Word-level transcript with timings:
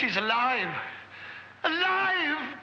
She's 0.00 0.16
alive. 0.16 0.74
Alive! 1.62 2.56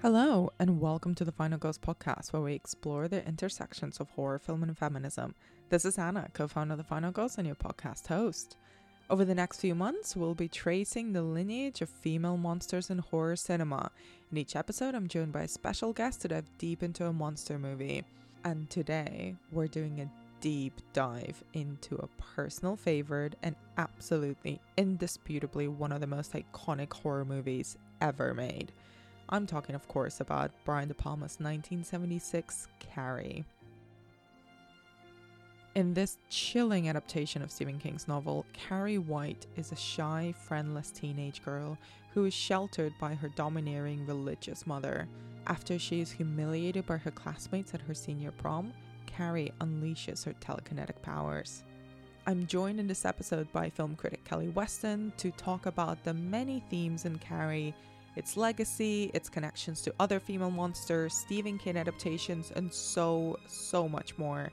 Hello, 0.00 0.52
and 0.60 0.80
welcome 0.80 1.16
to 1.16 1.24
the 1.24 1.32
Final 1.32 1.58
Girls 1.58 1.78
podcast, 1.78 2.32
where 2.32 2.42
we 2.42 2.54
explore 2.54 3.08
the 3.08 3.26
intersections 3.26 3.98
of 3.98 4.10
horror 4.10 4.38
film 4.38 4.62
and 4.62 4.78
feminism. 4.78 5.34
This 5.70 5.84
is 5.84 5.98
Anna, 5.98 6.28
co 6.32 6.46
founder 6.46 6.74
of 6.74 6.78
the 6.78 6.84
Final 6.84 7.10
Girls, 7.10 7.36
and 7.36 7.44
your 7.44 7.56
podcast 7.56 8.06
host. 8.06 8.56
Over 9.10 9.24
the 9.24 9.34
next 9.34 9.58
few 9.58 9.74
months, 9.74 10.14
we'll 10.14 10.36
be 10.36 10.46
tracing 10.46 11.12
the 11.12 11.22
lineage 11.22 11.82
of 11.82 11.88
female 11.88 12.36
monsters 12.36 12.90
in 12.90 12.98
horror 12.98 13.34
cinema. 13.34 13.90
In 14.30 14.38
each 14.38 14.54
episode, 14.54 14.94
I'm 14.94 15.08
joined 15.08 15.32
by 15.32 15.42
a 15.42 15.48
special 15.48 15.92
guest 15.92 16.20
to 16.20 16.28
dive 16.28 16.46
deep 16.58 16.84
into 16.84 17.06
a 17.06 17.12
monster 17.12 17.58
movie. 17.58 18.04
And 18.44 18.68
today, 18.68 19.36
we're 19.52 19.68
doing 19.68 20.00
a 20.00 20.10
deep 20.42 20.78
dive 20.92 21.42
into 21.54 21.96
a 21.96 22.22
personal 22.36 22.76
favorite 22.76 23.36
and 23.42 23.56
absolutely 23.78 24.60
indisputably 24.76 25.66
one 25.66 25.92
of 25.92 26.02
the 26.02 26.06
most 26.06 26.34
iconic 26.34 26.92
horror 26.92 27.24
movies 27.24 27.78
ever 28.02 28.34
made. 28.34 28.70
I'm 29.30 29.46
talking, 29.46 29.74
of 29.74 29.88
course, 29.88 30.20
about 30.20 30.50
Brian 30.66 30.88
De 30.88 30.94
Palma's 30.94 31.38
1976 31.40 32.68
Carrie. 32.80 33.46
In 35.74 35.94
this 35.94 36.18
chilling 36.28 36.90
adaptation 36.90 37.40
of 37.40 37.50
Stephen 37.50 37.78
King's 37.78 38.06
novel, 38.06 38.44
Carrie 38.52 38.98
White 38.98 39.46
is 39.56 39.72
a 39.72 39.76
shy, 39.76 40.34
friendless 40.46 40.90
teenage 40.90 41.42
girl 41.42 41.78
who 42.12 42.26
is 42.26 42.34
sheltered 42.34 42.92
by 43.00 43.14
her 43.14 43.30
domineering 43.30 44.06
religious 44.06 44.66
mother. 44.66 45.08
After 45.46 45.78
she 45.78 46.00
is 46.00 46.10
humiliated 46.10 46.86
by 46.86 46.96
her 46.96 47.10
classmates 47.10 47.74
at 47.74 47.82
her 47.82 47.94
senior 47.94 48.30
prom, 48.32 48.72
Carrie 49.06 49.52
unleashes 49.60 50.24
her 50.24 50.34
telekinetic 50.34 51.00
powers. 51.02 51.62
I'm 52.26 52.46
joined 52.46 52.80
in 52.80 52.86
this 52.86 53.04
episode 53.04 53.52
by 53.52 53.68
film 53.68 53.96
critic 53.96 54.24
Kelli 54.24 54.52
Weston 54.54 55.12
to 55.18 55.30
talk 55.32 55.66
about 55.66 56.02
the 56.02 56.14
many 56.14 56.64
themes 56.70 57.04
in 57.04 57.18
Carrie 57.18 57.74
its 58.16 58.36
legacy, 58.36 59.10
its 59.12 59.28
connections 59.28 59.82
to 59.82 59.94
other 59.98 60.20
female 60.20 60.50
monsters, 60.50 61.14
Stephen 61.14 61.58
King 61.58 61.76
adaptations, 61.76 62.52
and 62.54 62.72
so, 62.72 63.38
so 63.46 63.88
much 63.88 64.16
more. 64.18 64.50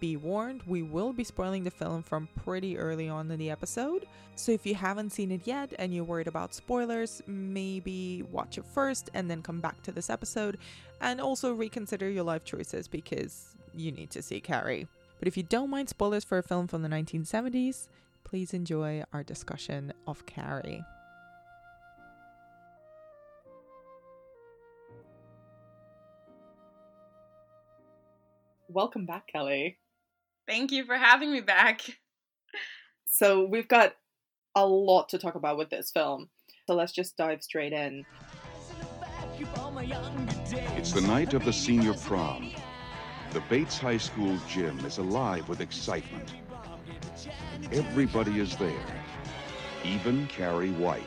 Be 0.00 0.16
warned, 0.16 0.62
we 0.66 0.82
will 0.82 1.12
be 1.12 1.24
spoiling 1.24 1.62
the 1.62 1.70
film 1.70 2.02
from 2.02 2.26
pretty 2.42 2.78
early 2.78 3.10
on 3.10 3.30
in 3.30 3.38
the 3.38 3.50
episode. 3.50 4.06
So 4.34 4.50
if 4.50 4.64
you 4.64 4.74
haven't 4.74 5.10
seen 5.10 5.30
it 5.30 5.46
yet 5.46 5.74
and 5.78 5.94
you're 5.94 6.04
worried 6.04 6.26
about 6.26 6.54
spoilers, 6.54 7.20
maybe 7.26 8.24
watch 8.32 8.56
it 8.56 8.64
first 8.64 9.10
and 9.12 9.30
then 9.30 9.42
come 9.42 9.60
back 9.60 9.82
to 9.82 9.92
this 9.92 10.08
episode. 10.08 10.56
And 11.02 11.20
also 11.20 11.52
reconsider 11.52 12.08
your 12.08 12.24
life 12.24 12.44
choices 12.44 12.88
because 12.88 13.54
you 13.74 13.92
need 13.92 14.10
to 14.12 14.22
see 14.22 14.40
Carrie. 14.40 14.88
But 15.18 15.28
if 15.28 15.36
you 15.36 15.42
don't 15.42 15.68
mind 15.68 15.90
spoilers 15.90 16.24
for 16.24 16.38
a 16.38 16.42
film 16.42 16.66
from 16.66 16.80
the 16.80 16.88
1970s, 16.88 17.88
please 18.24 18.54
enjoy 18.54 19.04
our 19.12 19.22
discussion 19.22 19.92
of 20.06 20.24
Carrie. 20.24 20.82
Welcome 28.68 29.04
back, 29.04 29.28
Kelli. 29.34 29.76
Thank 30.50 30.72
you 30.72 30.84
for 30.84 30.96
having 30.96 31.30
me 31.30 31.40
back. 31.40 31.82
So, 33.06 33.44
we've 33.44 33.68
got 33.68 33.94
a 34.56 34.66
lot 34.66 35.08
to 35.10 35.18
talk 35.18 35.36
about 35.36 35.56
with 35.56 35.70
this 35.70 35.92
film. 35.92 36.28
So, 36.66 36.74
let's 36.74 36.90
just 36.90 37.16
dive 37.16 37.40
straight 37.40 37.72
in. 37.72 38.04
It's 40.76 40.90
the 40.90 41.02
night 41.02 41.34
of 41.34 41.44
the 41.44 41.52
senior 41.52 41.94
prom. 41.94 42.50
The 43.32 43.44
Bates 43.48 43.78
High 43.78 43.98
School 43.98 44.36
gym 44.48 44.76
is 44.80 44.98
alive 44.98 45.48
with 45.48 45.60
excitement. 45.60 46.34
Everybody 47.70 48.40
is 48.40 48.56
there, 48.56 48.86
even 49.84 50.26
Carrie 50.26 50.72
White. 50.72 51.04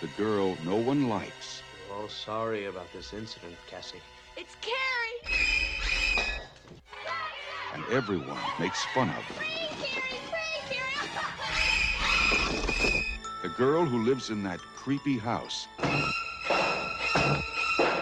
The 0.00 0.08
girl 0.16 0.56
no 0.64 0.74
one 0.74 1.08
likes. 1.08 1.62
Oh, 1.92 2.08
sorry 2.08 2.64
about 2.64 2.92
this 2.92 3.12
incident, 3.12 3.54
Cassie. 3.70 4.00
It's 4.36 4.56
Carrie! 4.60 5.33
And 7.74 7.84
everyone 7.90 8.40
makes 8.58 8.84
fun 8.86 9.10
of 9.10 9.24
her. 9.24 9.44
The 13.42 13.48
girl 13.50 13.84
who 13.84 14.04
lives 14.04 14.30
in 14.30 14.42
that 14.44 14.60
creepy 14.74 15.18
house 15.18 15.66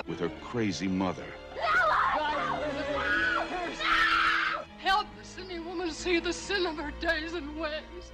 with 0.06 0.20
her 0.20 0.30
crazy 0.40 0.86
mother. 0.86 1.24
Help 4.78 5.06
the 5.18 5.24
sinning 5.24 5.64
woman 5.64 5.90
see 5.90 6.20
the 6.20 6.32
sin 6.32 6.66
of 6.66 6.76
her 6.76 6.92
days 7.00 7.32
and 7.32 7.58
ways. 7.58 8.12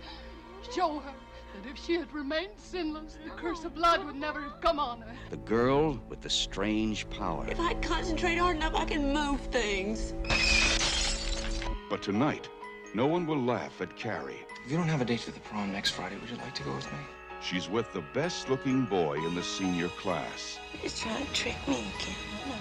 Show 0.74 1.00
her 1.00 1.14
that 1.54 1.68
if 1.68 1.76
she 1.76 1.94
had 1.94 2.12
remained 2.12 2.52
sinless, 2.56 3.18
the 3.24 3.30
curse 3.30 3.64
of 3.64 3.74
blood 3.74 4.04
would 4.04 4.16
never 4.16 4.40
have 4.42 4.60
come 4.60 4.78
on 4.78 5.00
her. 5.00 5.12
The 5.30 5.38
girl 5.38 6.00
with 6.08 6.20
the 6.20 6.30
strange 6.30 7.08
power. 7.10 7.46
If 7.48 7.58
I 7.58 7.74
concentrate 7.74 8.36
hard 8.36 8.56
enough, 8.56 8.74
I 8.74 8.84
can 8.84 9.12
move 9.12 9.40
things. 9.50 10.14
But 11.88 12.02
tonight, 12.02 12.48
no 12.92 13.06
one 13.06 13.26
will 13.26 13.42
laugh 13.42 13.80
at 13.80 13.96
Carrie. 13.96 14.44
If 14.64 14.70
you 14.70 14.76
don't 14.76 14.88
have 14.88 15.00
a 15.00 15.06
date 15.06 15.20
to 15.20 15.32
the 15.32 15.40
prom 15.40 15.72
next 15.72 15.92
Friday, 15.92 16.16
would 16.20 16.28
you 16.28 16.36
like 16.36 16.54
to 16.56 16.62
go 16.62 16.74
with 16.74 16.90
me? 16.92 16.98
She's 17.40 17.70
with 17.70 17.90
the 17.94 18.02
best 18.12 18.50
looking 18.50 18.84
boy 18.84 19.24
in 19.24 19.34
the 19.34 19.42
senior 19.42 19.88
class. 19.88 20.58
He's 20.72 20.98
trying 20.98 21.24
to 21.24 21.32
trick 21.32 21.56
me 21.66 21.90
again. 21.98 22.58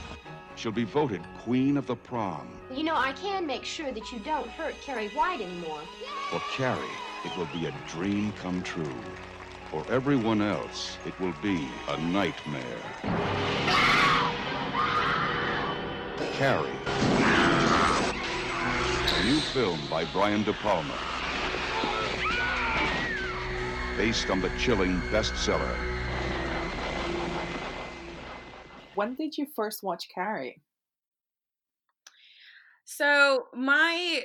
She'll 0.56 0.72
be 0.72 0.86
voted 0.86 1.22
queen 1.40 1.76
of 1.76 1.88
the 1.88 1.96
prom. 1.96 2.48
You 2.74 2.84
know, 2.84 2.96
I 2.96 3.12
can 3.14 3.46
make 3.46 3.66
sure 3.66 3.92
that 3.92 4.12
you 4.14 4.20
don't 4.20 4.48
hurt 4.48 4.76
Carrie 4.82 5.10
White 5.10 5.42
anymore. 5.42 5.82
For 6.30 6.40
Carrie, 6.52 6.80
it 7.26 7.38
will 7.38 7.50
be 7.54 7.66
a 7.66 7.74
dream 7.90 8.32
come 8.42 8.64
true. 8.64 8.96
For 9.72 9.86
everyone 9.92 10.42
else, 10.42 10.98
it 11.06 11.20
will 11.20 11.36
be 11.42 11.68
a 11.90 11.98
nightmare. 11.98 12.64
Carrie 16.34 16.70
new 19.28 19.40
film 19.42 19.78
by 19.90 20.06
Brian 20.14 20.42
De 20.44 20.54
Palma. 20.54 20.98
Based 23.98 24.30
on 24.30 24.40
the 24.40 24.50
chilling 24.58 25.02
bestseller. 25.12 25.76
When 28.96 29.16
did 29.16 29.38
you 29.38 29.46
first 29.54 29.84
watch 29.84 30.08
Carrie? 30.16 30.62
So 32.86 33.48
my 33.54 34.22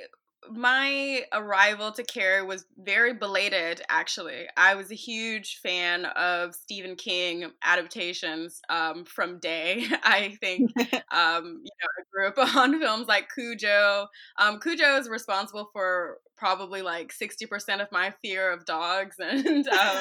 my 0.50 1.22
arrival 1.32 1.92
to 1.92 2.02
Carrie 2.02 2.42
was 2.42 2.64
very 2.78 3.14
belated, 3.14 3.82
actually. 3.88 4.46
I 4.56 4.74
was 4.74 4.90
a 4.90 4.96
huge 4.96 5.60
fan 5.62 6.04
of 6.04 6.54
Stephen 6.54 6.96
King 6.96 7.50
adaptations 7.62 8.60
um, 8.68 9.04
from 9.04 9.38
day. 9.38 9.86
I 10.02 10.36
think, 10.40 10.70
um, 11.12 11.62
you 11.62 11.72
know, 11.80 11.88
I 11.98 12.02
grew 12.12 12.28
up 12.28 12.38
on 12.56 12.80
films 12.80 13.08
like 13.08 13.28
Cujo. 13.34 14.06
Um, 14.38 14.60
Cujo 14.60 14.98
is 14.98 15.08
responsible 15.08 15.70
for 15.72 16.18
probably 16.36 16.82
like 16.82 17.12
60% 17.12 17.80
of 17.80 17.88
my 17.92 18.12
fear 18.22 18.52
of 18.52 18.64
dogs 18.64 19.16
and. 19.18 19.68
Um, 19.68 19.96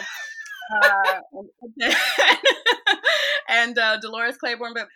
uh, 0.84 1.20
and 3.50 3.78
uh, 3.78 3.98
Dolores 3.98 4.38
Claiborne, 4.38 4.74
but 4.74 4.88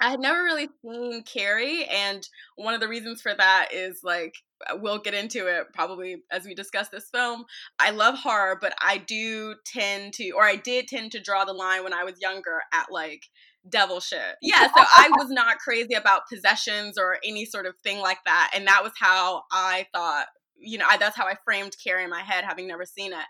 I 0.00 0.10
had 0.10 0.20
never 0.20 0.42
really 0.42 0.68
seen 0.82 1.22
Carrie, 1.22 1.84
and 1.86 2.26
one 2.56 2.74
of 2.74 2.80
the 2.80 2.88
reasons 2.88 3.22
for 3.22 3.34
that 3.34 3.68
is 3.72 4.00
like 4.02 4.34
uh, 4.68 4.76
we'll 4.80 4.98
get 4.98 5.14
into 5.14 5.46
it 5.46 5.66
probably 5.74 6.22
as 6.30 6.44
we 6.44 6.54
discuss 6.54 6.88
this 6.88 7.08
film. 7.12 7.44
I 7.78 7.90
love 7.90 8.16
horror, 8.16 8.58
but 8.60 8.74
I 8.80 8.98
do 8.98 9.54
tend 9.64 10.14
to, 10.14 10.30
or 10.30 10.44
I 10.44 10.56
did 10.56 10.88
tend 10.88 11.12
to 11.12 11.20
draw 11.20 11.44
the 11.44 11.52
line 11.52 11.84
when 11.84 11.94
I 11.94 12.04
was 12.04 12.20
younger 12.20 12.60
at 12.72 12.86
like 12.90 13.22
devil 13.68 14.00
shit. 14.00 14.36
Yeah, 14.42 14.66
so 14.66 14.74
I 14.76 15.10
was 15.16 15.28
not 15.30 15.58
crazy 15.58 15.94
about 15.94 16.28
possessions 16.32 16.98
or 16.98 17.18
any 17.24 17.44
sort 17.44 17.66
of 17.66 17.74
thing 17.82 18.00
like 18.00 18.18
that, 18.26 18.52
and 18.54 18.66
that 18.66 18.82
was 18.82 18.92
how 18.98 19.44
I 19.50 19.86
thought 19.94 20.26
you 20.58 20.78
know, 20.78 20.86
I, 20.88 20.96
that's 20.96 21.16
how 21.16 21.26
I 21.26 21.34
framed 21.44 21.76
Carrie 21.82 22.04
in 22.04 22.10
my 22.10 22.22
head, 22.22 22.44
having 22.44 22.66
never 22.66 22.86
seen 22.86 23.12
it. 23.12 23.26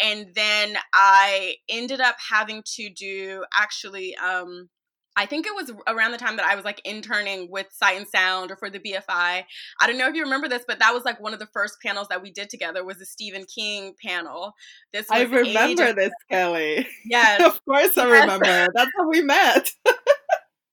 And 0.00 0.32
then 0.34 0.76
I 0.94 1.56
ended 1.68 2.00
up 2.00 2.16
having 2.30 2.62
to 2.76 2.88
do 2.88 3.44
actually 3.52 4.16
um, 4.16 4.68
I 5.18 5.26
think 5.26 5.46
it 5.46 5.54
was 5.54 5.72
around 5.88 6.12
the 6.12 6.18
time 6.18 6.36
that 6.36 6.46
I 6.46 6.54
was 6.54 6.64
like 6.64 6.80
interning 6.84 7.50
with 7.50 7.66
Sight 7.72 7.96
and 7.96 8.06
Sound 8.06 8.52
or 8.52 8.56
for 8.56 8.70
the 8.70 8.78
BFI. 8.78 9.02
I 9.10 9.44
don't 9.84 9.98
know 9.98 10.08
if 10.08 10.14
you 10.14 10.22
remember 10.22 10.48
this, 10.48 10.62
but 10.66 10.78
that 10.78 10.94
was 10.94 11.04
like 11.04 11.20
one 11.20 11.34
of 11.34 11.40
the 11.40 11.48
first 11.52 11.78
panels 11.84 12.06
that 12.08 12.22
we 12.22 12.30
did 12.30 12.48
together 12.48 12.84
was 12.84 12.98
the 12.98 13.04
Stephen 13.04 13.44
King 13.44 13.94
panel. 14.00 14.54
This 14.92 15.10
I 15.10 15.22
remember 15.22 15.92
this, 15.92 16.12
Kelli. 16.30 16.86
Yes. 17.04 17.42
of 17.44 17.64
course 17.64 17.98
I 17.98 18.06
yes. 18.06 18.20
remember. 18.20 18.68
That's 18.72 18.90
how 18.96 19.08
we 19.08 19.20
met. 19.22 19.68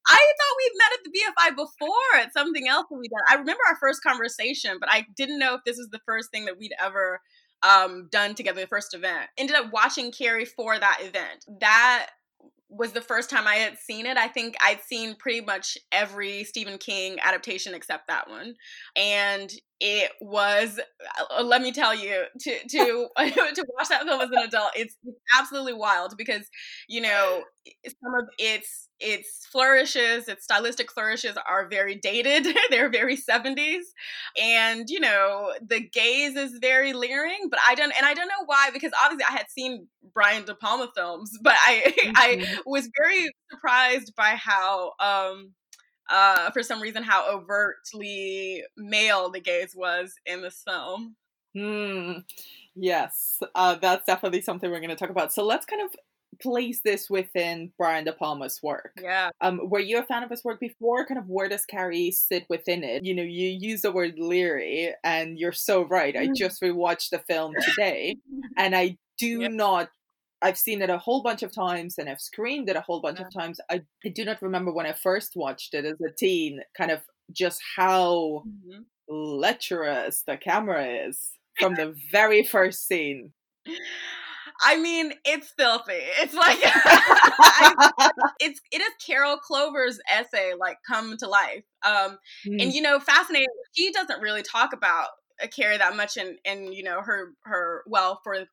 I 0.08 0.34
thought 0.38 0.58
we 0.58 0.72
met 0.78 0.94
at 0.94 1.04
the 1.04 1.20
BFI 1.20 1.56
before 1.56 2.20
at 2.20 2.32
something 2.32 2.68
else 2.68 2.86
that 2.92 3.00
we 3.00 3.08
did. 3.08 3.18
I 3.28 3.36
remember 3.40 3.64
our 3.68 3.78
first 3.78 4.04
conversation, 4.04 4.78
but 4.80 4.90
I 4.92 5.08
didn't 5.18 5.40
know 5.40 5.56
if 5.56 5.62
this 5.66 5.78
was 5.78 5.90
the 5.92 6.02
first 6.06 6.30
thing 6.30 6.46
that 6.46 6.60
we'd 6.60 6.76
ever 6.80 7.20
um, 7.64 8.10
done 8.12 8.36
together, 8.36 8.62
the 8.62 8.68
first 8.68 8.94
event. 8.94 9.28
Ended 9.40 9.56
up 9.56 9.74
watching 9.74 10.12
Carrie 10.12 10.46
for 10.46 10.78
that 10.78 11.00
event. 11.02 11.46
That 11.60 12.12
was 12.78 12.92
the 12.92 13.02
first 13.02 13.30
time 13.30 13.48
I 13.48 13.56
had 13.56 13.78
seen 13.78 14.06
it. 14.06 14.18
I 14.18 14.28
think 14.28 14.56
I'd 14.62 14.82
seen 14.82 15.16
pretty 15.16 15.42
much 15.42 15.78
every 15.92 16.44
Stephen 16.44 16.78
King 16.78 17.18
adaptation 17.24 17.74
except 17.74 18.08
that 18.08 18.30
one. 18.30 18.56
And 18.96 19.52
it 19.80 20.12
was 20.22 20.80
uh, 21.30 21.44
let 21.44 21.62
me 21.62 21.72
tell 21.72 21.94
you 21.94 22.24
to 22.40 22.68
to 22.68 23.08
to 23.18 23.66
watch 23.78 23.90
that 23.90 24.04
film 24.04 24.22
as 24.22 24.30
an 24.30 24.38
adult 24.38 24.72
it's, 24.76 24.96
it's 25.04 25.20
absolutely 25.38 25.74
wild 25.74 26.16
because 26.18 26.48
you 26.88 27.02
know 27.02 27.44
some 27.86 28.16
of 28.16 28.30
its 28.38 28.85
its 29.00 29.46
flourishes 29.52 30.28
its 30.28 30.44
stylistic 30.44 30.92
flourishes 30.92 31.38
are 31.50 31.68
very 31.68 31.96
dated 31.96 32.48
they're 32.70 32.90
very 32.90 33.18
70s 33.18 33.82
and 34.42 34.90
you 34.90 35.00
know 35.00 35.52
the 35.62 35.82
gaze 35.82 36.36
is 36.36 36.58
very 36.62 36.94
leering 36.94 37.48
but 37.50 37.60
i 37.68 37.76
don't 37.76 37.92
and 37.98 38.06
i 38.06 38.14
don't 38.14 38.28
know 38.28 38.46
why 38.46 38.70
because 38.74 38.92
obviously 39.04 39.26
i 39.30 39.34
had 39.34 39.50
seen 39.50 39.88
brian 40.14 40.46
de 40.46 40.56
palma 40.56 40.90
films 40.96 41.32
but 41.42 41.56
i 41.66 41.94
mm-hmm. 41.98 42.12
i 42.16 42.58
was 42.66 42.90
very 42.98 43.30
surprised 43.52 44.14
by 44.16 44.36
how 44.36 44.94
um 45.00 45.54
uh, 46.10 46.52
for 46.52 46.64
some 46.64 46.82
reason 46.82 47.04
how 47.04 47.28
overtly 47.30 48.64
male 48.78 49.30
the 49.32 49.40
gaze 49.40 49.74
was 49.76 50.14
in 50.26 50.42
this 50.42 50.62
film. 50.66 51.16
Hmm. 51.56 52.20
Yes, 52.76 53.40
uh, 53.56 53.76
that's 53.76 54.06
definitely 54.06 54.42
something 54.42 54.70
we're 54.70 54.80
going 54.80 54.90
to 54.90 54.96
talk 54.96 55.10
about. 55.10 55.32
So 55.32 55.46
let's 55.46 55.66
kind 55.66 55.82
of 55.82 55.96
place 56.40 56.82
this 56.84 57.10
within 57.10 57.72
Brian 57.78 58.06
De 58.06 58.14
Palma's 58.14 58.62
work. 58.62 58.92
Yeah. 59.02 59.30
Um, 59.42 59.60
were 59.64 59.80
you 59.80 60.00
a 60.00 60.04
fan 60.04 60.24
of 60.24 60.30
his 60.30 60.44
work 60.44 60.60
before? 60.60 61.06
Kind 61.06 61.20
of 61.20 61.28
where 61.28 61.50
does 61.50 61.66
Carrie 61.66 62.12
sit 62.12 62.46
within 62.50 62.84
it? 62.84 63.04
You 63.04 63.16
know, 63.16 63.24
you 63.24 63.50
use 63.50 63.82
the 63.82 63.92
word 63.92 64.16
leery, 64.18 64.94
and 65.04 65.40
you're 65.40 65.52
so 65.52 65.84
right. 65.84 66.16
I 66.16 66.28
mm. 66.28 66.36
just 66.36 66.62
rewatched 66.62 67.10
the 67.10 67.20
film 67.20 67.54
today, 67.62 68.16
and 68.58 68.76
I 68.76 68.98
do 69.18 69.42
yep. 69.42 69.52
not 69.52 69.90
I've 70.42 70.58
seen 70.58 70.82
it 70.82 70.90
a 70.90 70.98
whole 70.98 71.24
bunch 71.24 71.42
of 71.44 71.52
times 71.52 71.98
and 71.98 72.08
I've 72.08 72.22
screened 72.22 72.70
it 72.70 72.76
a 72.76 72.82
whole 72.82 73.00
bunch 73.00 73.20
yeah. 73.20 73.26
of 73.26 73.34
times. 73.34 73.60
I, 73.72 73.82
I 74.06 74.10
do 74.10 74.26
not 74.26 74.42
remember 74.42 74.72
when 74.72 74.86
I 74.86 74.94
first 74.94 75.36
watched 75.36 75.74
it 75.74 75.86
as 75.86 76.00
a 76.02 76.12
teen, 76.12 76.62
kind 76.78 76.92
of 76.92 77.02
just 77.32 77.60
how 77.76 78.44
mm-hmm. 78.46 78.82
lecherous 79.10 80.24
the 80.28 80.38
camera 80.38 80.86
is 81.08 81.32
from 81.58 81.74
the 81.74 81.96
very 82.12 82.44
first 82.44 82.88
scene. 82.88 83.32
I 84.62 84.78
mean, 84.78 85.14
it's 85.26 85.50
filthy. 85.58 85.94
It's 85.94 86.34
like 86.34 86.60
I, 86.64 88.12
it's 88.40 88.62
it 88.72 88.82
is 88.82 88.92
Carol 89.06 89.38
Clover's 89.38 90.00
essay 90.12 90.54
like 90.60 90.78
come 90.88 91.18
to 91.18 91.28
life. 91.28 91.64
Um 91.86 92.18
mm. 92.48 92.62
and 92.62 92.74
you 92.74 92.82
know, 92.82 93.00
fascinating. 93.00 93.48
She 93.74 93.92
doesn't 93.92 94.22
really 94.22 94.44
talk 94.44 94.74
about 94.74 95.08
a 95.42 95.48
Carrie 95.48 95.78
that 95.78 95.96
much 95.96 96.18
in 96.18 96.38
in 96.46 96.72
you 96.72 96.84
know 96.84 97.02
her 97.02 97.34
her 97.44 97.84
well 97.88 98.22
for 98.24 98.46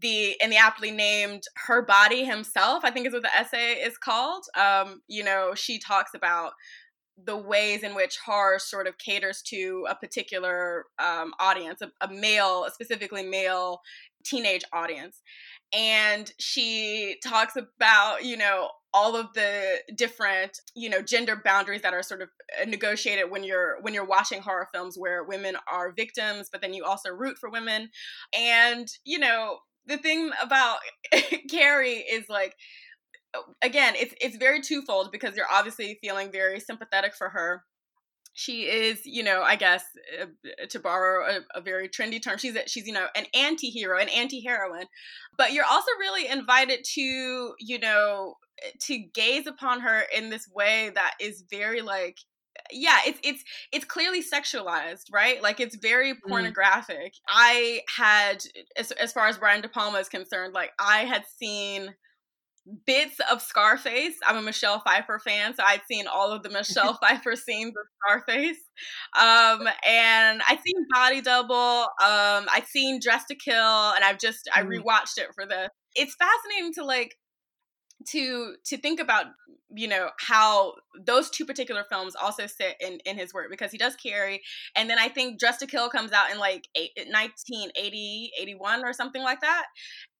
the 0.00 0.40
and 0.40 0.50
the 0.50 0.56
aptly 0.56 0.90
named 0.90 1.42
her 1.66 1.82
body 1.82 2.24
himself 2.24 2.84
i 2.84 2.90
think 2.90 3.06
is 3.06 3.12
what 3.12 3.22
the 3.22 3.36
essay 3.36 3.74
is 3.74 3.96
called 3.96 4.44
um 4.56 5.02
you 5.06 5.22
know 5.22 5.54
she 5.54 5.78
talks 5.78 6.14
about 6.14 6.52
the 7.22 7.36
ways 7.36 7.84
in 7.84 7.94
which 7.94 8.18
horror 8.18 8.58
sort 8.58 8.88
of 8.88 8.98
caters 8.98 9.40
to 9.42 9.86
a 9.88 9.94
particular 9.94 10.86
um, 10.98 11.32
audience 11.38 11.80
a, 11.80 11.90
a 12.00 12.08
male 12.08 12.66
specifically 12.72 13.22
male 13.22 13.80
teenage 14.24 14.62
audience 14.72 15.22
and 15.72 16.32
she 16.38 17.16
talks 17.22 17.56
about 17.56 18.24
you 18.24 18.36
know 18.36 18.68
all 18.92 19.16
of 19.16 19.32
the 19.34 19.78
different 19.96 20.60
you 20.74 20.88
know 20.88 21.02
gender 21.02 21.40
boundaries 21.44 21.82
that 21.82 21.94
are 21.94 22.02
sort 22.02 22.22
of 22.22 22.28
uh, 22.60 22.64
negotiated 22.64 23.30
when 23.30 23.44
you're 23.44 23.78
when 23.82 23.94
you're 23.94 24.04
watching 24.04 24.40
horror 24.40 24.68
films 24.72 24.96
where 24.96 25.24
women 25.24 25.56
are 25.70 25.92
victims 25.92 26.48
but 26.50 26.60
then 26.60 26.72
you 26.72 26.84
also 26.84 27.10
root 27.10 27.36
for 27.38 27.50
women 27.50 27.88
and 28.38 28.88
you 29.04 29.18
know 29.18 29.58
the 29.86 29.98
thing 29.98 30.30
about 30.42 30.78
Carrie 31.50 31.98
is 31.98 32.28
like 32.28 32.54
again, 33.62 33.94
it's 33.96 34.14
it's 34.20 34.36
very 34.36 34.60
twofold 34.60 35.10
because 35.12 35.36
you're 35.36 35.50
obviously 35.50 35.98
feeling 36.00 36.30
very 36.30 36.60
sympathetic 36.60 37.14
for 37.14 37.28
her. 37.30 37.64
She 38.34 38.62
is, 38.62 39.00
you 39.04 39.22
know, 39.22 39.42
I 39.42 39.56
guess 39.56 39.84
uh, 40.20 40.26
to 40.68 40.80
borrow 40.80 41.24
a, 41.24 41.58
a, 41.58 41.60
very 41.60 41.88
trendy 41.88 42.20
term, 42.20 42.36
she's 42.36 42.56
a, 42.56 42.68
she's 42.68 42.86
you 42.86 42.92
know 42.92 43.06
an 43.14 43.26
anti-hero, 43.32 43.98
an 43.98 44.08
anti-heroine, 44.08 44.86
but 45.38 45.52
you're 45.52 45.64
also 45.64 45.90
really 46.00 46.28
invited 46.28 46.84
to, 46.94 47.54
you 47.60 47.78
know, 47.78 48.34
to 48.80 48.98
gaze 49.14 49.46
upon 49.46 49.80
her 49.80 50.02
in 50.14 50.30
this 50.30 50.48
way 50.52 50.90
that 50.94 51.14
is 51.20 51.44
very 51.50 51.80
like 51.80 52.18
yeah 52.70 52.98
it's 53.04 53.18
it's 53.22 53.44
it's 53.72 53.84
clearly 53.84 54.22
sexualized 54.22 55.12
right 55.12 55.42
like 55.42 55.60
it's 55.60 55.76
very 55.76 56.14
mm. 56.14 56.18
pornographic 56.26 57.12
mm. 57.12 57.18
i 57.28 57.80
had 57.94 58.44
as, 58.76 58.90
as 58.92 59.12
far 59.12 59.26
as 59.26 59.36
brian 59.36 59.60
de 59.60 59.68
palma 59.68 59.98
is 59.98 60.08
concerned 60.08 60.54
like 60.54 60.70
i 60.78 60.98
had 60.98 61.24
seen 61.38 61.94
bits 62.86 63.16
of 63.30 63.42
scarface 63.42 64.14
i'm 64.26 64.36
a 64.36 64.42
michelle 64.42 64.80
pfeiffer 64.80 65.18
fan 65.18 65.54
so 65.54 65.62
i'd 65.66 65.82
seen 65.90 66.06
all 66.06 66.32
of 66.32 66.42
the 66.42 66.48
michelle 66.48 66.94
pfeiffer 67.02 67.36
scenes 67.36 67.74
of 67.76 67.86
scarface 68.00 68.58
um 69.20 69.68
and 69.86 70.40
i've 70.48 70.60
seen 70.64 70.86
body 70.90 71.20
double 71.20 71.82
um 72.02 72.46
i've 72.52 72.66
seen 72.66 72.98
dressed 73.02 73.28
to 73.28 73.34
kill 73.34 73.54
and 73.92 74.02
i've 74.02 74.18
just 74.18 74.48
i 74.54 74.62
mm. 74.62 74.68
rewatched 74.68 75.18
it 75.18 75.28
for 75.34 75.44
the 75.44 75.68
it's 75.94 76.16
fascinating 76.16 76.72
to 76.72 76.84
like 76.84 77.14
to 78.06 78.54
to 78.64 78.78
think 78.78 78.98
about 78.98 79.26
you 79.76 79.88
know 79.88 80.10
how 80.18 80.74
those 81.06 81.30
two 81.30 81.44
particular 81.44 81.84
films 81.90 82.14
also 82.14 82.46
sit 82.46 82.76
in 82.80 82.98
in 83.04 83.16
his 83.16 83.34
work 83.34 83.46
because 83.50 83.70
he 83.70 83.78
does 83.78 83.96
carrie 83.96 84.40
and 84.76 84.88
then 84.88 84.98
i 84.98 85.08
think 85.08 85.38
dressed 85.38 85.60
to 85.60 85.66
kill 85.66 85.88
comes 85.88 86.12
out 86.12 86.30
in 86.30 86.38
like 86.38 86.68
eight, 86.74 86.92
1980 86.96 88.32
81 88.38 88.84
or 88.84 88.92
something 88.92 89.22
like 89.22 89.40
that 89.40 89.66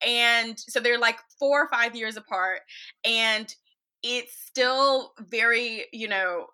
and 0.06 0.58
so 0.58 0.80
they're 0.80 0.98
like 0.98 1.18
four 1.38 1.62
or 1.62 1.68
five 1.68 1.94
years 1.94 2.16
apart 2.16 2.60
and 3.04 3.54
it's 4.02 4.34
still 4.46 5.12
very 5.30 5.86
you 5.92 6.08
know 6.08 6.46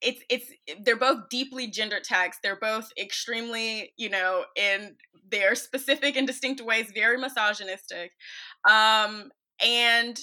it's 0.00 0.22
it's 0.30 0.50
they're 0.84 0.96
both 0.96 1.28
deeply 1.28 1.66
gender 1.66 1.98
text 2.02 2.40
they're 2.42 2.58
both 2.60 2.90
extremely 2.98 3.92
you 3.96 4.08
know 4.08 4.44
in 4.56 4.94
their 5.30 5.54
specific 5.54 6.16
and 6.16 6.26
distinct 6.26 6.60
ways 6.60 6.92
very 6.94 7.18
misogynistic 7.18 8.12
um 8.68 9.30
and 9.64 10.18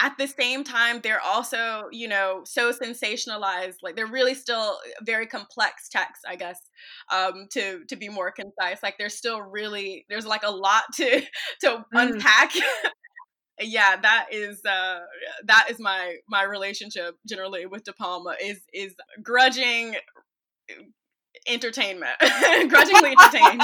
at 0.00 0.16
the 0.18 0.26
same 0.26 0.64
time 0.64 1.00
they're 1.02 1.20
also 1.20 1.84
you 1.92 2.08
know 2.08 2.42
so 2.44 2.72
sensationalized 2.72 3.76
like 3.82 3.94
they're 3.94 4.06
really 4.06 4.34
still 4.34 4.78
very 5.02 5.26
complex 5.26 5.88
texts 5.88 6.24
i 6.28 6.34
guess 6.34 6.58
um 7.12 7.46
to 7.50 7.84
to 7.88 7.96
be 7.96 8.08
more 8.08 8.32
concise 8.32 8.82
like 8.82 8.96
there's 8.98 9.16
still 9.16 9.40
really 9.40 10.04
there's 10.08 10.26
like 10.26 10.42
a 10.42 10.50
lot 10.50 10.84
to 10.94 11.20
to 11.60 11.68
mm. 11.68 11.84
unpack 11.92 12.52
yeah 13.60 13.96
that 13.96 14.26
is 14.32 14.60
uh 14.64 15.00
that 15.46 15.66
is 15.70 15.78
my 15.78 16.16
my 16.28 16.42
relationship 16.42 17.14
generally 17.28 17.66
with 17.66 17.84
de 17.84 17.92
palma 17.92 18.34
is 18.42 18.60
is 18.72 18.94
grudging 19.22 19.94
entertainment 21.46 22.16
grudgingly 22.68 23.14
entertained 23.18 23.62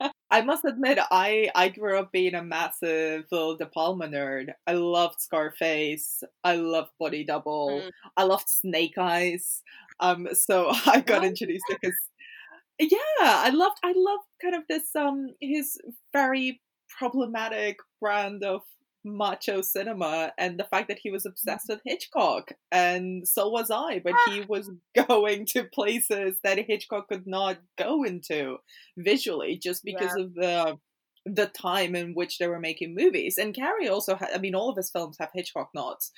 I 0.30 0.42
must 0.42 0.64
admit, 0.64 0.98
I 1.10 1.50
I 1.54 1.68
grew 1.68 1.98
up 1.98 2.12
being 2.12 2.34
a 2.34 2.42
massive 2.42 3.24
little 3.32 3.56
De 3.56 3.66
Palma 3.66 4.06
nerd. 4.06 4.50
I 4.66 4.72
loved 4.74 5.20
Scarface. 5.20 6.22
I 6.44 6.56
loved 6.56 6.90
Body 6.98 7.24
Double. 7.24 7.82
Mm. 7.82 7.90
I 8.16 8.22
loved 8.24 8.48
Snake 8.48 8.96
Eyes. 8.98 9.62
Um, 9.98 10.28
so 10.32 10.68
I 10.86 11.00
got 11.00 11.24
introduced 11.24 11.64
to 11.70 11.78
because, 11.80 11.98
yeah, 12.78 12.98
I 13.20 13.50
loved 13.50 13.78
I 13.82 13.92
loved 13.96 14.24
kind 14.40 14.54
of 14.54 14.62
this 14.68 14.94
um 14.94 15.28
his 15.40 15.78
very 16.12 16.60
problematic 16.98 17.78
brand 18.00 18.44
of 18.44 18.62
macho 19.04 19.62
cinema 19.62 20.32
and 20.36 20.58
the 20.58 20.64
fact 20.64 20.88
that 20.88 20.98
he 20.98 21.10
was 21.10 21.24
obsessed 21.24 21.68
with 21.68 21.80
Hitchcock 21.84 22.52
and 22.70 23.26
so 23.26 23.48
was 23.48 23.70
I 23.70 24.00
but 24.00 24.14
he 24.28 24.42
was 24.42 24.70
going 25.08 25.46
to 25.46 25.64
places 25.64 26.38
that 26.44 26.58
Hitchcock 26.58 27.08
could 27.08 27.26
not 27.26 27.58
go 27.78 28.02
into 28.04 28.58
visually 28.98 29.56
just 29.56 29.84
because 29.84 30.12
yeah. 30.16 30.24
of 30.24 30.34
the 30.34 30.78
the 31.26 31.46
time 31.46 31.94
in 31.94 32.14
which 32.14 32.38
they 32.38 32.46
were 32.46 32.60
making 32.60 32.94
movies 32.94 33.38
and 33.38 33.54
Carrie 33.54 33.88
also 33.88 34.16
ha- 34.16 34.28
I 34.34 34.38
mean 34.38 34.54
all 34.54 34.68
of 34.68 34.76
his 34.76 34.90
films 34.90 35.16
have 35.18 35.30
Hitchcock 35.32 35.70
nods 35.74 36.12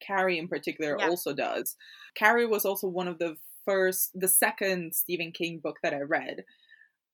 Carrie 0.00 0.38
in 0.38 0.48
particular 0.48 0.96
yeah. 0.98 1.08
also 1.08 1.34
does 1.34 1.76
Carrie 2.14 2.46
was 2.46 2.64
also 2.64 2.88
one 2.88 3.08
of 3.08 3.18
the 3.18 3.36
first 3.66 4.10
the 4.14 4.28
second 4.28 4.94
Stephen 4.94 5.32
King 5.32 5.60
book 5.62 5.76
that 5.82 5.94
I 5.94 6.00
read 6.00 6.44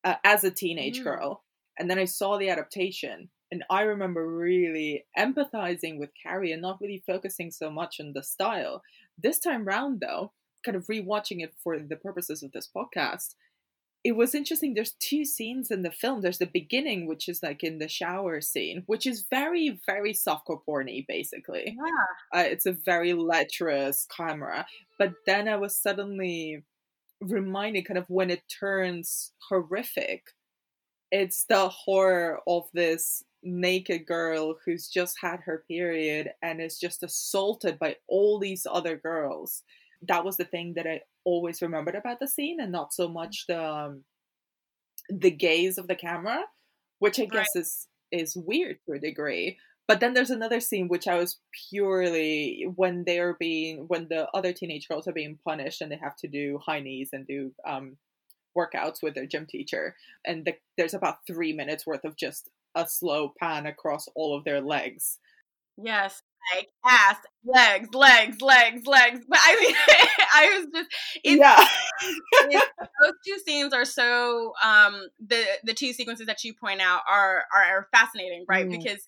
uh, 0.05 0.15
as 0.25 0.45
a 0.45 0.51
teenage 0.51 1.01
mm. 1.01 1.05
girl 1.05 1.45
and 1.79 1.91
then 1.91 1.99
I 1.99 2.05
saw 2.05 2.39
the 2.39 2.51
adaptation 2.51 3.31
and 3.51 3.65
I 3.71 3.83
remember 3.83 4.27
really 4.27 5.05
empathizing 5.19 5.99
with 5.99 6.11
Carrie 6.23 6.53
and 6.53 6.63
not 6.63 6.81
really 6.81 7.03
focusing 7.07 7.51
so 7.51 7.71
much 7.71 7.99
on 8.01 8.13
the 8.13 8.23
style. 8.23 8.83
This 9.17 9.39
time 9.39 9.65
round, 9.65 10.01
though, 10.01 10.33
kind 10.65 10.77
of 10.77 10.87
rewatching 10.87 11.43
it 11.43 11.55
for 11.63 11.79
the 11.79 11.97
purposes 11.97 12.43
of 12.43 12.53
this 12.53 12.69
podcast, 12.75 13.35
it 14.05 14.13
was 14.13 14.35
interesting. 14.35 14.75
There's 14.75 14.95
two 15.01 15.25
scenes 15.25 15.71
in 15.71 15.83
the 15.83 15.91
film. 15.91 16.21
There's 16.21 16.39
the 16.39 16.47
beginning, 16.47 17.07
which 17.07 17.29
is 17.29 17.43
like 17.43 17.65
in 17.65 17.79
the 17.79 17.89
shower 17.89 18.41
scene, 18.41 18.83
which 18.87 19.07
is 19.07 19.27
very, 19.29 19.81
very 19.87 20.13
softcore 20.13 20.61
porny, 20.69 21.07
basically. 21.07 21.77
Yeah. 21.77 22.41
Uh, 22.41 22.45
it's 22.45 22.67
a 22.67 22.73
very 22.73 23.13
lecherous 23.15 24.07
camera. 24.15 24.67
But 24.99 25.15
then 25.27 25.49
I 25.49 25.57
was 25.57 25.77
suddenly 25.77 26.65
reminded 27.21 27.87
kind 27.87 27.99
of 27.99 28.09
when 28.09 28.31
it 28.31 28.43
turns 28.49 29.33
horrific 29.49 30.23
it's 31.11 31.45
the 31.45 31.69
horror 31.69 32.41
of 32.47 32.65
this 32.75 33.23
naked 33.43 34.07
girl 34.07 34.57
who's 34.65 34.89
just 34.89 35.17
had 35.21 35.41
her 35.41 35.65
period 35.69 36.31
and 36.43 36.61
is 36.61 36.79
just 36.79 37.03
assaulted 37.03 37.79
by 37.79 37.97
all 38.09 38.39
these 38.39 38.67
other 38.71 38.97
girls. 38.97 39.63
That 40.03 40.25
was 40.25 40.37
the 40.37 40.45
thing 40.45 40.75
that 40.75 40.87
I 40.87 41.03
always 41.25 41.63
remembered 41.63 41.95
about 41.95 42.21
the 42.21 42.29
scene, 42.29 42.61
and 42.61 42.73
not 42.73 42.93
so 42.93 43.09
much 43.09 43.45
the 43.49 43.63
um, 43.63 44.05
the 45.09 45.31
gaze 45.31 45.79
of 45.79 45.89
the 45.89 45.97
camera, 45.97 46.45
which 46.99 47.19
I 47.19 47.25
guess 47.25 47.49
right. 47.55 47.63
is 47.63 47.89
is 48.11 48.37
weird 48.37 48.79
to 48.87 48.93
a 48.93 48.99
degree. 48.99 49.59
But 49.87 50.01
then 50.01 50.13
there's 50.13 50.31
another 50.31 50.61
scene 50.61 50.89
which 50.89 51.09
I 51.09 51.17
was 51.17 51.39
purely 51.71 52.67
when 52.77 53.05
they're 53.05 53.35
being 53.35 53.87
when 53.89 54.09
the 54.09 54.29
other 54.35 54.53
teenage 54.53 54.87
girls 54.87 55.09
are 55.09 55.13
being 55.13 55.39
punished 55.45 55.81
and 55.81 55.91
they 55.91 55.97
have 55.97 56.17
to 56.17 56.29
do 56.29 56.61
high 56.65 56.81
knees 56.81 57.11
and 57.13 57.27
do 57.27 57.53
um, 57.67 57.97
workouts 58.57 59.03
with 59.03 59.15
their 59.15 59.27
gym 59.27 59.47
teacher, 59.47 59.97
and 60.25 60.45
the, 60.45 60.55
there's 60.77 60.95
about 60.95 61.27
three 61.27 61.53
minutes 61.53 61.87
worth 61.87 62.05
of 62.05 62.17
just 62.17 62.51
a 62.75 62.87
slow 62.87 63.33
pan 63.39 63.67
across 63.67 64.07
all 64.15 64.37
of 64.37 64.45
their 64.45 64.61
legs. 64.61 65.19
Yes, 65.77 66.23
like 66.55 66.69
ass, 66.85 67.17
legs, 67.45 67.89
legs, 67.95 68.41
legs, 68.41 68.87
legs. 68.87 69.21
But 69.29 69.39
I 69.43 69.61
mean, 69.61 69.75
I 70.35 70.59
was 70.59 70.67
just 70.75 70.91
it's, 71.25 71.41
yeah. 71.41 71.67
it's, 72.51 72.67
those 73.03 73.13
two 73.27 73.39
scenes 73.47 73.73
are 73.73 73.85
so 73.85 74.53
um 74.65 75.07
the 75.25 75.45
the 75.65 75.75
two 75.75 75.93
sequences 75.93 76.27
that 76.27 76.43
you 76.45 76.55
point 76.55 76.81
out 76.81 77.03
are 77.09 77.45
are, 77.55 77.63
are 77.63 77.89
fascinating, 77.95 78.45
right? 78.49 78.67
Mm. 78.67 78.71
Because 78.71 79.07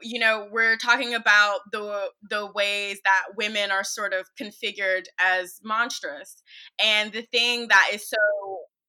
you 0.00 0.18
know 0.18 0.48
we're 0.50 0.76
talking 0.76 1.14
about 1.14 1.60
the 1.72 2.10
the 2.28 2.50
ways 2.54 3.00
that 3.04 3.24
women 3.36 3.70
are 3.70 3.84
sort 3.84 4.12
of 4.12 4.26
configured 4.40 5.04
as 5.18 5.60
monstrous 5.62 6.42
and 6.82 7.12
the 7.12 7.22
thing 7.22 7.68
that 7.68 7.90
is 7.92 8.08
so 8.08 8.16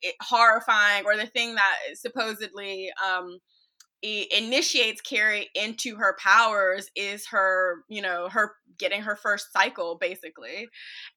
eh, 0.03 0.11
horrifying 0.21 1.03
or 1.05 1.17
the 1.17 1.25
thing 1.25 1.55
that 1.55 1.75
supposedly 1.95 2.89
um 3.05 3.39
initiates 4.03 5.01
Carrie 5.01 5.49
into 5.55 5.95
her 5.95 6.15
powers 6.19 6.89
is 6.95 7.27
her, 7.27 7.83
you 7.87 8.01
know, 8.01 8.27
her 8.29 8.51
getting 8.77 9.01
her 9.01 9.15
first 9.15 9.53
cycle 9.53 9.97
basically. 9.99 10.67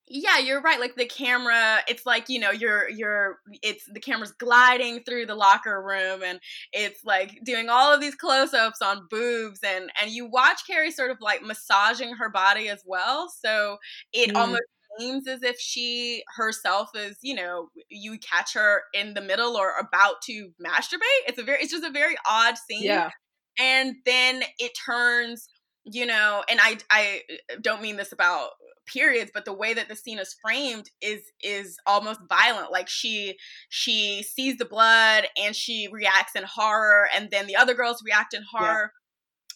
Yeah, 0.06 0.38
you're 0.38 0.62
right. 0.62 0.78
Like 0.78 0.94
the 0.94 1.06
camera, 1.06 1.78
it's 1.88 2.06
like, 2.06 2.28
you 2.28 2.38
know, 2.38 2.52
you're 2.52 2.88
you're 2.88 3.38
it's 3.62 3.84
the 3.92 3.98
camera's 3.98 4.32
gliding 4.32 5.00
through 5.00 5.26
the 5.26 5.34
locker 5.34 5.82
room 5.82 6.22
and 6.22 6.38
it's 6.72 7.04
like 7.04 7.40
doing 7.44 7.68
all 7.68 7.92
of 7.92 8.00
these 8.00 8.14
close-ups 8.14 8.80
on 8.80 9.08
boobs 9.10 9.60
and 9.64 9.90
and 10.00 10.12
you 10.12 10.26
watch 10.26 10.60
Carrie 10.66 10.92
sort 10.92 11.10
of 11.10 11.18
like 11.20 11.42
massaging 11.42 12.14
her 12.14 12.30
body 12.30 12.68
as 12.68 12.82
well. 12.86 13.28
So 13.28 13.78
it 14.12 14.30
mm. 14.30 14.36
almost 14.36 14.62
seems 14.98 15.26
as 15.28 15.42
if 15.42 15.58
she 15.58 16.22
herself 16.36 16.90
is, 16.94 17.16
you 17.22 17.34
know, 17.34 17.68
you 17.88 18.18
catch 18.18 18.54
her 18.54 18.82
in 18.94 19.14
the 19.14 19.20
middle 19.20 19.56
or 19.56 19.72
about 19.78 20.22
to 20.24 20.50
masturbate. 20.64 21.26
It's 21.26 21.38
a 21.38 21.42
very, 21.42 21.58
it's 21.60 21.72
just 21.72 21.84
a 21.84 21.90
very 21.90 22.16
odd 22.28 22.56
scene. 22.58 22.84
Yeah. 22.84 23.10
And 23.58 23.96
then 24.04 24.42
it 24.58 24.72
turns, 24.86 25.48
you 25.84 26.06
know, 26.06 26.44
and 26.48 26.60
I, 26.60 26.78
I 26.90 27.22
uh, 27.30 27.56
don't 27.60 27.82
mean 27.82 27.96
this 27.96 28.12
about 28.12 28.50
periods 28.86 29.30
but 29.34 29.44
the 29.44 29.52
way 29.52 29.74
that 29.74 29.88
the 29.88 29.96
scene 29.96 30.18
is 30.18 30.36
framed 30.40 30.90
is 31.02 31.20
is 31.42 31.76
almost 31.86 32.20
violent 32.28 32.70
like 32.70 32.88
she 32.88 33.36
she 33.68 34.22
sees 34.22 34.56
the 34.58 34.64
blood 34.64 35.26
and 35.36 35.56
she 35.56 35.88
reacts 35.90 36.36
in 36.36 36.44
horror 36.44 37.08
and 37.14 37.30
then 37.30 37.46
the 37.46 37.56
other 37.56 37.74
girls 37.74 38.02
react 38.04 38.32
in 38.32 38.42
horror 38.50 38.92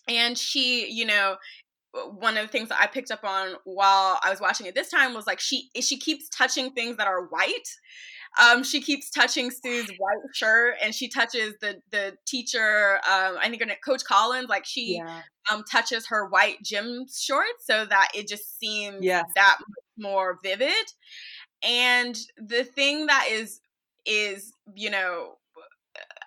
yeah. 0.09 0.15
and 0.27 0.37
she 0.37 0.91
you 0.91 1.07
know 1.07 1.37
one 1.93 2.37
of 2.37 2.43
the 2.43 2.53
things 2.53 2.69
that 2.69 2.81
I 2.81 2.87
picked 2.87 3.11
up 3.11 3.25
on 3.25 3.55
while 3.65 4.19
I 4.23 4.31
was 4.31 4.41
watching 4.41 4.67
it 4.67 4.75
this 4.75 4.91
time 4.91 5.15
was 5.15 5.27
like 5.27 5.41
she 5.41 5.71
she 5.81 5.99
keeps 5.99 6.29
touching 6.29 6.71
things 6.71 6.97
that 6.97 7.07
are 7.07 7.27
white. 7.27 7.69
Um, 8.41 8.63
she 8.63 8.81
keeps 8.81 9.11
touching 9.11 9.51
Sue's 9.51 9.91
white 9.99 10.19
shirt, 10.33 10.77
and 10.83 10.95
she 10.95 11.09
touches 11.09 11.55
the 11.61 11.81
the 11.91 12.17
teacher. 12.27 12.97
Um, 12.97 13.39
I 13.41 13.49
think 13.49 13.61
her 13.63 13.83
Coach 13.85 14.05
Collins. 14.05 14.49
Like 14.49 14.65
she 14.65 14.97
yeah. 14.97 15.23
um 15.51 15.65
touches 15.71 16.07
her 16.09 16.29
white 16.29 16.63
gym 16.63 17.07
shorts 17.13 17.67
so 17.67 17.85
that 17.87 18.09
it 18.15 18.29
just 18.29 18.59
seems 18.59 18.99
yes. 19.01 19.25
that 19.35 19.59
more 19.99 20.39
vivid. 20.45 20.87
And 21.63 22.17
the 22.39 22.65
thing 22.65 23.07
that 23.07 23.27
is 23.31 23.61
is 24.07 24.53
you 24.75 24.91
know 24.91 25.35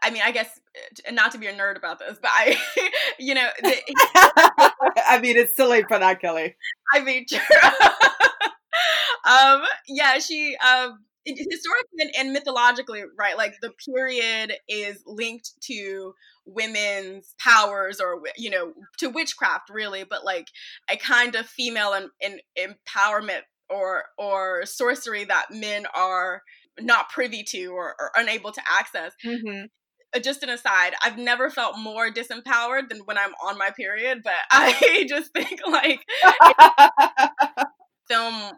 I 0.03 0.09
mean, 0.09 0.21
I 0.23 0.31
guess 0.31 0.59
uh, 1.07 1.11
not 1.11 1.31
to 1.31 1.37
be 1.37 1.47
a 1.47 1.53
nerd 1.53 1.77
about 1.77 1.99
this, 1.99 2.19
but 2.21 2.29
I, 2.33 2.57
you 3.19 3.33
know, 3.33 3.47
the, 3.61 3.75
I 5.07 5.19
mean, 5.19 5.37
it's 5.37 5.55
too 5.55 5.65
late 5.65 5.85
for 5.87 5.99
that, 5.99 6.21
Kelli. 6.21 6.55
I 6.93 7.01
mean, 7.01 7.25
um, 9.25 9.63
yeah, 9.87 10.19
she, 10.19 10.55
um, 10.57 10.99
historically 11.25 11.99
and, 11.99 12.11
and 12.17 12.33
mythologically, 12.33 13.03
right? 13.17 13.37
Like 13.37 13.55
the 13.61 13.71
period 13.85 14.53
is 14.67 15.03
linked 15.05 15.51
to 15.67 16.13
women's 16.45 17.35
powers 17.39 18.01
or 18.01 18.21
you 18.37 18.49
know 18.49 18.73
to 18.97 19.09
witchcraft 19.09 19.69
really 19.69 20.03
but 20.03 20.25
like 20.25 20.47
a 20.89 20.97
kind 20.97 21.35
of 21.35 21.45
female 21.45 21.93
and, 21.93 22.09
and 22.21 22.41
empowerment 22.57 23.41
or 23.69 24.03
or 24.17 24.65
sorcery 24.65 25.23
that 25.23 25.45
men 25.51 25.85
are 25.95 26.41
not 26.79 27.09
privy 27.09 27.43
to 27.43 27.67
or, 27.67 27.95
or 27.99 28.11
unable 28.17 28.51
to 28.51 28.61
access 28.69 29.13
mm-hmm. 29.25 29.65
Uh, 30.15 30.19
just 30.19 30.43
an 30.43 30.49
aside, 30.49 30.93
I've 31.03 31.17
never 31.17 31.49
felt 31.49 31.77
more 31.77 32.09
disempowered 32.09 32.89
than 32.89 32.99
when 33.05 33.17
I'm 33.17 33.33
on 33.45 33.57
my 33.57 33.71
period, 33.71 34.21
but 34.23 34.33
I 34.51 35.05
just 35.07 35.31
think 35.33 35.59
like 35.67 36.05
film 38.07 38.51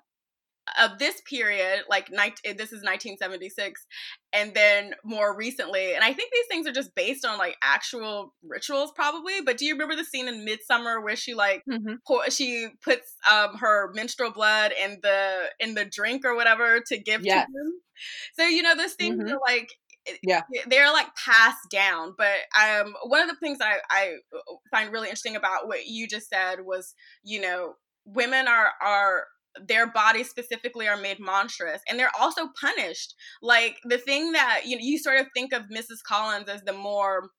of 0.81 0.97
this 0.99 1.21
period, 1.29 1.83
like 1.89 2.09
eh, 2.11 2.53
this 2.53 2.71
is 2.71 2.83
1976, 2.83 3.85
and 4.33 4.53
then 4.53 4.93
more 5.03 5.35
recently, 5.35 5.93
and 5.93 6.03
I 6.03 6.13
think 6.13 6.31
these 6.31 6.45
things 6.49 6.67
are 6.67 6.71
just 6.71 6.95
based 6.95 7.25
on 7.25 7.37
like 7.37 7.55
actual 7.61 8.33
rituals, 8.43 8.91
probably. 8.95 9.41
But 9.41 9.57
do 9.57 9.65
you 9.65 9.73
remember 9.73 9.95
the 9.95 10.03
scene 10.03 10.27
in 10.27 10.45
Midsommar 10.45 11.03
where 11.03 11.15
she 11.15 11.33
like 11.33 11.63
mm-hmm. 11.69 11.95
pour, 12.05 12.29
she 12.29 12.67
puts 12.83 13.15
um 13.31 13.55
her 13.57 13.91
menstrual 13.93 14.31
blood 14.31 14.73
in 14.81 14.99
the 15.01 15.45
in 15.59 15.75
the 15.75 15.85
drink 15.85 16.25
or 16.25 16.35
whatever 16.35 16.81
to 16.87 16.97
give 16.97 17.23
yes. 17.23 17.45
to 17.45 17.51
him? 17.51 17.73
So 18.33 18.45
you 18.45 18.61
know, 18.61 18.75
those 18.75 18.93
things 18.93 19.17
mm-hmm. 19.17 19.33
are 19.33 19.39
like 19.47 19.69
yeah 20.23 20.41
they're 20.67 20.91
like 20.91 21.07
passed 21.15 21.69
down 21.71 22.13
but 22.17 22.37
um 22.61 22.93
one 23.05 23.21
of 23.21 23.29
the 23.29 23.35
things 23.35 23.59
I, 23.61 23.77
I 23.89 24.15
find 24.71 24.91
really 24.91 25.07
interesting 25.07 25.35
about 25.35 25.67
what 25.67 25.87
you 25.87 26.07
just 26.07 26.29
said 26.29 26.57
was 26.63 26.93
you 27.23 27.41
know 27.41 27.73
women 28.05 28.47
are 28.47 28.71
are 28.81 29.23
their 29.67 29.87
bodies 29.87 30.29
specifically 30.29 30.87
are 30.87 30.97
made 30.97 31.19
monstrous 31.19 31.81
and 31.89 31.97
they're 31.97 32.11
also 32.19 32.49
punished 32.59 33.15
like 33.41 33.77
the 33.85 33.97
thing 33.97 34.33
that 34.33 34.61
you 34.65 34.75
know 34.75 34.81
you 34.83 34.97
sort 34.97 35.19
of 35.19 35.27
think 35.33 35.53
of 35.53 35.63
mrs 35.63 36.03
collins 36.07 36.49
as 36.49 36.61
the 36.63 36.73
more 36.73 37.29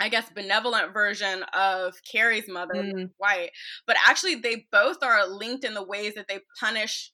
I 0.00 0.08
guess 0.08 0.30
benevolent 0.30 0.94
version 0.94 1.44
of 1.52 1.92
Carrie's 2.10 2.48
mother, 2.48 2.72
mm. 2.74 3.10
White, 3.18 3.50
but 3.86 3.96
actually 4.08 4.36
they 4.36 4.64
both 4.72 5.02
are 5.02 5.28
linked 5.28 5.62
in 5.62 5.74
the 5.74 5.84
ways 5.84 6.14
that 6.14 6.26
they 6.26 6.40
punish 6.58 7.12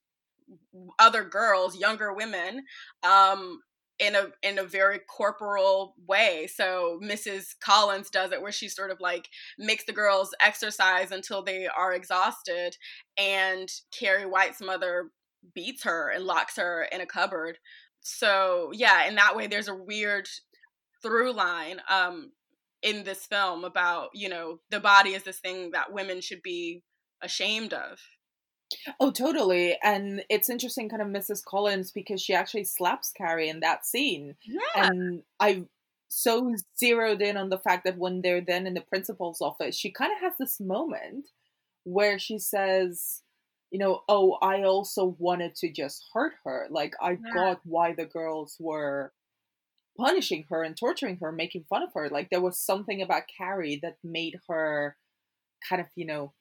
other 0.99 1.25
girls, 1.25 1.76
younger 1.76 2.15
women, 2.15 2.62
um, 3.03 3.61
in 3.99 4.15
a 4.15 4.26
in 4.43 4.59
a 4.59 4.65
very 4.65 4.99
corporal 4.99 5.95
way. 6.07 6.47
So 6.53 7.00
Mrs. 7.03 7.55
Collins 7.61 8.11
does 8.11 8.33
it 8.33 8.43
where 8.43 8.53
she 8.53 8.69
sort 8.69 8.91
of 8.91 9.00
like 9.00 9.29
makes 9.59 9.85
the 9.85 9.93
girls 9.93 10.35
exercise 10.41 11.12
until 11.12 11.43
they 11.43 11.67
are 11.67 11.93
exhausted 11.95 12.76
and 13.17 13.69
Carrie 13.99 14.26
White's 14.26 14.61
mother 14.61 15.11
beats 15.55 15.85
her 15.85 16.11
and 16.11 16.25
locks 16.25 16.57
her 16.57 16.87
in 16.93 17.00
a 17.00 17.07
cupboard. 17.07 17.59
So 18.00 18.71
yeah, 18.75 19.09
in 19.09 19.15
that 19.17 19.37
way 19.37 19.47
there's 19.47 19.69
a 19.69 19.75
weird 19.75 20.29
through 21.03 21.33
line 21.33 21.81
um 21.88 22.33
in 22.83 23.05
this 23.05 23.26
film 23.26 23.65
about, 23.65 24.11
you 24.15 24.29
know, 24.29 24.61
the 24.71 24.81
body 24.81 25.11
is 25.11 25.23
this 25.25 25.41
thing 25.41 25.71
that 25.73 25.93
women 25.93 26.21
should 26.21 26.43
be 26.43 26.83
ashamed 27.23 27.73
of. 27.73 27.99
Oh, 28.99 29.11
totally. 29.11 29.77
And 29.83 30.25
it's 30.29 30.51
interesting, 30.51 30.89
kind 30.89 31.03
of 31.03 31.09
Mrs. 31.09 31.45
Collins, 31.45 31.93
because 31.93 32.21
she 32.21 32.35
actually 32.35 32.65
slaps 32.65 33.13
Carrie 33.13 33.49
in 33.49 33.61
that 33.61 33.87
scene. 33.87 34.37
Yeah. 34.45 34.61
And 34.75 35.23
I 35.41 35.65
so 36.09 36.55
zeroed 36.79 37.23
in 37.23 37.37
on 37.37 37.49
the 37.51 37.59
fact 37.59 37.85
that 37.85 37.99
when 37.99 38.23
they're 38.23 38.41
then 38.41 38.67
in 38.67 38.75
the 38.75 38.81
principal's 38.81 39.41
office, 39.41 39.77
she 39.77 39.91
kind 39.91 40.13
of 40.13 40.21
has 40.21 40.33
this 40.39 40.61
moment 40.61 41.29
where 41.85 42.19
she 42.19 42.39
says, 42.39 43.23
you 43.71 43.79
know, 43.79 44.03
oh, 44.09 44.39
I 44.43 44.63
also 44.63 45.17
wanted 45.19 45.55
to 45.57 45.71
just 45.71 46.05
hurt 46.13 46.35
her. 46.45 46.67
Like, 46.71 46.95
I 47.01 47.13
yeah. 47.13 47.35
got 47.35 47.61
why 47.65 47.93
the 47.93 48.05
girls 48.05 48.57
were 48.59 49.13
punishing 49.99 50.45
her 50.51 50.63
and 50.63 50.77
torturing 50.77 51.17
her, 51.19 51.33
making 51.33 51.65
fun 51.69 51.83
of 51.83 51.93
her. 51.95 52.09
Like, 52.09 52.31
there 52.31 52.41
was 52.41 52.59
something 52.59 53.03
about 53.03 53.25
Carrie 53.37 53.79
that 53.83 53.97
made 54.05 54.39
her 54.49 54.97
kind 55.69 55.81
of, 55.81 55.89
you 55.95 56.07
know, 56.07 56.33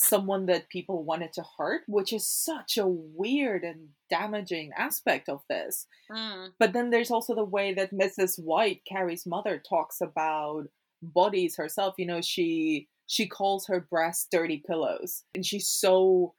someone 0.00 0.46
that 0.46 0.68
people 0.68 1.02
wanted 1.02 1.32
to 1.32 1.44
hurt, 1.58 1.82
which 1.88 2.12
is 2.12 2.26
such 2.26 2.78
a 2.78 2.86
weird 2.86 3.64
and 3.64 3.88
damaging 4.08 4.70
aspect 4.78 5.28
of 5.28 5.42
this. 5.50 5.86
Mm. 6.10 6.50
But 6.58 6.72
then 6.72 6.90
there's 6.90 7.10
also 7.10 7.34
the 7.34 7.44
way 7.44 7.74
that 7.74 7.92
Mrs. 7.92 8.38
White, 8.38 8.82
Carrie's 8.88 9.26
mother, 9.26 9.60
talks 9.68 10.00
about 10.00 10.68
bodies 11.02 11.56
herself. 11.56 11.96
You 11.98 12.06
know, 12.06 12.20
she 12.20 12.88
she 13.08 13.26
calls 13.26 13.66
her 13.66 13.80
breasts 13.80 14.28
dirty 14.30 14.62
pillows, 14.64 15.24
and 15.34 15.44
she's 15.44 15.66
so 15.66 16.32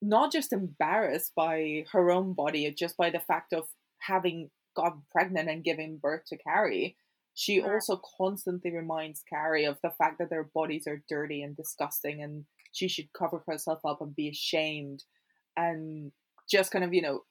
not 0.00 0.30
just 0.30 0.52
embarrassed 0.52 1.32
by 1.34 1.84
her 1.92 2.10
own 2.10 2.32
body, 2.32 2.70
just 2.70 2.96
by 2.96 3.10
the 3.10 3.20
fact 3.20 3.52
of 3.52 3.66
having 3.98 4.50
got 4.76 4.96
pregnant 5.10 5.50
and 5.50 5.64
giving 5.64 5.98
birth 5.98 6.24
to 6.26 6.38
Carrie. 6.38 6.96
she 7.34 7.60
also 7.60 8.00
constantly 8.18 8.70
reminds 8.70 9.22
Carrie 9.28 9.64
of 9.64 9.78
the 9.82 9.90
fact 9.90 10.18
that 10.18 10.30
their 10.30 10.44
bodies 10.44 10.86
are 10.86 11.02
dirty 11.08 11.42
and 11.42 11.56
disgusting 11.56 12.22
and 12.22 12.44
she 12.72 12.88
should 12.88 13.12
cover 13.12 13.42
herself 13.46 13.80
up 13.84 14.00
and 14.00 14.14
be 14.14 14.28
ashamed 14.28 15.04
and 15.56 16.12
just 16.50 16.70
kind 16.70 16.84
of, 16.84 16.92
you 16.94 17.02
know, 17.02 17.24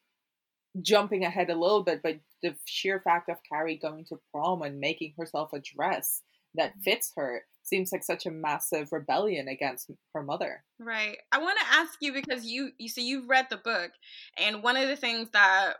jumping 0.82 1.24
ahead 1.24 1.50
a 1.50 1.54
little 1.58 1.82
bit, 1.82 2.00
but 2.02 2.20
the 2.42 2.54
sheer 2.64 3.00
fact 3.00 3.28
of 3.28 3.36
Carrie 3.50 3.76
going 3.76 4.04
to 4.06 4.20
prom 4.32 4.62
and 4.62 4.78
making 4.80 5.14
herself 5.18 5.52
a 5.52 5.60
dress 5.60 6.22
that 6.54 6.70
Mm-hmm. 6.72 6.80
fits 6.82 7.12
her 7.16 7.42
seems 7.62 7.92
like 7.92 8.02
such 8.02 8.26
a 8.26 8.30
massive 8.30 8.90
rebellion 8.92 9.46
against 9.46 9.90
her 10.14 10.22
mother. 10.22 10.64
Right. 10.80 11.18
I 11.30 11.38
want 11.38 11.58
to 11.60 11.74
ask 11.74 11.96
you 12.00 12.12
because 12.12 12.44
you 12.44 12.70
you 12.78 12.88
so 12.88 13.00
you've 13.00 13.28
read 13.28 13.46
the 13.50 13.56
book, 13.56 13.92
and 14.36 14.62
one 14.62 14.76
of 14.76 14.88
the 14.88 14.96
things 14.96 15.28
that 15.32 15.74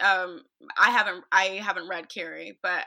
um 0.00 0.42
I 0.78 0.90
haven't 0.90 1.24
I 1.32 1.44
haven't 1.62 1.88
read 1.88 2.08
Carrie, 2.08 2.58
but 2.62 2.84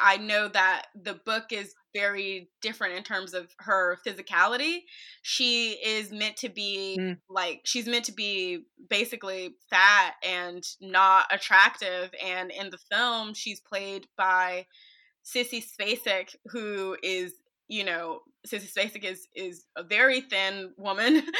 I 0.00 0.16
know 0.16 0.48
that 0.48 0.86
the 0.94 1.14
book 1.14 1.46
is 1.52 1.74
very 1.94 2.48
different 2.62 2.94
in 2.94 3.02
terms 3.02 3.34
of 3.34 3.48
her 3.58 3.98
physicality. 4.06 4.80
She 5.22 5.72
is 5.72 6.12
meant 6.12 6.36
to 6.38 6.48
be 6.48 6.96
Mm. 7.00 7.18
like 7.28 7.60
she's 7.64 7.86
meant 7.86 8.04
to 8.06 8.12
be 8.12 8.64
basically 8.88 9.56
fat 9.70 10.14
and 10.22 10.62
not 10.80 11.26
attractive, 11.32 12.10
and 12.24 12.50
in 12.50 12.70
the 12.70 12.78
film 12.90 13.34
she's 13.34 13.60
played 13.60 14.06
by 14.16 14.66
Sissy 15.24 15.62
Spacek, 15.64 16.34
who 16.46 16.96
is 17.02 17.34
you 17.68 17.84
know 17.84 18.20
Sissy 18.46 18.72
Spacek 18.72 19.04
is 19.04 19.28
is 19.34 19.66
a 19.76 19.82
very 19.84 20.20
thin 20.22 20.72
woman. 20.78 21.22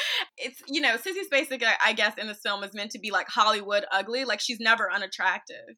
It's 0.42 0.62
you 0.68 0.80
know 0.80 0.96
Sissy 0.96 1.28
Spacek, 1.30 1.62
I- 1.62 1.76
I 1.90 1.92
guess, 1.92 2.16
in 2.16 2.26
this 2.26 2.40
film 2.42 2.64
is 2.64 2.72
meant 2.72 2.92
to 2.92 2.98
be 2.98 3.10
like 3.10 3.28
Hollywood 3.28 3.84
ugly. 3.92 4.24
Like 4.24 4.40
she's 4.40 4.58
never 4.58 4.90
unattractive. 4.90 5.76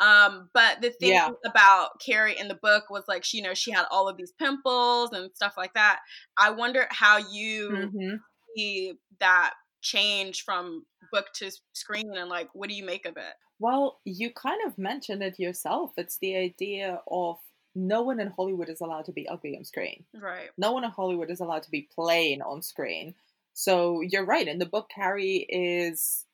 Um, 0.00 0.50
but 0.52 0.80
the 0.80 0.90
thing 0.90 1.10
Yeah. 1.12 1.30
about 1.44 2.00
Carrie 2.04 2.38
in 2.38 2.48
the 2.48 2.54
book 2.56 2.90
was 2.90 3.04
like 3.06 3.24
she, 3.24 3.38
you 3.38 3.42
know, 3.42 3.54
she 3.54 3.70
had 3.70 3.86
all 3.90 4.08
of 4.08 4.16
these 4.16 4.32
pimples 4.32 5.12
and 5.12 5.30
stuff 5.34 5.54
like 5.56 5.74
that. 5.74 6.00
I 6.36 6.50
wonder 6.50 6.86
how 6.90 7.18
you 7.18 7.70
Mhm. 7.70 8.18
see 8.56 8.94
that 9.20 9.54
change 9.82 10.42
from 10.44 10.86
book 11.12 11.26
to 11.34 11.50
screen 11.74 12.16
and 12.16 12.28
like 12.30 12.48
what 12.54 12.68
do 12.68 12.74
you 12.74 12.84
make 12.84 13.06
of 13.06 13.16
it? 13.16 13.34
Well, 13.58 14.00
you 14.04 14.32
kind 14.32 14.60
of 14.66 14.78
mentioned 14.78 15.22
it 15.22 15.38
yourself. 15.38 15.92
It's 15.96 16.18
the 16.18 16.36
idea 16.36 17.00
of 17.06 17.38
no 17.74 18.02
one 18.02 18.20
in 18.20 18.28
Hollywood 18.28 18.68
is 18.68 18.80
allowed 18.80 19.04
to 19.06 19.12
be 19.12 19.28
ugly 19.28 19.56
on 19.56 19.64
screen. 19.64 20.04
Right. 20.14 20.50
No 20.56 20.72
one 20.72 20.84
in 20.84 20.90
Hollywood 20.90 21.30
is 21.30 21.40
allowed 21.40 21.62
to 21.64 21.70
be 21.70 21.88
plain 21.94 22.42
on 22.42 22.62
screen. 22.62 23.14
So 23.52 24.00
you're 24.00 24.24
right. 24.24 24.48
In 24.48 24.58
the 24.58 24.66
book, 24.66 24.90
Carrie 24.94 25.46
is, 25.48 26.26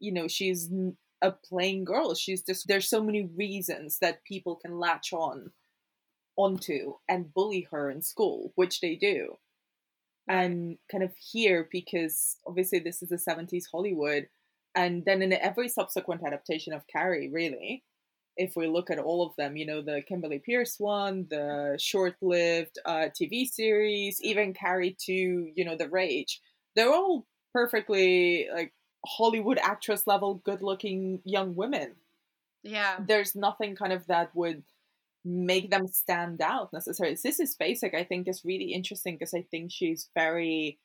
you 0.00 0.12
know, 0.12 0.28
she's 0.28 0.70
a 1.22 1.32
plain 1.32 1.84
girl. 1.84 2.14
She's 2.14 2.42
just, 2.42 2.68
there's 2.68 2.88
so 2.88 3.02
many 3.02 3.24
reasons 3.36 3.98
that 4.00 4.24
people 4.24 4.56
can 4.56 4.78
latch 4.78 5.12
on 5.12 5.52
onto 6.36 6.94
and 7.08 7.34
bully 7.34 7.66
her 7.70 7.90
in 7.90 8.02
school, 8.02 8.52
which 8.54 8.80
they 8.80 8.94
do. 8.94 9.36
And 10.28 10.78
kind 10.90 11.02
of 11.02 11.12
here, 11.16 11.68
because 11.70 12.36
obviously 12.46 12.78
this 12.78 13.02
is 13.02 13.08
the 13.08 13.16
70s 13.16 13.64
Hollywood, 13.70 14.28
and 14.74 15.04
then 15.04 15.22
in 15.22 15.32
every 15.32 15.68
subsequent 15.68 16.22
adaptation 16.24 16.72
of 16.72 16.86
Carrie, 16.86 17.28
really, 17.28 17.82
if 18.36 18.54
we 18.54 18.68
look 18.68 18.90
at 18.90 19.00
all 19.00 19.26
of 19.26 19.34
them, 19.36 19.56
you 19.56 19.66
know, 19.66 19.82
the 19.82 20.02
Kimberly 20.06 20.38
Peirce 20.38 20.76
one, 20.78 21.26
the 21.28 21.76
short 21.80 22.14
lived 22.22 22.78
uh, 22.84 23.08
TV 23.20 23.46
series, 23.46 24.20
even 24.22 24.54
Carrie 24.54 24.96
2, 25.00 25.52
you 25.56 25.64
know, 25.64 25.76
The 25.76 25.88
Rage, 25.88 26.40
they're 26.76 26.92
all 26.92 27.26
perfectly 27.52 28.46
like 28.54 28.72
Hollywood 29.06 29.58
actress 29.58 30.06
level, 30.06 30.34
good 30.44 30.62
looking 30.62 31.20
young 31.24 31.54
women. 31.54 31.92
Yeah. 32.62 32.98
There's 33.06 33.34
nothing 33.34 33.76
kind 33.76 33.92
of 33.92 34.06
that 34.08 34.34
would 34.34 34.62
make 35.24 35.70
them 35.70 35.86
stand 35.88 36.40
out 36.40 36.72
necessarily. 36.72 37.16
Sissy 37.16 37.46
Spacek, 37.48 37.94
I 37.94 38.04
think, 38.04 38.28
is 38.28 38.44
really 38.44 38.72
interesting 38.72 39.14
because 39.16 39.34
I 39.34 39.42
think 39.42 39.70
she's 39.72 40.08
very. 40.14 40.78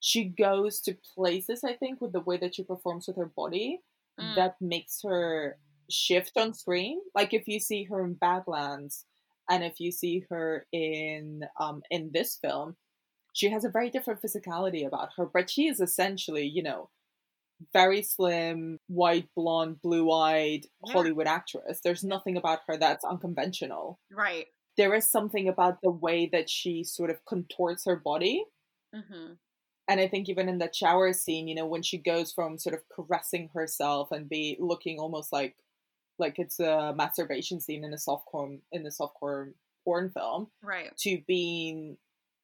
She 0.00 0.24
goes 0.24 0.80
to 0.82 0.96
places, 1.14 1.62
I 1.64 1.74
think, 1.74 2.00
with 2.00 2.12
the 2.12 2.20
way 2.20 2.36
that 2.38 2.56
she 2.56 2.64
performs 2.64 3.06
with 3.06 3.16
her 3.16 3.26
body 3.26 3.80
Mm. 4.20 4.34
that 4.36 4.56
makes 4.60 5.00
her 5.02 5.56
shift 5.88 6.32
on 6.36 6.52
screen. 6.52 7.00
Like 7.14 7.32
if 7.32 7.48
you 7.48 7.58
see 7.58 7.84
her 7.84 8.04
in 8.04 8.12
Badlands 8.14 9.06
and 9.48 9.64
if 9.64 9.80
you 9.80 9.90
see 9.90 10.24
her 10.28 10.66
in 10.70 11.44
um 11.58 11.82
in 11.90 12.10
this 12.12 12.36
film, 12.36 12.76
she 13.32 13.48
has 13.48 13.64
a 13.64 13.70
very 13.70 13.88
different 13.88 14.20
physicality 14.20 14.86
about 14.86 15.10
her, 15.16 15.24
but 15.24 15.48
she 15.48 15.66
is 15.66 15.80
essentially, 15.80 16.46
you 16.46 16.62
know, 16.62 16.90
very 17.72 18.02
slim, 18.02 18.78
white, 18.88 19.28
blonde, 19.34 19.80
blue-eyed 19.82 20.66
Yeah. 20.86 20.92
Hollywood 20.92 21.26
actress. 21.26 21.80
There's 21.82 22.04
nothing 22.04 22.36
about 22.36 22.60
her 22.66 22.76
that's 22.76 23.04
unconventional. 23.04 23.98
Right. 24.10 24.46
There 24.76 24.94
is 24.94 25.10
something 25.10 25.48
about 25.48 25.80
the 25.82 25.90
way 25.90 26.26
that 26.32 26.48
she 26.48 26.82
sort 26.84 27.10
of 27.10 27.24
contorts 27.24 27.84
her 27.84 27.96
body 27.96 28.46
Mhm. 28.94 29.38
and 29.88 30.00
I 30.00 30.06
think 30.08 30.28
even 30.28 30.48
in 30.48 30.58
the 30.58 30.72
shower 30.72 31.12
scene, 31.12 31.48
you 31.48 31.54
know, 31.54 31.66
when 31.66 31.82
she 31.82 31.98
goes 31.98 32.32
from 32.32 32.58
sort 32.58 32.74
of 32.74 32.88
caressing 32.88 33.48
herself 33.48 34.12
and 34.12 34.28
be 34.28 34.56
looking 34.60 34.98
almost 34.98 35.32
like 35.32 35.56
like 36.18 36.38
it's 36.38 36.60
a 36.60 36.92
masturbation 36.94 37.58
scene 37.58 37.82
in 37.84 37.92
a 37.92 37.96
softcore 37.96 38.60
in 38.70 38.86
a 38.86 38.90
softcore 38.90 39.54
porn 39.84 40.10
film 40.10 40.50
Right. 40.62 40.96
to 40.98 41.20
being 41.26 41.98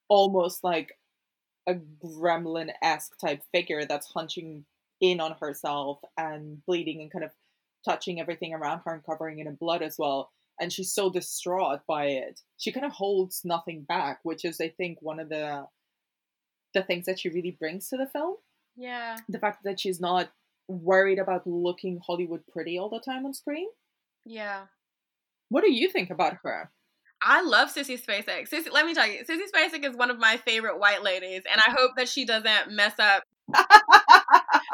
almost 0.09 0.65
like 0.65 0.99
a 1.67 1.75
gremlin 1.75 2.73
esque 2.83 3.17
type 3.19 3.43
figure 3.53 3.85
that's 3.85 4.07
hunching 4.09 4.65
in 5.01 5.21
on 5.21 5.37
herself 5.41 6.01
and 6.17 6.65
bleeding 6.67 7.01
and 7.01 7.13
kind 7.13 7.25
of 7.25 7.31
touching 7.85 8.21
everything 8.21 8.55
around 8.55 8.83
her 8.85 8.93
and 8.93 9.05
covering 9.05 9.39
it 9.39 9.47
in 9.47 9.55
blood 9.55 9.83
as 9.83 9.97
well. 9.99 10.31
And 10.61 10.73
she's 10.73 10.93
so 10.93 11.09
distraught 11.11 11.81
by 11.87 12.07
it. 12.07 12.41
She 12.57 12.73
kind 12.73 12.85
of 12.85 12.93
holds 12.93 13.43
nothing 13.45 13.85
back, 13.85 14.21
which 14.25 14.45
is, 14.45 14.61
I 14.61 14.71
think, 14.71 14.99
one 15.01 15.21
of 15.21 15.29
the 15.29 15.67
the 16.75 16.83
things 16.83 17.07
that 17.07 17.19
she 17.19 17.31
really 17.31 17.57
brings 17.59 17.89
to 17.89 17.97
the 17.97 18.07
film. 18.07 18.37
Yeah. 18.77 19.17
The 19.29 19.39
fact 19.39 19.65
that 19.65 19.81
she's 19.81 20.01
not 20.01 20.31
worried 20.69 21.19
about 21.19 21.47
looking 21.47 22.01
Hollywood 22.07 22.43
pretty 22.53 22.79
all 22.79 22.91
the 22.91 23.01
time 23.01 23.25
on 23.25 23.33
screen. 23.33 23.69
Yeah. 24.27 24.65
What 25.49 25.65
do 25.65 25.73
you 25.73 25.89
think 25.89 26.11
about 26.11 26.39
her? 26.43 26.71
I 27.23 27.43
love 27.43 27.75
Sissy 27.75 28.01
Spacek. 28.01 28.49
Sissy, 28.49 28.71
let 28.71 28.87
me 28.87 28.95
tell 28.95 29.07
you, 29.07 29.25
Sissy 29.25 29.51
Spacek 29.53 29.85
is 29.85 29.97
one 29.97 30.11
of 30.11 30.19
my 30.19 30.37
favorite 30.37 30.79
white 30.79 31.03
ladies, 31.03 31.43
and 31.51 31.61
I 31.61 31.71
hope 31.71 31.93
that 31.97 32.09
she 32.09 32.25
doesn't 32.25 32.71
mess 32.71 32.95
up 32.99 33.25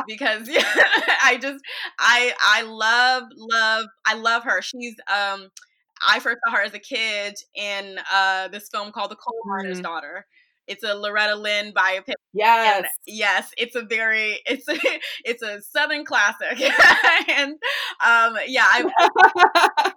because 0.07 0.49
yeah, 0.49 0.63
I 1.25 1.39
just 1.41 1.63
I 1.99 2.33
I 2.41 2.63
love 2.63 3.25
love 3.37 3.87
I 4.07 4.15
love 4.15 4.45
her. 4.45 4.63
She's 4.63 4.95
um 5.13 5.49
I 6.07 6.19
first 6.21 6.39
saw 6.47 6.55
her 6.57 6.63
as 6.63 6.75
a 6.75 6.79
kid 6.79 7.37
in 7.55 7.99
uh 8.13 8.49
this 8.49 8.69
film 8.69 8.93
called 8.93 9.11
The 9.11 9.17
Coal 9.17 9.35
Miner's 9.47 9.81
Mhm. 9.81 9.85
Daughter. 9.85 10.27
It's 10.67 10.83
a 10.83 10.95
Loretta 10.95 11.37
Lynn 11.37 11.73
biopic. 11.75 12.15
Yes. 12.33 12.77
And 12.79 12.87
yes, 13.07 13.51
it's 13.59 13.75
a 13.77 13.83
very 13.83 14.41
it's 14.47 14.67
a, 14.69 14.77
it's 15.25 15.43
a 15.43 15.61
southern 15.63 16.05
classic. 16.05 16.59
and 17.29 17.53
um 18.05 18.39
yeah, 18.47 18.65
I 18.71 18.85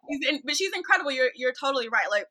she's 0.10 0.28
in, 0.30 0.42
but 0.46 0.56
she's 0.56 0.74
incredible. 0.74 1.12
You're 1.12 1.32
you're 1.36 1.54
totally 1.54 1.90
right. 1.90 2.10
Like 2.10 2.26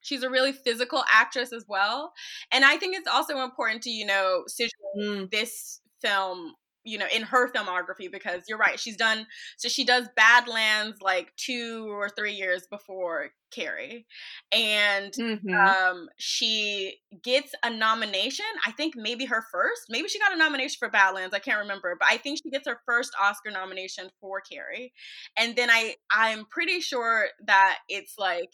she's 0.00 0.22
a 0.22 0.30
really 0.30 0.52
physical 0.52 1.02
actress 1.12 1.52
as 1.52 1.64
well. 1.68 2.12
And 2.52 2.64
I 2.64 2.76
think 2.76 2.96
it's 2.96 3.08
also 3.08 3.38
important 3.42 3.82
to, 3.84 3.90
you 3.90 4.06
know, 4.06 4.44
situate 4.46 4.70
Mm. 4.96 5.28
this 5.32 5.80
film, 6.00 6.54
you 6.84 6.98
know, 6.98 7.06
in 7.14 7.22
her 7.22 7.50
filmography 7.50 8.10
because 8.10 8.42
you're 8.48 8.58
right. 8.58 8.78
She's 8.78 8.96
done 8.96 9.26
so 9.56 9.68
she 9.68 9.84
does 9.84 10.08
Badlands 10.16 10.98
like 11.02 11.32
2 11.36 11.86
or 11.90 12.08
3 12.10 12.32
years 12.32 12.66
before 12.70 13.30
Carrie. 13.52 14.06
And 14.52 15.14
Mhm. 15.16 15.76
um 15.80 16.08
she 16.18 16.98
gets 17.22 17.52
a 17.64 17.70
nomination 17.70 18.44
i 18.66 18.72
think 18.72 18.94
maybe 18.96 19.24
her 19.24 19.44
first 19.52 19.82
maybe 19.88 20.08
she 20.08 20.18
got 20.18 20.32
a 20.32 20.36
nomination 20.36 20.76
for 20.78 20.90
badlands 20.90 21.34
i 21.34 21.38
can't 21.38 21.60
remember 21.60 21.96
but 21.98 22.08
i 22.10 22.16
think 22.16 22.38
she 22.42 22.50
gets 22.50 22.66
her 22.68 22.80
first 22.84 23.12
oscar 23.22 23.50
nomination 23.50 24.10
for 24.20 24.40
carrie 24.40 24.92
and 25.38 25.56
then 25.56 25.70
i 25.70 25.94
i'm 26.10 26.44
pretty 26.46 26.80
sure 26.80 27.28
that 27.46 27.78
it's 27.88 28.14
like 28.18 28.52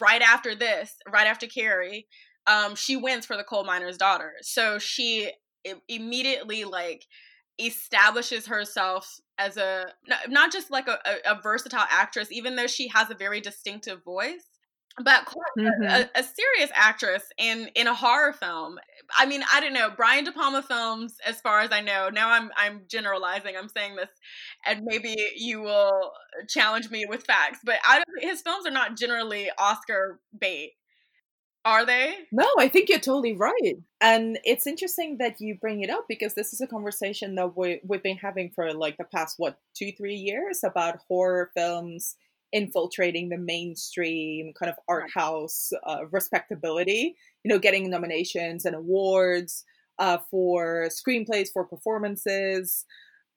right 0.00 0.22
after 0.22 0.54
this 0.54 0.96
right 1.12 1.26
after 1.26 1.46
carrie 1.46 2.06
um 2.46 2.74
she 2.74 2.96
wins 2.96 3.26
for 3.26 3.36
the 3.36 3.44
coal 3.44 3.64
miner's 3.64 3.98
daughter 3.98 4.32
so 4.40 4.78
she 4.78 5.30
immediately 5.88 6.64
like 6.64 7.04
establishes 7.58 8.46
herself 8.46 9.20
as 9.38 9.56
a 9.56 9.86
not 10.28 10.52
just 10.52 10.70
like 10.70 10.88
a, 10.88 10.98
a, 11.26 11.40
versatile 11.40 11.86
actress 11.90 12.30
even 12.30 12.56
though 12.56 12.66
she 12.66 12.88
has 12.88 13.10
a 13.10 13.14
very 13.14 13.40
distinctive 13.40 14.02
voice 14.04 14.48
but 15.02 15.26
Mhm. 15.56 15.86
a, 15.88 16.18
a 16.18 16.22
serious 16.22 16.70
actress 16.74 17.22
in 17.38 17.68
in 17.74 17.86
a 17.86 17.94
horror 17.94 18.32
film. 18.32 18.78
I 19.16 19.26
mean, 19.26 19.42
I 19.52 19.60
don't 19.60 19.72
know 19.72 19.90
Brian 19.96 20.24
De 20.24 20.32
Palma 20.32 20.62
films, 20.62 21.16
as 21.24 21.40
far 21.40 21.60
as 21.60 21.72
I 21.72 21.80
know. 21.80 22.10
Now 22.10 22.30
I'm 22.30 22.50
I'm 22.56 22.82
generalizing. 22.88 23.56
I'm 23.56 23.68
saying 23.68 23.96
this, 23.96 24.10
and 24.66 24.82
maybe 24.84 25.14
you 25.36 25.60
will 25.60 26.12
challenge 26.48 26.90
me 26.90 27.06
with 27.06 27.24
facts. 27.24 27.60
But 27.64 27.76
I 27.86 27.96
don't, 27.96 28.30
his 28.30 28.42
films 28.42 28.66
are 28.66 28.72
not 28.72 28.96
generally 28.96 29.50
Oscar 29.58 30.20
bait, 30.38 30.72
are 31.64 31.84
they? 31.84 32.14
No, 32.32 32.46
I 32.58 32.68
think 32.68 32.88
you're 32.88 32.98
totally 32.98 33.36
right. 33.36 33.76
And 34.00 34.38
it's 34.44 34.66
interesting 34.66 35.18
that 35.18 35.40
you 35.40 35.56
bring 35.60 35.82
it 35.82 35.90
up 35.90 36.06
because 36.08 36.34
this 36.34 36.52
is 36.52 36.60
a 36.60 36.66
conversation 36.66 37.34
that 37.34 37.56
we, 37.56 37.80
we've 37.84 38.02
been 38.02 38.16
having 38.16 38.50
for 38.54 38.72
like 38.72 38.96
the 38.96 39.04
past, 39.04 39.34
what, 39.38 39.58
two, 39.76 39.92
three 39.96 40.14
years 40.14 40.60
about 40.64 41.00
horror 41.08 41.50
films 41.54 42.16
infiltrating 42.52 43.28
the 43.28 43.36
mainstream 43.36 44.52
kind 44.58 44.70
of 44.70 44.78
art 44.88 45.10
house 45.14 45.70
uh, 45.86 46.06
respectability. 46.10 47.16
You 47.44 47.50
know, 47.50 47.58
getting 47.58 47.90
nominations 47.90 48.64
and 48.64 48.74
awards 48.74 49.64
uh, 49.98 50.18
for 50.30 50.88
screenplays, 50.88 51.48
for 51.52 51.64
performances, 51.64 52.84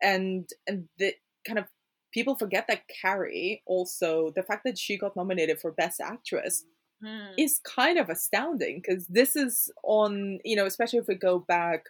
and 0.01 0.47
and 0.67 0.85
the 0.97 1.13
kind 1.45 1.59
of 1.59 1.65
people 2.13 2.35
forget 2.35 2.65
that 2.67 2.83
Carrie 3.01 3.63
also 3.65 4.31
the 4.35 4.43
fact 4.43 4.63
that 4.65 4.77
she 4.77 4.97
got 4.97 5.15
nominated 5.15 5.59
for 5.59 5.71
Best 5.71 5.99
Actress 5.99 6.63
Mm. 7.03 7.33
is 7.37 7.59
kind 7.63 7.97
of 7.97 8.09
astounding 8.09 8.79
because 8.79 9.07
this 9.07 9.35
is 9.35 9.71
on 9.83 10.39
you 10.45 10.55
know 10.55 10.65
especially 10.67 10.99
if 10.99 11.07
we 11.07 11.15
go 11.15 11.39
back 11.39 11.85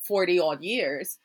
40 0.00 0.38
odd 0.38 0.62
years 0.62 1.18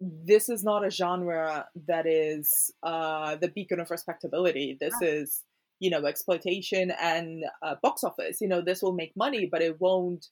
this 0.00 0.48
is 0.48 0.62
not 0.64 0.84
a 0.84 0.90
genre 0.90 1.66
that 1.86 2.06
is 2.06 2.70
uh 2.82 3.36
the 3.36 3.48
beacon 3.48 3.80
of 3.80 3.90
respectability 3.90 4.76
this 4.80 4.94
is 5.00 5.42
you 5.80 5.88
know 5.90 6.04
exploitation 6.04 6.92
and 7.00 7.44
uh, 7.62 7.76
box 7.82 8.04
office 8.04 8.40
you 8.40 8.48
know 8.48 8.60
this 8.60 8.82
will 8.82 8.92
make 8.92 9.16
money 9.16 9.46
but 9.46 9.62
it 9.62 9.80
won't 9.80 10.28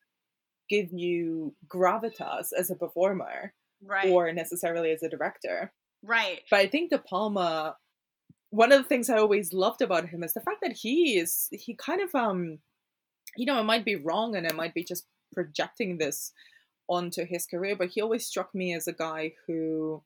give 0.69 0.89
you 0.93 1.55
gravitas 1.69 2.49
as 2.59 2.71
a 2.71 2.77
performer 2.77 3.53
Right. 3.83 4.11
or 4.11 4.31
necessarily 4.33 4.91
as 4.91 5.03
a 5.03 5.09
director 5.09 5.73
right. 6.03 6.41
but 6.51 6.61
I 6.61 6.67
think 6.67 6.91
De 6.91 6.99
Palma, 6.99 7.77
one 8.51 8.73
of 8.73 8.79
the 8.79 8.89
things 8.89 9.09
I 9.09 9.19
always 9.19 9.53
loved 9.53 9.81
about 9.81 10.09
him 10.09 10.23
is 10.23 10.35
the 10.35 10.41
fact 10.41 10.59
that 10.63 10.73
he 10.73 11.19
is 11.19 11.49
he 11.53 11.75
kind 11.75 12.01
of 12.01 12.15
um, 12.15 12.59
you 13.37 13.47
know, 13.47 13.59
I 13.59 13.63
might 13.63 13.85
be 13.85 13.97
wrong 13.97 14.35
and 14.35 14.47
I 14.47 14.53
might 14.53 14.75
be 14.75 14.85
just 14.85 15.07
projecting 15.33 15.99
this 15.99 16.33
onto 16.89 17.25
his 17.25 17.47
career, 17.47 17.77
but 17.77 17.91
he 17.91 18.01
always 18.01 18.27
struck 18.27 18.55
me 18.55 18.75
as 18.75 18.89
a 18.89 18.93
guy 18.93 19.35
who 19.47 20.03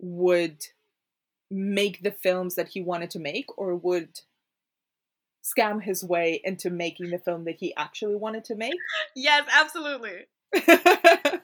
would 0.00 0.64
make 1.50 2.02
the 2.02 2.10
films 2.10 2.56
that 2.56 2.68
he 2.68 2.80
wanted 2.80 3.10
to 3.10 3.18
make 3.18 3.46
or 3.56 3.74
would 3.76 4.20
scam 5.42 5.82
his 5.82 6.04
way 6.04 6.40
into 6.44 6.68
making 6.68 7.10
the 7.10 7.18
film 7.18 7.44
that 7.44 7.56
he 7.58 7.74
actually 7.76 8.16
wanted 8.16 8.44
to 8.44 8.54
make. 8.54 8.74
Yes, 9.14 9.44
absolutely. 9.52 10.26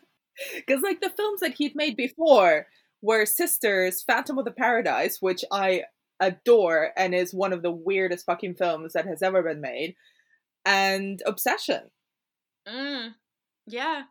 Because, 0.57 0.83
like, 0.83 1.01
the 1.01 1.13
films 1.17 1.41
that 1.41 1.55
he'd 1.55 1.77
made 1.77 1.97
before 1.97 2.67
were 3.05 3.27
Sisters, 3.27 4.03
Phantom 4.03 4.39
of 4.39 4.47
the 4.47 4.51
Paradise, 4.51 5.21
which 5.21 5.45
I 5.53 5.83
adore 6.21 6.91
and 6.97 7.15
is 7.15 7.35
one 7.35 7.53
of 7.53 7.61
the 7.63 7.71
weirdest 7.71 8.25
fucking 8.25 8.55
films 8.55 8.95
that 8.95 9.07
has 9.07 9.23
ever 9.23 9.43
been 9.43 9.61
made, 9.61 9.95
and 10.65 11.23
Obsession. 11.27 11.91
Mm. 12.67 13.13
Yeah. 13.67 14.05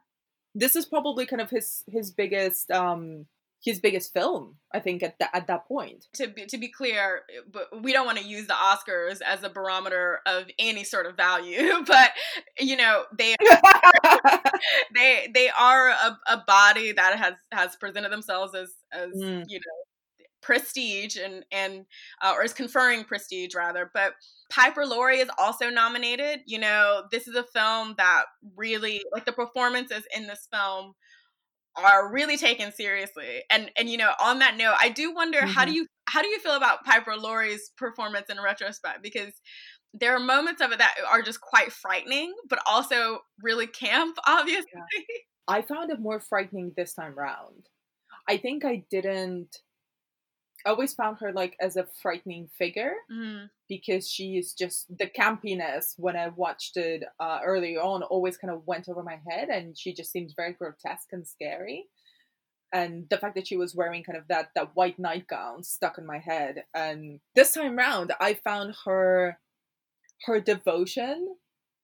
This 0.53 0.75
is 0.75 0.85
probably 0.85 1.25
kind 1.25 1.41
of 1.41 1.49
his 1.49 1.83
his 1.87 2.11
biggest 2.11 2.69
um 2.69 3.25
his 3.63 3.79
biggest 3.79 4.11
film, 4.13 4.57
I 4.73 4.79
think, 4.79 5.01
at 5.03 5.17
that 5.19 5.29
at 5.33 5.47
that 5.47 5.65
point. 5.67 6.07
To 6.15 6.27
be, 6.27 6.45
to 6.47 6.57
be 6.57 6.67
clear, 6.67 7.21
we 7.81 7.93
don't 7.93 8.05
want 8.05 8.17
to 8.17 8.25
use 8.25 8.45
the 8.47 8.53
Oscars 8.53 9.21
as 9.21 9.41
a 9.43 9.49
barometer 9.49 10.19
of 10.25 10.45
any 10.59 10.83
sort 10.83 11.05
of 11.05 11.15
value. 11.15 11.69
But 11.87 12.11
you 12.59 12.75
know, 12.75 13.03
they 13.17 13.35
they 14.95 15.29
they 15.33 15.49
are 15.49 15.89
a, 15.89 16.19
a 16.27 16.43
body 16.45 16.91
that 16.91 17.17
has 17.17 17.33
has 17.51 17.75
presented 17.77 18.11
themselves 18.11 18.53
as 18.55 18.73
as 18.91 19.09
Mm. 19.13 19.43
you 19.47 19.59
know 19.59 20.25
prestige 20.41 21.15
and 21.17 21.45
and 21.51 21.85
uh, 22.21 22.33
or 22.35 22.43
is 22.43 22.53
conferring 22.53 23.05
prestige 23.05 23.55
rather 23.55 23.89
but 23.93 24.13
piper 24.49 24.85
laurie 24.85 25.19
is 25.19 25.29
also 25.37 25.69
nominated 25.69 26.41
you 26.45 26.59
know 26.59 27.03
this 27.11 27.27
is 27.29 27.35
a 27.35 27.43
film 27.43 27.95
that 27.97 28.25
really 28.57 29.01
like 29.13 29.23
the 29.25 29.31
performances 29.31 30.03
in 30.15 30.27
this 30.27 30.47
film 30.51 30.93
are 31.75 32.11
really 32.11 32.37
taken 32.37 32.71
seriously 32.71 33.43
and 33.49 33.71
and 33.77 33.89
you 33.89 33.97
know 33.97 34.11
on 34.21 34.39
that 34.39 34.57
note 34.57 34.75
i 34.79 34.89
do 34.89 35.13
wonder 35.13 35.45
how 35.45 35.65
do 35.65 35.71
Mhm. 35.71 35.75
you 35.75 35.87
how 36.07 36.21
do 36.21 36.27
you 36.27 36.39
feel 36.39 36.55
about 36.55 36.83
piper 36.85 37.15
laurie's 37.17 37.71
performance 37.77 38.29
in 38.29 38.39
retrospect 38.39 39.01
because 39.01 39.33
there 39.93 40.15
are 40.15 40.19
moments 40.19 40.61
of 40.61 40.71
it 40.71 40.79
that 40.79 40.95
are 41.09 41.21
just 41.21 41.41
quite 41.41 41.71
frightening 41.71 42.33
but 42.49 42.59
also 42.67 43.19
really 43.41 43.67
camp 43.67 44.17
obviously 44.27 44.67
I 45.47 45.61
found 45.61 45.91
it 45.91 45.99
more 45.99 46.19
frightening 46.21 46.71
this 46.75 46.93
time 46.93 47.15
round. 47.15 47.67
I 48.29 48.37
think 48.37 48.63
I 48.65 48.83
didn't. 48.89 49.57
I 50.65 50.69
always 50.69 50.93
found 50.93 51.17
her 51.19 51.31
like 51.33 51.55
as 51.59 51.75
a 51.75 51.87
frightening 52.01 52.47
figure 52.47 52.93
Mhm. 53.11 53.49
because 53.67 54.09
she 54.09 54.37
is 54.37 54.53
just 54.53 54.87
the 54.97 55.07
campiness 55.07 55.93
when 55.97 56.15
I 56.15 56.29
watched 56.29 56.77
it 56.77 57.03
uh, 57.19 57.39
earlier 57.43 57.81
on 57.81 58.03
always 58.03 58.37
kind 58.37 58.53
of 58.53 58.65
went 58.65 58.87
over 58.89 59.03
my 59.03 59.19
head, 59.29 59.49
and 59.49 59.77
she 59.77 59.93
just 59.93 60.11
seems 60.11 60.33
very 60.33 60.53
grotesque 60.53 61.11
and 61.11 61.27
scary. 61.27 61.89
And 62.71 63.07
the 63.09 63.17
fact 63.17 63.35
that 63.35 63.47
she 63.47 63.57
was 63.57 63.75
wearing 63.75 64.03
kind 64.03 64.17
of 64.17 64.27
that 64.29 64.49
that 64.55 64.75
white 64.75 64.97
nightgown 64.97 65.63
stuck 65.63 65.97
in 65.97 66.05
my 66.05 66.17
head, 66.19 66.65
and 66.73 67.19
this 67.35 67.53
time 67.53 67.75
round, 67.77 68.13
I 68.19 68.33
found 68.33 68.75
her 68.85 69.39
her 70.25 70.39
devotion 70.39 71.35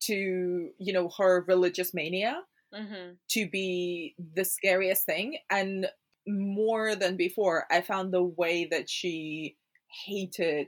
to 0.01 0.73
you 0.77 0.93
know 0.93 1.09
her 1.17 1.41
religious 1.47 1.93
mania 1.93 2.45
Mhm. 2.73 3.17
to 3.29 3.49
be 3.49 4.15
the 4.17 4.45
scariest 4.45 5.05
thing 5.05 5.37
and 5.49 5.91
more 6.29 6.95
than 6.95 7.15
before 7.15 7.65
i 7.71 7.81
found 7.81 8.13
the 8.13 8.23
way 8.23 8.67
that 8.69 8.89
she 8.89 9.55
hated 10.05 10.67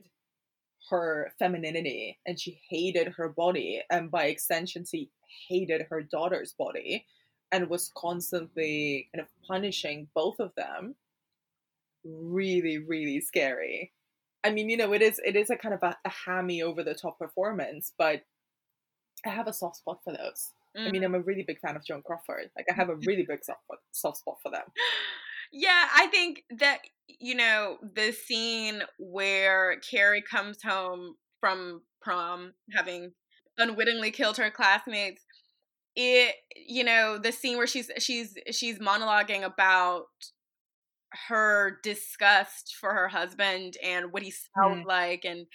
her 0.90 1.32
femininity 1.38 2.18
and 2.26 2.40
she 2.40 2.60
hated 2.70 3.08
her 3.08 3.30
body 3.30 3.82
and 3.90 4.10
by 4.10 4.26
extension 4.26 4.84
she 4.84 5.10
hated 5.48 5.86
her 5.90 6.02
daughter's 6.02 6.54
body 6.54 7.06
and 7.52 7.70
was 7.70 7.92
constantly 7.96 9.08
kind 9.14 9.22
of 9.22 9.28
punishing 9.48 10.08
both 10.16 10.40
of 10.40 10.52
them 10.56 10.96
really 12.04 12.80
really 12.80 13.22
scary 13.22 13.92
i 14.44 14.50
mean 14.50 14.70
you 14.70 14.78
know 14.78 14.92
it 14.92 15.02
is 15.02 15.22
it 15.24 15.36
is 15.36 15.52
a 15.52 15.56
kind 15.56 15.76
of 15.76 15.84
a, 15.84 15.96
a 16.04 16.10
hammy 16.10 16.64
over 16.64 16.84
the 16.84 16.96
top 16.96 17.20
performance 17.20 17.94
but 17.98 18.24
i 19.26 19.30
have 19.30 19.48
a 19.48 19.54
soft 19.54 19.78
spot 19.78 20.00
for 20.04 20.14
those 20.14 20.52
I 20.76 20.90
mean, 20.90 21.02
mm. 21.02 21.06
I'm 21.06 21.16
a 21.16 21.20
really 21.20 21.44
big 21.44 21.60
fan 21.60 21.76
of 21.76 21.84
Joan 21.84 22.02
Crawford. 22.02 22.50
Like, 22.56 22.66
I 22.70 22.74
have 22.74 22.90
a 22.90 22.96
really 23.06 23.26
big 23.28 23.44
soft, 23.44 23.60
soft 23.92 24.18
spot 24.18 24.38
for 24.42 24.52
them. 24.52 24.64
Yeah, 25.52 25.88
I 25.96 26.08
think 26.08 26.44
that 26.60 26.80
you 27.08 27.36
know 27.36 27.78
the 27.96 28.12
scene 28.14 28.84
where 29.00 29.80
Carrie 29.90 30.24
comes 30.24 30.62
home 30.64 31.16
from 31.40 31.82
prom, 32.02 32.54
having 32.74 33.12
unwittingly 33.58 34.12
killed 34.12 34.38
her 34.38 34.50
classmates. 34.52 35.24
It, 35.96 36.36
you 36.56 36.84
know, 36.84 37.18
the 37.18 37.32
scene 37.34 37.58
where 37.58 37.68
she's 37.68 37.92
she's 38.00 38.36
she's 38.52 38.80
monologuing 38.80 39.44
about 39.44 40.06
her 41.28 41.80
disgust 41.84 42.76
for 42.80 42.94
her 42.94 43.10
husband 43.10 43.76
and 43.84 44.14
what 44.14 44.24
he 44.24 44.32
smelled 44.32 44.80
Mm. 44.80 44.86
like 44.86 45.26
and 45.26 45.46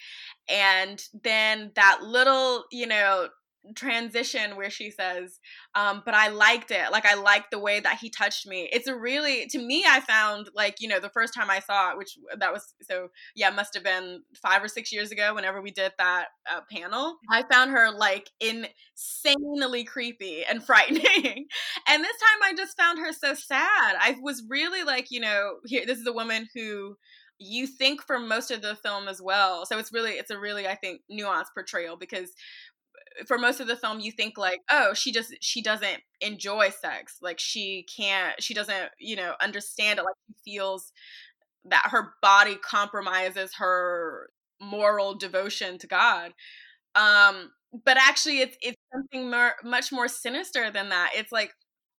and 0.48 1.02
then 1.24 1.72
that 1.76 2.02
little 2.02 2.64
you 2.70 2.86
know 2.86 3.28
transition 3.74 4.56
where 4.56 4.70
she 4.70 4.90
says 4.90 5.40
um 5.74 6.02
but 6.04 6.14
i 6.14 6.28
liked 6.28 6.70
it. 6.70 6.90
Like 6.92 7.06
i 7.06 7.14
liked 7.14 7.50
the 7.50 7.58
way 7.58 7.80
that 7.80 7.98
he 7.98 8.10
touched 8.10 8.46
me. 8.46 8.68
It's 8.72 8.88
a 8.88 8.96
really 8.96 9.46
to 9.46 9.58
me 9.58 9.84
i 9.86 10.00
found 10.00 10.48
like 10.54 10.76
you 10.80 10.88
know 10.88 11.00
the 11.00 11.08
first 11.10 11.34
time 11.34 11.50
i 11.50 11.60
saw 11.60 11.90
it 11.90 11.98
which 11.98 12.18
that 12.38 12.52
was 12.52 12.74
so 12.82 13.08
yeah 13.34 13.50
must 13.50 13.74
have 13.74 13.84
been 13.84 14.22
five 14.40 14.62
or 14.62 14.68
six 14.68 14.92
years 14.92 15.10
ago 15.10 15.34
whenever 15.34 15.60
we 15.60 15.70
did 15.70 15.92
that 15.98 16.26
uh, 16.50 16.60
panel. 16.70 17.16
I 17.30 17.42
found 17.50 17.70
her 17.72 17.90
like 17.90 18.30
insanely 18.40 19.84
creepy 19.84 20.44
and 20.44 20.62
frightening. 20.66 21.46
And 21.88 22.04
this 22.04 22.16
time 22.16 22.42
i 22.42 22.54
just 22.56 22.76
found 22.76 22.98
her 22.98 23.12
so 23.12 23.34
sad. 23.34 23.96
I 23.98 24.16
was 24.20 24.42
really 24.48 24.84
like 24.84 25.10
you 25.10 25.20
know 25.20 25.56
here 25.64 25.84
this 25.86 25.98
is 25.98 26.06
a 26.06 26.12
woman 26.12 26.48
who 26.54 26.96
you 27.38 27.66
think 27.66 28.02
for 28.02 28.18
most 28.18 28.50
of 28.50 28.62
the 28.62 28.76
film 28.76 29.08
as 29.08 29.20
well. 29.20 29.66
So 29.66 29.78
it's 29.78 29.92
really 29.92 30.12
it's 30.12 30.30
a 30.30 30.38
really 30.38 30.66
i 30.66 30.74
think 30.74 31.02
nuanced 31.10 31.54
portrayal 31.54 31.96
because 31.96 32.32
for 33.26 33.38
most 33.38 33.60
of 33.60 33.66
the 33.66 33.76
film 33.76 34.00
you 34.00 34.12
think 34.12 34.36
like 34.38 34.60
oh 34.70 34.92
she 34.94 35.12
just 35.12 35.34
she 35.40 35.62
doesn't 35.62 36.02
enjoy 36.20 36.70
sex. 36.70 37.18
Like 37.22 37.38
she 37.38 37.86
can't 37.96 38.42
she 38.42 38.54
doesn't 38.54 38.90
you 38.98 39.16
know 39.16 39.34
understand 39.40 39.98
it. 39.98 40.04
Like 40.04 40.14
she 40.26 40.52
feels 40.52 40.92
that 41.64 41.88
her 41.90 42.14
body 42.22 42.56
compromises 42.56 43.54
her 43.56 44.30
moral 44.60 45.14
devotion 45.14 45.78
to 45.78 45.86
god. 45.86 46.32
Um 46.94 47.50
but 47.84 47.96
actually 47.98 48.40
it's 48.40 48.56
it's 48.62 48.80
something 48.92 49.30
more, 49.30 49.54
much 49.64 49.92
more 49.92 50.08
sinister 50.08 50.70
than 50.70 50.88
that. 50.90 51.10
It's 51.14 51.32
like 51.32 51.52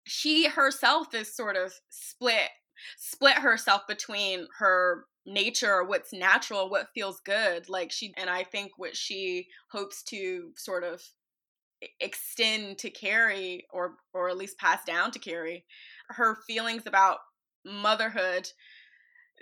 she 0.05 0.47
herself 0.47 1.13
is 1.13 1.35
sort 1.35 1.55
of 1.55 1.73
split 1.89 2.49
split 2.97 3.35
herself 3.35 3.81
between 3.87 4.47
her 4.59 5.05
nature 5.27 5.83
what's 5.83 6.13
natural 6.13 6.69
what 6.69 6.87
feels 6.95 7.19
good 7.25 7.67
like 7.69 7.91
she 7.91 8.13
and 8.17 8.29
i 8.29 8.43
think 8.43 8.71
what 8.77 8.95
she 8.95 9.47
hopes 9.71 10.01
to 10.03 10.51
sort 10.55 10.83
of 10.83 11.01
extend 11.99 12.77
to 12.77 12.89
carrie 12.89 13.65
or 13.71 13.95
or 14.13 14.29
at 14.29 14.37
least 14.37 14.57
pass 14.57 14.83
down 14.85 15.11
to 15.11 15.19
carrie 15.19 15.65
her 16.09 16.37
feelings 16.47 16.87
about 16.87 17.19
motherhood 17.65 18.47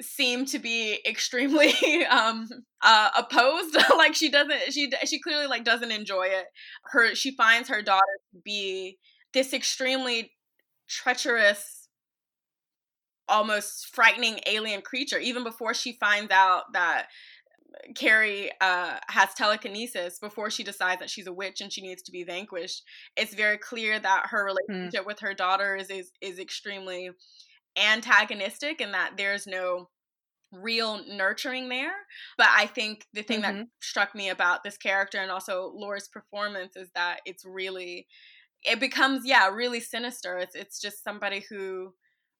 seem 0.01 0.45
to 0.45 0.59
be 0.59 0.99
extremely 1.07 1.73
um 2.09 2.47
uh 2.81 3.09
opposed. 3.17 3.77
Like 3.97 4.15
she 4.15 4.29
doesn't 4.29 4.73
she 4.73 4.91
she 5.05 5.19
clearly 5.19 5.47
like 5.47 5.63
doesn't 5.63 5.91
enjoy 5.91 6.25
it. 6.25 6.45
Her 6.83 7.15
she 7.15 7.35
finds 7.35 7.69
her 7.69 7.81
daughter 7.81 8.03
to 8.33 8.41
be 8.43 8.97
this 9.33 9.53
extremely 9.53 10.31
treacherous 10.87 11.74
almost 13.27 13.87
frightening 13.87 14.39
alien 14.45 14.81
creature 14.81 15.19
even 15.19 15.43
before 15.43 15.73
she 15.73 15.93
finds 15.93 16.31
out 16.31 16.73
that 16.73 17.07
Carrie 17.95 18.51
uh, 18.61 18.97
has 19.07 19.33
telekinesis 19.33 20.19
before 20.19 20.49
she 20.49 20.63
decides 20.63 20.99
that 20.99 21.09
she's 21.09 21.27
a 21.27 21.33
witch 21.33 21.61
and 21.61 21.71
she 21.71 21.81
needs 21.81 22.01
to 22.03 22.11
be 22.11 22.23
vanquished. 22.23 22.83
It's 23.15 23.33
very 23.33 23.57
clear 23.57 23.99
that 23.99 24.27
her 24.29 24.45
relationship 24.45 25.03
mm. 25.03 25.05
with 25.05 25.19
her 25.19 25.33
daughter 25.33 25.75
is, 25.75 25.89
is 25.89 26.11
is 26.21 26.39
extremely 26.39 27.11
antagonistic 27.77 28.81
and 28.81 28.93
that 28.93 29.13
there's 29.17 29.45
no 29.45 29.89
real 30.51 31.03
nurturing 31.07 31.69
there. 31.69 31.93
But 32.37 32.47
I 32.51 32.67
think 32.67 33.05
the 33.13 33.23
thing 33.23 33.41
mm-hmm. 33.41 33.57
that 33.57 33.67
struck 33.81 34.15
me 34.15 34.29
about 34.29 34.63
this 34.63 34.77
character 34.77 35.17
and 35.19 35.31
also 35.31 35.71
Laurie's 35.75 36.07
performance 36.07 36.75
is 36.75 36.89
that 36.95 37.19
it's 37.25 37.45
really 37.45 38.07
it 38.63 38.79
becomes 38.79 39.25
yeah 39.25 39.49
really 39.49 39.79
sinister. 39.79 40.37
It's 40.37 40.55
it's 40.55 40.79
just 40.79 41.03
somebody 41.03 41.45
who 41.49 41.93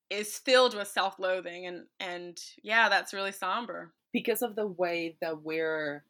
is 0.10 0.38
filled 0.38 0.76
with 0.76 0.88
self-loathing 0.88 1.66
and 1.66 1.86
and 2.00 2.38
yeah 2.64 2.90
that's 2.90 3.14
really 3.14 3.32
somber. 3.32 3.94
Because 4.14 4.42
of 4.42 4.56
the 4.56 4.68
way 4.68 5.18
that 5.22 5.42
we're 5.42 6.06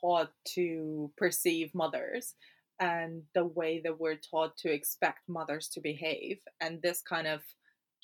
taught 0.00 0.30
to 0.54 1.10
perceive 1.16 1.74
mothers 1.74 2.34
and 2.78 3.22
the 3.34 3.44
way 3.44 3.80
that 3.82 3.98
we're 3.98 4.16
taught 4.16 4.56
to 4.58 4.72
expect 4.72 5.20
mothers 5.28 5.68
to 5.68 5.80
behave 5.80 6.38
and 6.60 6.80
this 6.82 7.00
kind 7.00 7.26
of 7.26 7.40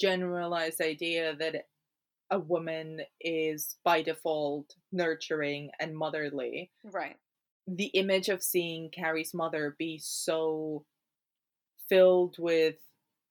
generalized 0.01 0.81
idea 0.81 1.35
that 1.37 1.67
a 2.31 2.39
woman 2.39 3.01
is 3.21 3.77
by 3.85 4.03
default 4.03 4.75
nurturing 4.93 5.71
and 5.81 5.97
motherly 5.97 6.71
right. 6.93 7.17
the 7.67 7.87
image 7.87 8.29
of 8.29 8.43
seeing 8.43 8.91
carrie's 8.91 9.35
mother 9.35 9.75
be 9.79 9.99
so 10.01 10.85
filled 11.89 12.37
with 12.39 12.77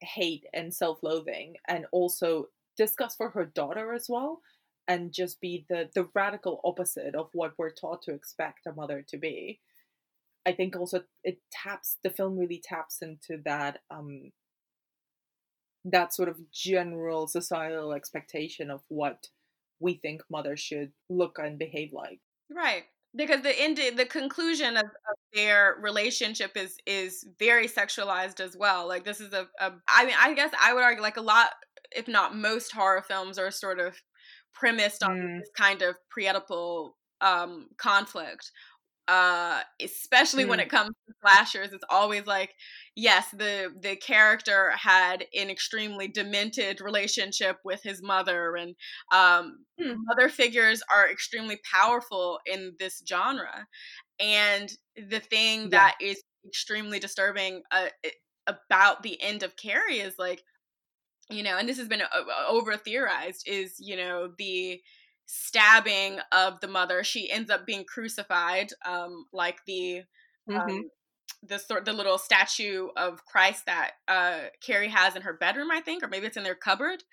hate 0.02 0.46
and 0.54 0.74
self-loathing 0.74 1.56
and 1.68 1.86
also 1.92 2.48
disgust 2.78 3.18
for 3.18 3.30
her 3.30 3.46
daughter 3.46 3.94
as 3.94 4.08
well 4.08 4.42
and 4.88 5.12
just 5.12 5.42
be 5.42 5.66
the 5.70 5.90
the 5.94 6.08
radical 6.14 6.62
opposite 6.64 7.16
of 7.16 7.30
what 7.34 7.54
we're 7.58 7.70
taught 7.70 8.02
to 8.04 8.14
expect 8.14 8.68
a 8.68 8.74
mother 8.74 9.04
to 9.08 9.18
be. 9.18 9.60
I 10.46 10.54
think 10.54 10.76
also 10.76 11.04
it 11.24 11.40
taps 11.52 11.98
the 12.04 12.10
film 12.10 12.38
really 12.38 12.62
taps 12.64 13.02
into 13.02 13.42
that 13.44 13.80
um 13.90 14.32
that 15.84 16.14
sort 16.14 16.30
of 16.30 16.52
general 16.52 17.28
societal 17.28 17.94
expectation 17.94 18.70
of 18.70 18.82
what 18.88 19.28
we 19.80 19.94
think 19.94 20.22
mothers 20.30 20.60
should 20.60 20.92
look 21.10 21.38
and 21.40 21.60
behave 21.60 21.94
like. 21.94 22.20
Right 22.50 22.86
because 23.18 23.42
the 23.42 23.60
end 23.60 23.80
the 23.96 24.06
conclusion 24.06 24.78
of, 24.78 24.86
of, 24.86 25.18
their 25.34 25.76
relationship 25.82 26.56
is 26.56 26.78
is 26.86 27.26
very 27.38 27.68
sexualized 27.68 28.40
as 28.40 28.56
well 28.58 28.88
like 28.88 29.04
this 29.04 29.20
is 29.20 29.34
a, 29.34 29.48
a 29.60 29.74
i 29.90 30.06
mean 30.06 30.16
i 30.20 30.34
guess 30.34 30.52
i 30.62 30.74
would 30.74 30.84
argue 30.84 31.02
like 31.02 31.18
a 31.18 31.22
lot 31.22 31.50
if 31.92 32.08
not 32.08 32.36
most 32.36 32.72
horror 32.72 33.02
films 33.02 33.38
are 33.38 33.52
sort 33.52 33.80
of 33.80 33.96
premised 34.54 35.04
on 35.04 35.18
mm. 35.18 35.40
this 35.40 35.50
kind 35.56 35.82
of 35.82 35.96
pre-oedipal 36.10 36.92
um 37.22 37.68
conflict 37.78 38.52
uh 39.08 39.62
especially 39.82 40.44
mm. 40.44 40.50
when 40.50 40.60
it 40.60 40.70
comes 40.70 40.94
to 41.08 41.14
slashers 41.22 41.72
it's 41.72 41.84
always 41.90 42.26
like 42.28 42.54
yes 42.96 43.28
the 43.32 43.72
the 43.82 43.96
character 43.96 44.72
had 44.72 45.26
an 45.34 45.50
extremely 45.50 46.08
demented 46.08 46.82
relationship 46.82 47.58
with 47.64 47.82
his 47.84 48.02
mother 48.02 48.56
and 48.56 48.76
um 49.14 49.60
mm. 49.80 49.96
mother 50.06 50.28
figures 50.28 50.82
are 50.94 51.10
extremely 51.10 51.60
powerful 51.72 52.40
in 52.46 52.74
this 52.80 53.02
genre 53.08 53.66
and 54.20 54.72
the 55.10 55.20
thing 55.20 55.64
yeah. 55.64 55.70
that 55.70 55.96
is 56.02 56.22
extremely 56.46 57.00
disturbing 57.00 57.62
uh, 57.72 57.88
about 58.46 59.04
the 59.04 59.22
end 59.22 59.44
of 59.44 59.56
carrie 59.56 60.00
is 60.00 60.16
like 60.18 60.44
you 61.30 61.44
know 61.44 61.58
and 61.58 61.68
this 61.68 61.78
has 61.78 61.88
been 61.88 62.02
uh, 62.02 62.24
over 62.50 62.76
theorized 62.76 63.48
is 63.48 63.76
you 63.80 63.96
know 63.96 64.32
the 64.38 64.82
stabbing 65.28 66.20
of 66.32 66.60
the 66.62 66.68
mother. 66.68 67.04
She 67.04 67.30
ends 67.30 67.52
up 67.52 67.66
being 67.66 67.84
crucified, 67.86 68.70
um, 68.86 69.26
like 69.32 69.60
the 69.68 70.04
mm-hmm. 70.50 70.58
um, 70.58 70.90
the 71.44 71.60
sort 71.60 71.86
the 71.86 71.94
little 71.94 72.18
statue 72.18 72.88
of 72.98 73.24
Christ 73.26 73.66
that 73.68 73.92
uh, 74.08 74.40
Carrie 74.66 74.88
has 74.88 75.16
in 75.16 75.22
her 75.22 75.34
bedroom, 75.34 75.70
I 75.72 75.82
think, 75.82 76.04
or 76.04 76.08
maybe 76.08 76.26
it's 76.26 76.38
in 76.38 76.44
their 76.44 76.56
cupboard. 76.56 77.04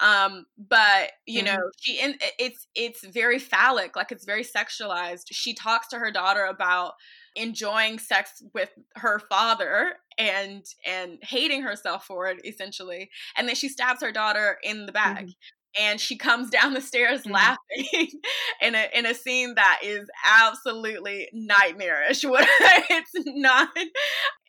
Um, 0.00 0.46
but 0.56 1.12
you 1.26 1.42
mm-hmm. 1.42 1.56
know, 1.56 1.62
she 1.78 2.00
in 2.00 2.16
it's 2.38 2.66
it's 2.74 3.06
very 3.06 3.38
phallic, 3.38 3.94
like 3.94 4.10
it's 4.10 4.24
very 4.24 4.44
sexualized. 4.44 5.26
She 5.30 5.54
talks 5.54 5.88
to 5.88 5.98
her 5.98 6.10
daughter 6.10 6.44
about 6.44 6.94
enjoying 7.36 7.98
sex 7.98 8.42
with 8.54 8.70
her 8.96 9.20
father 9.20 9.92
and 10.16 10.64
and 10.84 11.18
hating 11.22 11.62
herself 11.62 12.04
for 12.04 12.26
it 12.26 12.38
essentially 12.44 13.08
and 13.36 13.46
then 13.46 13.54
she 13.54 13.68
stabs 13.68 14.02
her 14.02 14.10
daughter 14.10 14.58
in 14.64 14.86
the 14.86 14.92
back 14.92 15.20
mm-hmm 15.20 15.30
and 15.78 16.00
she 16.00 16.16
comes 16.16 16.50
down 16.50 16.74
the 16.74 16.80
stairs 16.80 17.22
mm-hmm. 17.22 17.32
laughing 17.32 18.20
in 18.60 18.74
a 18.74 18.88
in 18.94 19.06
a 19.06 19.14
scene 19.14 19.54
that 19.54 19.80
is 19.82 20.08
absolutely 20.26 21.28
nightmarish. 21.32 22.24
it's 22.24 23.12
not, 23.26 23.68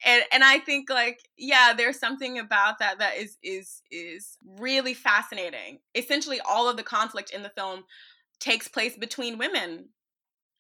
and 0.06 0.24
and 0.32 0.44
I 0.44 0.60
think 0.60 0.90
like 0.90 1.20
yeah, 1.38 1.74
there's 1.76 2.00
something 2.00 2.38
about 2.40 2.80
that 2.80 3.00
that 3.00 3.18
is 3.18 3.38
is 3.44 3.82
is 3.92 4.38
really 4.60 4.94
fascinating. 4.94 5.80
Essentially, 5.96 6.40
all 6.42 6.70
of 6.70 6.78
the 6.78 6.84
conflict 6.84 7.32
in 7.32 7.44
the 7.44 7.52
film 7.56 7.84
takes 8.40 8.68
place 8.68 8.98
between 8.98 9.38
women. 9.38 9.90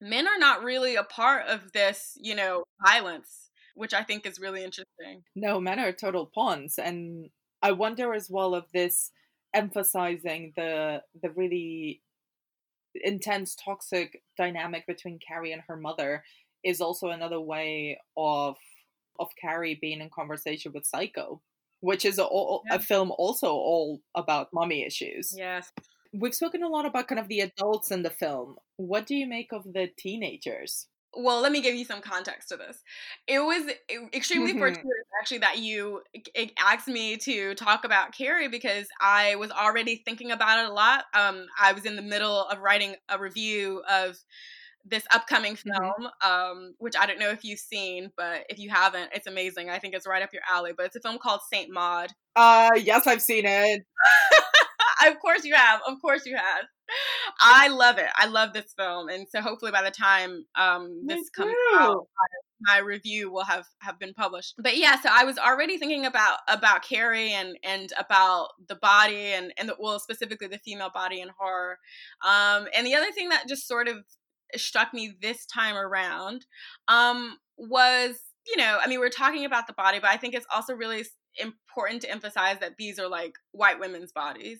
Men 0.02 0.28
are 0.28 0.40
not 0.40 0.64
really 0.64 0.96
a 0.96 1.04
part 1.04 1.48
of 1.48 1.74
this, 1.74 2.14
you 2.16 2.34
know, 2.34 2.64
violence, 2.86 3.50
which 3.76 3.94
I 3.94 4.02
think 4.02 4.26
is 4.26 4.40
really 4.40 4.64
interesting. 4.64 5.24
No, 5.36 5.60
men 5.60 5.78
are 5.78 5.92
total 5.92 6.26
pawns, 6.34 6.80
and 6.80 7.30
I 7.62 7.74
wonder 7.74 8.14
as 8.14 8.30
well 8.30 8.56
of 8.56 8.72
this 8.74 9.12
emphasizing 9.54 10.54
the 10.56 11.02
the 11.22 11.30
really 11.32 12.02
intense 12.96 13.56
toxic 13.56 14.22
dynamic 14.38 14.86
between 14.88 15.20
Carrie 15.26 15.54
and 15.54 15.62
her 15.68 15.78
mother 15.78 16.24
is 16.64 16.82
also 16.82 17.10
another 17.10 17.40
way 17.40 18.00
of 18.18 18.58
of 19.20 19.30
Carrie 19.40 19.78
being 19.82 20.02
in 20.02 20.10
conversation 20.10 20.72
with 20.74 20.86
Psycho, 20.86 21.42
which 21.82 22.06
is 22.06 22.20
a, 22.20 22.28
yeah. 22.70 22.78
film 22.78 23.12
also 23.18 23.48
all 23.48 24.02
about 24.16 24.54
mommy 24.54 24.86
issues. 24.86 25.34
Yes. 25.36 25.72
We've 26.14 26.34
spoken 26.34 26.64
a 26.64 26.70
lot 26.70 26.86
about 26.86 27.08
kind 27.08 27.20
of 27.20 27.28
the 27.28 27.42
adults 27.42 27.92
in 27.92 28.02
the 28.02 28.10
film. 28.10 28.56
What 28.78 29.06
do 29.06 29.16
you 29.16 29.28
make 29.28 29.52
of 29.52 29.64
the 29.64 29.90
teenagers? 29.98 30.88
Well 31.16 31.42
let 31.42 31.52
me 31.52 31.62
give 31.62 31.76
you 31.76 31.86
some 31.86 32.02
context 32.02 32.50
to 32.50 32.58
this. 32.58 32.84
It 33.28 33.40
was 33.40 33.72
extremely 34.14 34.52
mm-hmm. 34.52 34.60
fortuitous 34.60 35.08
actually 35.20 35.40
that 35.40 35.58
you 35.58 36.02
asked 36.60 36.88
me 36.88 37.18
to 37.18 37.56
talk 37.56 37.84
about 37.84 38.14
carrie 38.14 38.48
because 38.48 38.88
i 39.02 39.36
was 39.36 39.52
already 39.52 40.02
thinking 40.06 40.32
about 40.32 40.64
it 40.64 40.70
a 40.70 40.74
lot. 40.74 41.06
Um, 41.14 41.48
i 41.60 41.74
was 41.74 41.86
in 41.86 41.96
the 41.96 42.02
middle 42.02 42.46
of 42.46 42.60
writing 42.60 42.96
a 43.10 43.20
review 43.20 43.82
of 43.90 44.18
this 44.86 45.04
upcoming 45.14 45.56
mm-hmm. 45.56 45.72
film 45.72 46.12
um, 46.22 46.74
which 46.78 46.96
i 46.98 47.06
don't 47.06 47.20
know 47.20 47.30
if 47.30 47.44
you've 47.44 47.60
seen 47.60 48.12
but 48.16 48.46
if 48.50 48.60
you 48.60 48.70
haven't 48.70 49.10
it's 49.14 49.28
amazing. 49.28 49.70
I 49.70 49.80
think 49.80 49.94
it's 49.94 50.08
right 50.08 50.24
up 50.24 50.34
your 50.34 50.44
alley 50.50 50.72
but 50.76 50.86
it's 50.86 50.96
a 50.96 51.02
film 51.02 51.18
called 51.18 51.42
saint 51.52 51.72
maud. 51.72 52.12
Uh 52.36 52.70
yes 52.76 53.08
i've 53.08 53.22
seen 53.22 53.46
it. 53.46 53.84
Of 55.08 55.18
course 55.20 55.46
you 55.46 55.56
have 55.56 55.80
of 55.88 56.02
course 56.02 56.26
you 56.26 56.36
have 56.36 56.66
I 57.40 57.68
love 57.70 57.98
it. 57.98 58.08
I 58.16 58.28
love 58.28 58.54
this 58.54 58.74
film, 58.78 59.10
and 59.10 59.28
so 59.30 59.42
hopefully 59.42 59.72
by 59.72 59.84
the 59.84 59.92
time 59.92 60.46
um, 60.56 61.04
this 61.06 61.18
Me 61.18 61.26
comes 61.36 61.52
too. 61.52 61.78
out, 61.78 62.08
my 62.62 62.80
review 62.80 63.32
will 63.32 63.44
have 63.44 63.66
have 63.80 64.00
been 64.00 64.14
published. 64.14 64.56
But 64.58 64.78
yeah, 64.78 65.00
so 65.00 65.10
I 65.12 65.24
was 65.24 65.38
already 65.38 65.78
thinking 65.78 66.06
about 66.06 66.40
about 66.48 66.84
Carrie 66.84 67.32
and 67.32 67.58
and 67.64 67.92
about 67.98 68.50
the 68.68 68.76
body 68.76 69.34
and 69.34 69.54
and 69.58 69.70
the, 69.70 69.76
well 69.80 70.00
specifically 70.00 70.48
the 70.48 70.58
female 70.60 70.92
body 70.94 71.22
in 71.22 71.30
horror. 71.38 71.78
Um, 72.26 72.68
and 72.76 72.86
the 72.86 72.96
other 72.96 73.12
thing 73.12 73.30
that 73.30 73.48
just 73.48 73.68
sort 73.68 73.88
of 73.88 73.98
struck 74.56 74.94
me 74.94 75.14
this 75.22 75.46
time 75.46 75.76
around 75.76 76.46
um, 76.88 77.38
was 77.58 78.20
you 78.48 78.58
know 78.58 78.80
I 78.82 78.88
mean 78.88 79.00
we're 79.00 79.10
talking 79.10 79.46
about 79.46 79.68
the 79.68 79.74
body, 79.74 80.00
but 80.00 80.10
I 80.10 80.18
think 80.18 80.34
it's 80.34 80.48
also 80.54 80.74
really 80.74 81.06
important 81.40 82.02
to 82.02 82.12
emphasize 82.12 82.60
that 82.60 82.76
these 82.78 83.00
are 83.00 83.08
like 83.08 83.34
white 83.52 83.80
women's 83.80 84.12
bodies 84.12 84.60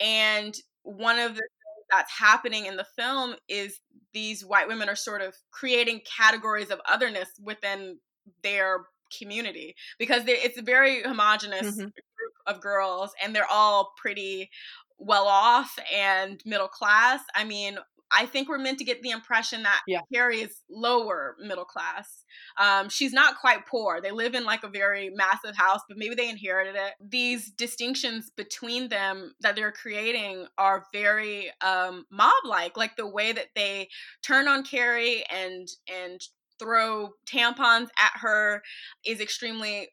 and 0.00 0.54
one 0.86 1.18
of 1.18 1.34
the 1.34 1.40
things 1.40 1.86
that's 1.90 2.12
happening 2.12 2.66
in 2.66 2.76
the 2.76 2.86
film 2.96 3.34
is 3.48 3.80
these 4.14 4.44
white 4.44 4.68
women 4.68 4.88
are 4.88 4.96
sort 4.96 5.20
of 5.20 5.34
creating 5.50 6.00
categories 6.18 6.70
of 6.70 6.80
otherness 6.88 7.28
within 7.42 7.98
their 8.42 8.86
community 9.16 9.74
because 9.98 10.22
it's 10.26 10.58
a 10.58 10.62
very 10.62 11.02
homogenous 11.02 11.66
mm-hmm. 11.66 11.80
group 11.82 12.34
of 12.46 12.60
girls 12.60 13.10
and 13.22 13.34
they're 13.34 13.50
all 13.50 13.92
pretty 14.00 14.50
well 14.98 15.26
off 15.26 15.78
and 15.94 16.40
middle 16.44 16.68
class. 16.68 17.20
I 17.34 17.44
mean, 17.44 17.78
I 18.12 18.26
think 18.26 18.48
we're 18.48 18.58
meant 18.58 18.78
to 18.78 18.84
get 18.84 19.02
the 19.02 19.10
impression 19.10 19.62
that 19.64 19.82
yeah. 19.86 20.00
Carrie 20.12 20.40
is 20.40 20.62
lower 20.70 21.36
middle 21.40 21.64
class. 21.64 22.24
Um, 22.58 22.88
she's 22.88 23.12
not 23.12 23.38
quite 23.40 23.66
poor. 23.66 24.00
They 24.00 24.10
live 24.10 24.34
in 24.34 24.44
like 24.44 24.62
a 24.62 24.68
very 24.68 25.10
massive 25.10 25.56
house, 25.56 25.80
but 25.88 25.98
maybe 25.98 26.14
they 26.14 26.30
inherited 26.30 26.76
it. 26.76 26.94
These 27.00 27.50
distinctions 27.50 28.30
between 28.36 28.88
them 28.88 29.34
that 29.40 29.56
they're 29.56 29.72
creating 29.72 30.46
are 30.56 30.86
very 30.92 31.50
um, 31.64 32.04
mob-like, 32.10 32.76
like 32.76 32.96
the 32.96 33.08
way 33.08 33.32
that 33.32 33.48
they 33.54 33.88
turn 34.22 34.48
on 34.48 34.64
Carrie 34.64 35.24
and 35.30 35.68
and 35.92 36.20
throw 36.58 37.10
tampons 37.30 37.88
at 37.98 38.12
her 38.20 38.62
is 39.04 39.20
extremely 39.20 39.88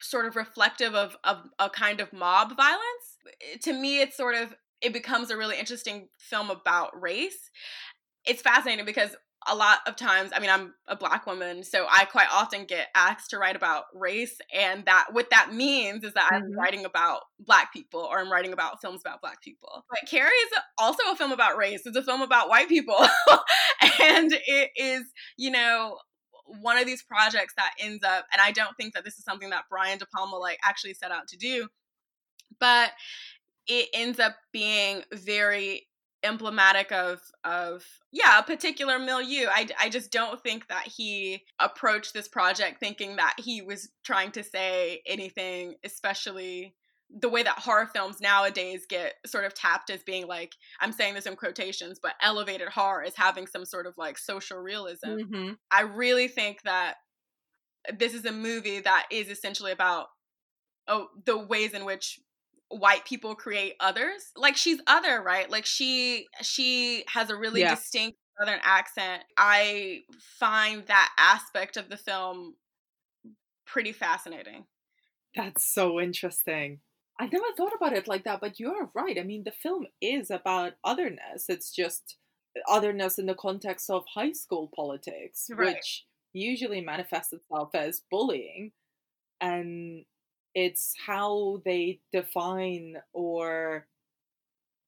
sort 0.00 0.26
of 0.26 0.36
reflective 0.36 0.94
of, 0.94 1.16
of 1.24 1.38
a 1.58 1.70
kind 1.70 2.00
of 2.00 2.12
mob 2.12 2.56
violence. 2.56 3.62
To 3.62 3.72
me, 3.72 4.00
it's 4.00 4.16
sort 4.16 4.34
of 4.34 4.54
it 4.80 4.92
becomes 4.92 5.30
a 5.30 5.36
really 5.36 5.58
interesting 5.58 6.08
film 6.18 6.50
about 6.50 7.00
race. 7.00 7.50
It's 8.24 8.42
fascinating 8.42 8.84
because 8.84 9.16
a 9.48 9.54
lot 9.54 9.78
of 9.86 9.94
times 9.96 10.32
i 10.34 10.40
mean 10.40 10.50
i'm 10.50 10.74
a 10.88 10.96
black 10.96 11.24
woman 11.26 11.62
so 11.62 11.86
i 11.90 12.04
quite 12.04 12.26
often 12.32 12.64
get 12.64 12.88
asked 12.96 13.30
to 13.30 13.38
write 13.38 13.54
about 13.54 13.84
race 13.94 14.38
and 14.52 14.84
that 14.86 15.06
what 15.12 15.30
that 15.30 15.52
means 15.52 16.02
is 16.02 16.14
that 16.14 16.28
i'm 16.32 16.42
Mhm. 16.50 16.56
writing 16.56 16.84
about 16.84 17.22
black 17.38 17.72
people 17.72 18.00
or 18.00 18.18
i'm 18.18 18.32
writing 18.32 18.52
about 18.52 18.80
films 18.80 19.02
about 19.04 19.20
black 19.20 19.40
people. 19.42 19.84
But 19.88 20.00
carrie 20.08 20.30
is 20.32 20.52
also 20.78 21.02
a 21.12 21.16
film 21.16 21.30
about 21.32 21.56
race. 21.56 21.82
It's 21.86 21.96
a 21.96 22.02
film 22.02 22.22
about 22.22 22.48
white 22.48 22.68
people. 22.68 22.96
And 24.00 24.32
it 24.32 24.70
is 24.76 25.04
you 25.36 25.50
know 25.50 25.98
one 26.46 26.76
of 26.78 26.86
these 26.86 27.02
projects 27.02 27.54
that 27.56 27.72
ends 27.78 28.04
up 28.04 28.24
and 28.32 28.40
i 28.40 28.52
don't 28.52 28.76
think 28.76 28.94
that 28.94 29.04
this 29.04 29.18
is 29.18 29.24
something 29.24 29.50
that 29.50 29.64
brian 29.70 29.98
de 29.98 30.06
palma 30.06 30.36
like 30.36 30.58
actually 30.64 30.94
set 30.94 31.10
out 31.10 31.28
to 31.28 31.36
do 31.36 31.68
but 32.60 32.90
it 33.66 33.88
ends 33.92 34.18
up 34.18 34.36
being 34.52 35.02
very 35.12 35.86
emblematic 36.24 36.90
of 36.90 37.20
of 37.44 37.84
yeah 38.10 38.38
a 38.38 38.42
particular 38.42 38.98
milieu 38.98 39.46
I, 39.48 39.68
I 39.78 39.88
just 39.90 40.10
don't 40.10 40.42
think 40.42 40.66
that 40.68 40.88
he 40.88 41.44
approached 41.60 42.14
this 42.14 42.26
project 42.26 42.80
thinking 42.80 43.16
that 43.16 43.36
he 43.38 43.62
was 43.62 43.90
trying 44.02 44.32
to 44.32 44.42
say 44.42 45.02
anything 45.06 45.74
especially 45.84 46.74
the 47.10 47.28
way 47.28 47.44
that 47.44 47.60
horror 47.60 47.88
films 47.94 48.20
nowadays 48.20 48.86
get 48.88 49.14
sort 49.24 49.44
of 49.44 49.54
tapped 49.54 49.90
as 49.90 50.02
being 50.02 50.26
like 50.26 50.54
i'm 50.80 50.90
saying 50.90 51.14
this 51.14 51.26
in 51.26 51.36
quotations 51.36 52.00
but 52.02 52.14
elevated 52.20 52.68
horror 52.68 53.04
is 53.04 53.14
having 53.14 53.46
some 53.46 53.64
sort 53.64 53.86
of 53.86 53.94
like 53.96 54.18
social 54.18 54.58
realism 54.58 55.06
Mm-hmm. 55.08 55.52
I 55.70 55.82
really 55.82 56.28
think 56.28 56.62
that 56.62 56.94
this 57.98 58.14
is 58.14 58.24
a 58.24 58.32
movie 58.32 58.80
that 58.80 59.06
is 59.10 59.28
essentially 59.28 59.72
about 59.72 60.06
oh 60.88 61.08
the 61.24 61.38
ways 61.38 61.72
in 61.72 61.84
which 61.84 62.18
white 62.68 63.04
people 63.04 63.34
create 63.34 63.74
others. 63.80 64.30
Like 64.36 64.56
she's 64.56 64.80
other, 64.86 65.22
right? 65.22 65.50
Like 65.50 65.66
she 65.66 66.28
she 66.42 67.04
has 67.08 67.30
a 67.30 67.36
really 67.36 67.62
Yeah. 67.62 67.66
distinct 67.66 68.18
southern 68.38 68.60
accent. 68.62 69.24
I 69.36 70.02
find 70.20 70.86
that 70.86 71.12
aspect 71.18 71.76
of 71.76 71.88
the 71.88 71.96
film 71.96 72.56
pretty 73.66 73.92
fascinating. 73.92 74.66
That's 75.34 75.64
so 75.64 76.00
interesting. 76.00 76.80
I 77.18 77.26
never 77.26 77.44
thought 77.56 77.72
about 77.74 77.92
it 77.94 78.08
like 78.08 78.24
that, 78.24 78.40
but 78.40 78.58
you're 78.60 78.90
right. 78.94 79.18
I 79.18 79.22
mean, 79.22 79.44
the 79.44 79.52
film 79.52 79.86
is 80.00 80.30
about 80.30 80.74
otherness. 80.84 81.48
It's 81.48 81.72
just 81.74 82.16
eh, 82.56 82.60
otherness 82.68 83.18
in 83.18 83.26
the 83.26 83.34
context 83.34 83.88
of 83.90 84.04
high 84.14 84.32
school 84.32 84.70
politics, 84.74 85.50
Right. 85.50 85.76
which 85.76 86.06
usually 86.32 86.80
manifests 86.80 87.32
itself 87.32 87.74
as 87.74 88.02
bullying. 88.10 88.72
And 89.40 90.06
it's 90.56 90.94
how 91.06 91.62
they 91.66 92.00
define 92.12 92.96
or 93.12 93.86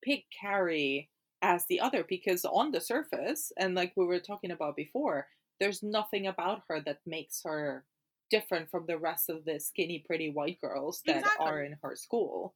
pick 0.03 0.25
Carrie 0.31 1.11
as 1.43 1.67
the 1.67 1.81
other, 1.81 2.03
because 2.03 2.45
on 2.45 2.73
the 2.73 2.81
surface, 2.81 3.53
and 3.57 3.75
like 3.75 3.93
we 3.97 4.07
were 4.07 4.19
talking 4.19 4.51
about 4.51 4.77
before, 4.77 5.29
there's 5.61 5.83
nothing 5.83 6.27
about 6.27 6.63
her 6.69 6.81
that 6.81 7.01
makes 7.07 7.43
her 7.45 7.85
different 8.31 8.71
from 8.71 8.87
the 8.87 8.99
rest 8.99 9.29
of 9.31 9.45
the 9.45 9.61
skinny, 9.61 10.01
pretty 10.07 10.31
white 10.31 10.61
girls 10.61 11.03
that 11.07 11.19
Exactly. 11.19 11.47
are 11.47 11.63
in 11.63 11.77
her 11.83 11.95
school. 11.97 12.55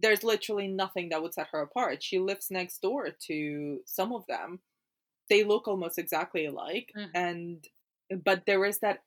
There's 0.00 0.24
literally 0.24 0.68
nothing 0.68 1.10
that 1.10 1.22
would 1.22 1.34
set 1.34 1.48
her 1.52 1.60
apart. 1.62 2.02
She 2.02 2.18
lives 2.18 2.50
next 2.50 2.82
door 2.82 3.10
to 3.28 3.82
some 3.86 4.12
of 4.12 4.26
them. 4.26 4.60
They 5.30 5.44
look 5.44 5.68
almost 5.68 5.98
exactly 5.98 6.46
alike, 6.46 6.92
Mhm. 6.96 7.10
and 7.14 7.68
but 8.24 8.46
there 8.46 8.64
is 8.64 8.80
that 8.80 9.04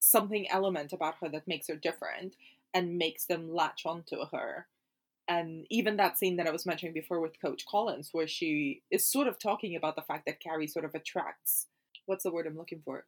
something 0.00 0.48
element 0.50 0.92
about 0.92 1.16
her 1.20 1.28
that 1.30 1.48
makes 1.48 1.68
her 1.68 1.76
different 1.76 2.36
and 2.78 2.96
makes 2.96 3.26
them 3.26 3.52
latch 3.52 3.82
onto 3.84 4.24
her. 4.32 4.66
And 5.26 5.66
even 5.68 5.96
that 5.96 6.16
scene 6.16 6.36
that 6.36 6.46
I 6.46 6.52
was 6.52 6.64
mentioning 6.64 6.94
before 6.94 7.20
with 7.20 7.40
Coach 7.40 7.64
Collins, 7.68 8.10
where 8.12 8.28
she 8.28 8.82
is 8.90 9.10
sort 9.10 9.26
of 9.26 9.38
talking 9.38 9.76
about 9.76 9.96
the 9.96 10.02
fact 10.02 10.24
that 10.26 10.40
Carrie 10.40 10.68
sort 10.68 10.84
of 10.84 10.94
attracts 10.94 11.66
what's 12.08 12.24
the 12.24 12.32
word 12.32 12.46
I'm 12.46 12.56
looking 12.56 12.80
for? 12.84 13.04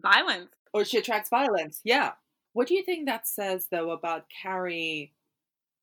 Violence. 0.00 0.50
Or 0.72 0.84
she 0.84 0.98
attracts 0.98 1.28
violence. 1.28 1.80
Yeah. 1.84 2.12
What 2.52 2.68
do 2.68 2.74
you 2.74 2.84
think 2.84 3.06
that 3.06 3.26
says 3.26 3.66
though 3.70 3.90
about 3.90 4.26
Carrie 4.42 5.12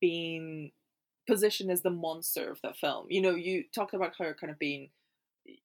being 0.00 0.72
positioned 1.28 1.70
as 1.70 1.82
the 1.82 1.90
monster 1.90 2.50
of 2.50 2.60
the 2.62 2.72
film? 2.72 3.06
You 3.10 3.20
know, 3.20 3.34
you 3.34 3.64
talked 3.74 3.94
about 3.94 4.14
her 4.18 4.34
kind 4.38 4.50
of 4.50 4.58
being 4.58 4.88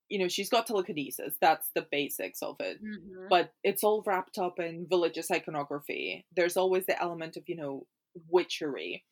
you 0.09 0.19
know, 0.19 0.27
she's 0.27 0.49
got 0.49 0.67
telekinesis. 0.67 1.35
That's 1.41 1.69
the 1.75 1.87
basics 1.91 2.41
of 2.41 2.57
it. 2.59 2.79
Mhm. 2.83 3.29
But 3.29 3.53
it's 3.63 3.83
all 3.83 4.03
wrapped 4.05 4.37
up 4.37 4.59
in 4.59 4.87
religious 4.91 5.29
iconography. 5.31 6.25
There's 6.35 6.57
always 6.57 6.85
the 6.85 7.01
element 7.01 7.37
of, 7.37 7.43
you 7.47 7.55
know, 7.55 7.87
witchery. 8.29 9.05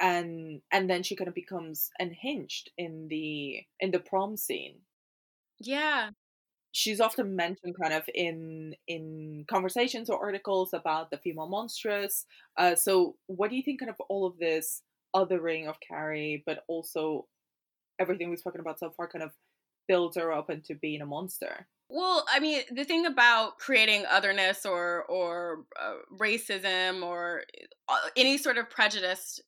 And 0.00 0.62
and 0.72 0.90
then 0.90 1.02
she 1.02 1.16
kind 1.16 1.28
of 1.28 1.34
becomes 1.34 1.90
unhinged 1.98 2.70
in 2.76 3.08
the 3.08 3.64
in 3.80 3.90
the 3.92 4.00
prom 4.00 4.36
scene 4.36 4.82
Yeah. 5.58 6.10
she's 6.72 7.00
often 7.00 7.34
mentioned 7.36 7.74
kind 7.80 7.94
of 7.94 8.04
in 8.14 8.74
in 8.86 9.44
conversations 9.48 10.10
or 10.10 10.22
articles 10.22 10.72
about 10.74 11.10
the 11.10 11.18
female 11.18 11.48
monstrous. 11.48 12.26
Uh, 12.58 12.74
so 12.74 13.16
what 13.26 13.50
do 13.50 13.56
you 13.56 13.62
think 13.62 13.80
kind 13.80 13.90
of 13.90 14.00
all 14.08 14.26
of 14.26 14.38
this 14.38 14.82
othering 15.14 15.66
of 15.68 15.80
Carrie, 15.80 16.42
but 16.46 16.64
also 16.68 17.26
everything 17.98 18.30
we've 18.30 18.38
spoken 18.40 18.60
about 18.60 18.78
so 18.78 18.90
far 18.90 19.08
kind 19.08 19.24
of 19.24 19.32
builds 19.88 20.16
her 20.16 20.32
up 20.32 20.50
into 20.50 20.74
being 20.74 21.00
a 21.02 21.06
monster? 21.06 21.68
Well, 21.88 22.24
I 22.28 22.40
mean, 22.40 22.62
the 22.72 22.84
thing 22.84 23.06
about 23.06 23.58
creating 23.58 24.06
otherness 24.06 24.66
or 24.66 25.04
or 25.04 25.66
uh, 25.80 25.98
racism 26.12 27.04
or 27.04 27.44
uh, 27.88 28.08
any 28.16 28.38
sort 28.38 28.58
of 28.58 28.68
prejudice 28.70 29.40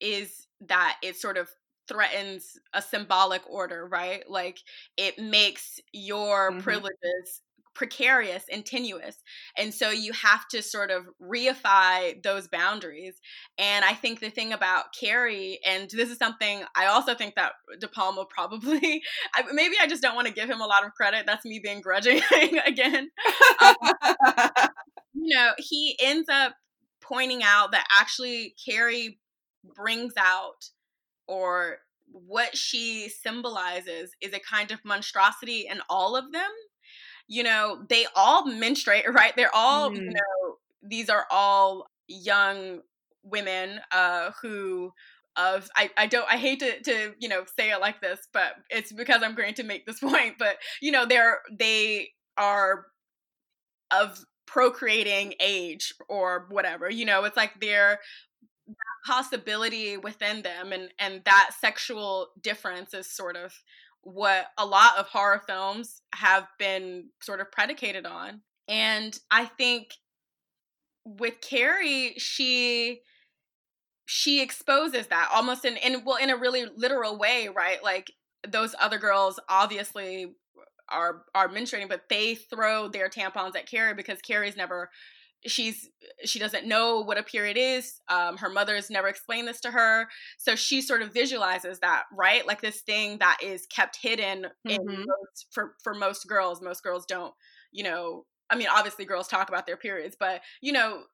is 0.00 0.48
that 0.62 0.98
it 1.02 1.16
sort 1.16 1.36
of 1.38 1.50
threatens 1.86 2.58
a 2.72 2.82
symbolic 2.82 3.48
order, 3.48 3.86
right? 3.86 4.28
Like 4.28 4.58
it 4.96 5.18
makes 5.18 5.78
your 5.92 6.52
Mhm. 6.52 6.54
privileges 6.56 7.42
precarious 7.74 8.44
and 8.50 8.64
tenuous. 8.64 9.16
And 9.56 9.74
so 9.74 9.90
you 9.90 10.12
have 10.12 10.46
to 10.48 10.62
sort 10.62 10.90
of 10.90 11.04
reify 11.20 12.22
those 12.22 12.48
boundaries. 12.48 13.20
And 13.58 13.84
I 13.84 13.94
think 13.94 14.20
the 14.20 14.30
thing 14.30 14.52
about 14.52 14.86
Carrie, 14.98 15.58
and 15.66 15.90
this 15.90 16.10
is 16.10 16.18
something 16.18 16.62
I 16.76 16.86
also 16.86 17.14
think 17.14 17.34
that 17.34 17.52
De 17.80 17.88
Palma 17.88 18.24
probably, 18.28 19.02
I, 19.34 19.42
maybe 19.52 19.76
I 19.80 19.86
just 19.86 20.02
don't 20.02 20.14
want 20.14 20.28
to 20.28 20.34
give 20.34 20.48
him 20.48 20.60
a 20.60 20.66
lot 20.66 20.84
of 20.84 20.92
credit. 20.92 21.24
That's 21.26 21.44
me 21.44 21.60
being 21.62 21.80
grudging 21.80 22.20
again. 22.66 23.10
Um, 23.60 23.74
you 25.14 25.36
know, 25.36 25.52
he 25.58 25.96
ends 26.00 26.28
up 26.30 26.54
pointing 27.00 27.42
out 27.42 27.72
that 27.72 27.86
actually 27.90 28.54
Carrie 28.64 29.18
brings 29.74 30.14
out 30.16 30.70
or 31.26 31.78
what 32.10 32.56
she 32.56 33.08
symbolizes 33.08 34.12
is 34.20 34.32
a 34.32 34.38
kind 34.38 34.70
of 34.70 34.84
monstrosity 34.84 35.66
in 35.68 35.80
all 35.88 36.16
of 36.16 36.32
them. 36.32 36.50
You 37.28 37.42
know, 37.42 37.84
they 37.88 38.06
all 38.14 38.46
menstruate, 38.46 39.04
right? 39.12 39.34
They're 39.36 39.54
all, 39.54 39.90
you 39.94 40.00
Mm. 40.12 40.14
know, 40.14 40.56
these 40.82 41.08
are 41.10 41.26
all 41.30 41.86
young 42.08 42.80
women 43.22 43.80
uh 43.90 44.30
who 44.42 44.92
of 45.36 45.68
I, 45.74 45.90
I 45.96 46.06
don't 46.06 46.26
I 46.30 46.36
hate 46.36 46.60
to, 46.60 46.80
to 46.82 47.14
you 47.18 47.28
know 47.28 47.44
say 47.58 47.70
it 47.70 47.80
like 47.80 48.00
this, 48.00 48.28
but 48.32 48.52
it's 48.70 48.92
because 48.92 49.22
I'm 49.22 49.34
going 49.34 49.54
to 49.54 49.62
make 49.64 49.86
this 49.86 50.00
point. 50.00 50.36
But 50.38 50.58
you 50.82 50.92
know, 50.92 51.06
they're 51.06 51.38
they 51.58 52.10
are 52.36 52.86
of 53.90 54.24
procreating 54.46 55.34
age 55.40 55.94
or 56.08 56.46
whatever. 56.50 56.90
You 56.90 57.04
know, 57.04 57.24
it's 57.24 57.36
like 57.36 57.60
they're 57.60 57.98
possibility 59.06 59.96
within 59.98 60.42
them 60.42 60.72
and 60.72 60.88
and 60.98 61.22
that 61.24 61.50
sexual 61.60 62.28
difference 62.40 62.94
is 62.94 63.10
sort 63.10 63.36
of 63.36 63.52
what 64.04 64.46
a 64.58 64.66
lot 64.66 64.98
of 64.98 65.06
horror 65.06 65.42
films 65.46 66.02
have 66.14 66.46
been 66.58 67.08
sort 67.22 67.40
of 67.40 67.50
predicated 67.50 68.06
on. 68.06 68.40
And 68.68 69.18
i 69.30 69.44
think 69.44 69.88
with 71.04 71.34
carrie 71.42 72.14
she 72.16 73.02
she 74.06 74.42
exposes 74.42 75.06
that 75.08 75.30
almost 75.34 75.64
in 75.64 75.76
in 75.76 76.04
well 76.04 76.16
in 76.16 76.30
a 76.30 76.36
really 76.36 76.66
literal 76.76 77.18
way 77.18 77.48
right? 77.54 77.82
Like 77.82 78.12
those 78.46 78.74
other 78.80 78.98
girls 78.98 79.40
obviously 79.48 80.34
are 80.90 81.22
are 81.34 81.48
menstruating 81.48 81.88
but 81.88 82.08
they 82.10 82.34
throw 82.34 82.88
their 82.88 83.08
tampons 83.08 83.56
at 83.56 83.68
carrie 83.68 83.94
because 83.94 84.20
carrie's 84.20 84.56
never 84.56 84.90
she's 85.46 85.88
she 86.24 86.38
doesn't 86.38 86.66
know 86.66 87.00
what 87.00 87.18
a 87.18 87.22
period 87.22 87.56
is 87.56 88.00
um, 88.08 88.36
her 88.36 88.48
mother's 88.48 88.90
never 88.90 89.08
explained 89.08 89.46
this 89.48 89.60
to 89.60 89.70
her 89.70 90.08
so 90.38 90.54
she 90.56 90.80
sort 90.80 91.02
of 91.02 91.12
visualizes 91.12 91.80
that 91.80 92.04
right 92.12 92.46
like 92.46 92.60
this 92.62 92.80
thing 92.82 93.18
that 93.18 93.38
is 93.42 93.66
kept 93.66 93.96
hidden 94.00 94.46
in 94.68 94.78
Mhm. 94.86 95.04
most, 95.06 95.46
for 95.50 95.74
for 95.82 95.94
most 95.94 96.26
girls 96.28 96.62
most 96.62 96.82
girls 96.82 97.04
don't 97.06 97.34
you 97.72 97.82
know 97.84 98.24
i 98.50 98.56
mean 98.56 98.68
obviously 98.70 99.04
girls 99.04 99.28
talk 99.28 99.48
about 99.48 99.66
their 99.66 99.76
periods 99.76 100.16
but 100.18 100.40
you 100.62 100.72
know 100.72 101.04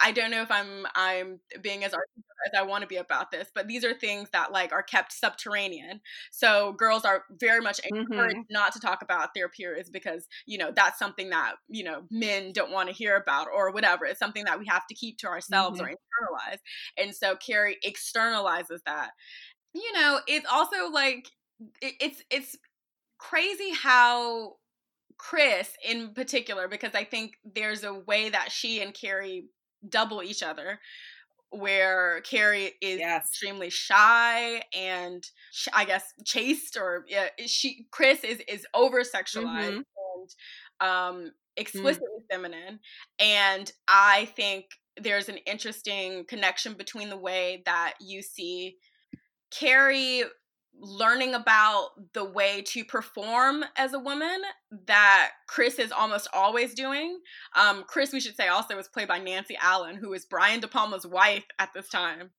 I 0.00 0.12
don't 0.12 0.30
know 0.30 0.42
if 0.42 0.50
I'm 0.50 0.86
I'm 0.94 1.40
being 1.62 1.84
as 1.84 1.92
articulate 1.92 2.24
as 2.46 2.58
I 2.58 2.62
want 2.62 2.82
to 2.82 2.88
be 2.88 2.96
about 2.96 3.30
this, 3.30 3.48
but 3.54 3.66
these 3.66 3.84
are 3.84 3.94
things 3.94 4.28
that 4.32 4.52
like 4.52 4.72
are 4.72 4.82
kept 4.82 5.12
subterranean. 5.12 6.00
So 6.30 6.72
girls 6.72 7.04
are 7.04 7.24
very 7.30 7.60
much 7.60 7.80
encouraged 7.80 8.36
mm-hmm. 8.36 8.52
not 8.52 8.72
to 8.72 8.80
talk 8.80 9.02
about 9.02 9.34
their 9.34 9.48
periods 9.48 9.90
because 9.90 10.26
you 10.46 10.58
know 10.58 10.72
that's 10.74 10.98
something 10.98 11.30
that 11.30 11.54
you 11.68 11.84
know 11.84 12.02
men 12.10 12.52
don't 12.52 12.72
want 12.72 12.88
to 12.88 12.94
hear 12.94 13.16
about 13.16 13.48
or 13.54 13.72
whatever. 13.72 14.04
It's 14.04 14.18
something 14.18 14.44
that 14.44 14.58
we 14.58 14.66
have 14.66 14.86
to 14.88 14.94
keep 14.94 15.18
to 15.18 15.28
ourselves 15.28 15.80
mm-hmm. 15.80 15.90
or 15.90 15.94
internalize. 15.94 16.58
And 16.98 17.14
so 17.14 17.36
Carrie 17.36 17.78
externalizes 17.84 18.80
that. 18.86 19.10
You 19.74 19.92
know, 19.92 20.20
it's 20.26 20.46
also 20.50 20.90
like 20.90 21.28
it, 21.80 21.94
it's 22.00 22.22
it's 22.30 22.56
crazy 23.18 23.72
how 23.72 24.54
Chris, 25.18 25.70
in 25.86 26.12
particular, 26.12 26.68
because 26.68 26.94
I 26.94 27.04
think 27.04 27.34
there's 27.44 27.84
a 27.84 27.94
way 27.94 28.28
that 28.28 28.52
she 28.52 28.80
and 28.80 28.92
Carrie 28.92 29.46
double 29.88 30.22
each 30.22 30.42
other 30.42 30.78
where 31.50 32.20
Carrie 32.22 32.72
is 32.80 32.98
yes. 32.98 33.26
extremely 33.26 33.70
shy 33.70 34.62
and 34.74 35.24
sh- 35.52 35.68
I 35.72 35.84
guess 35.84 36.12
chaste 36.24 36.76
or 36.76 37.04
yeah, 37.08 37.28
she 37.46 37.86
Chris 37.90 38.24
is 38.24 38.40
is 38.48 38.66
over 38.74 39.02
sexualized 39.02 39.82
mm-hmm. 39.82 40.80
and 40.80 41.24
um 41.24 41.32
explicitly 41.56 42.08
mm. 42.20 42.34
feminine 42.34 42.80
and 43.18 43.72
I 43.88 44.26
think 44.36 44.66
there's 45.00 45.28
an 45.28 45.38
interesting 45.46 46.24
connection 46.26 46.74
between 46.74 47.10
the 47.10 47.16
way 47.16 47.62
that 47.66 47.94
you 48.00 48.22
see 48.22 48.76
Carrie 49.50 50.24
learning 50.78 51.34
about 51.34 51.90
the 52.12 52.24
way 52.24 52.62
to 52.62 52.84
perform 52.84 53.64
as 53.76 53.94
a 53.94 53.98
woman 53.98 54.42
that 54.86 55.30
Chris 55.48 55.78
is 55.78 55.92
almost 55.92 56.28
always 56.34 56.74
doing. 56.74 57.18
Um, 57.56 57.84
Chris, 57.86 58.12
we 58.12 58.20
should 58.20 58.36
say, 58.36 58.48
also 58.48 58.76
was 58.76 58.88
played 58.88 59.08
by 59.08 59.18
Nancy 59.18 59.56
Allen, 59.60 59.96
who 59.96 60.10
was 60.10 60.26
Brian 60.26 60.60
De 60.60 60.68
Palma's 60.68 61.06
wife 61.06 61.44
at 61.58 61.72
this 61.74 61.88
time. 61.88 62.30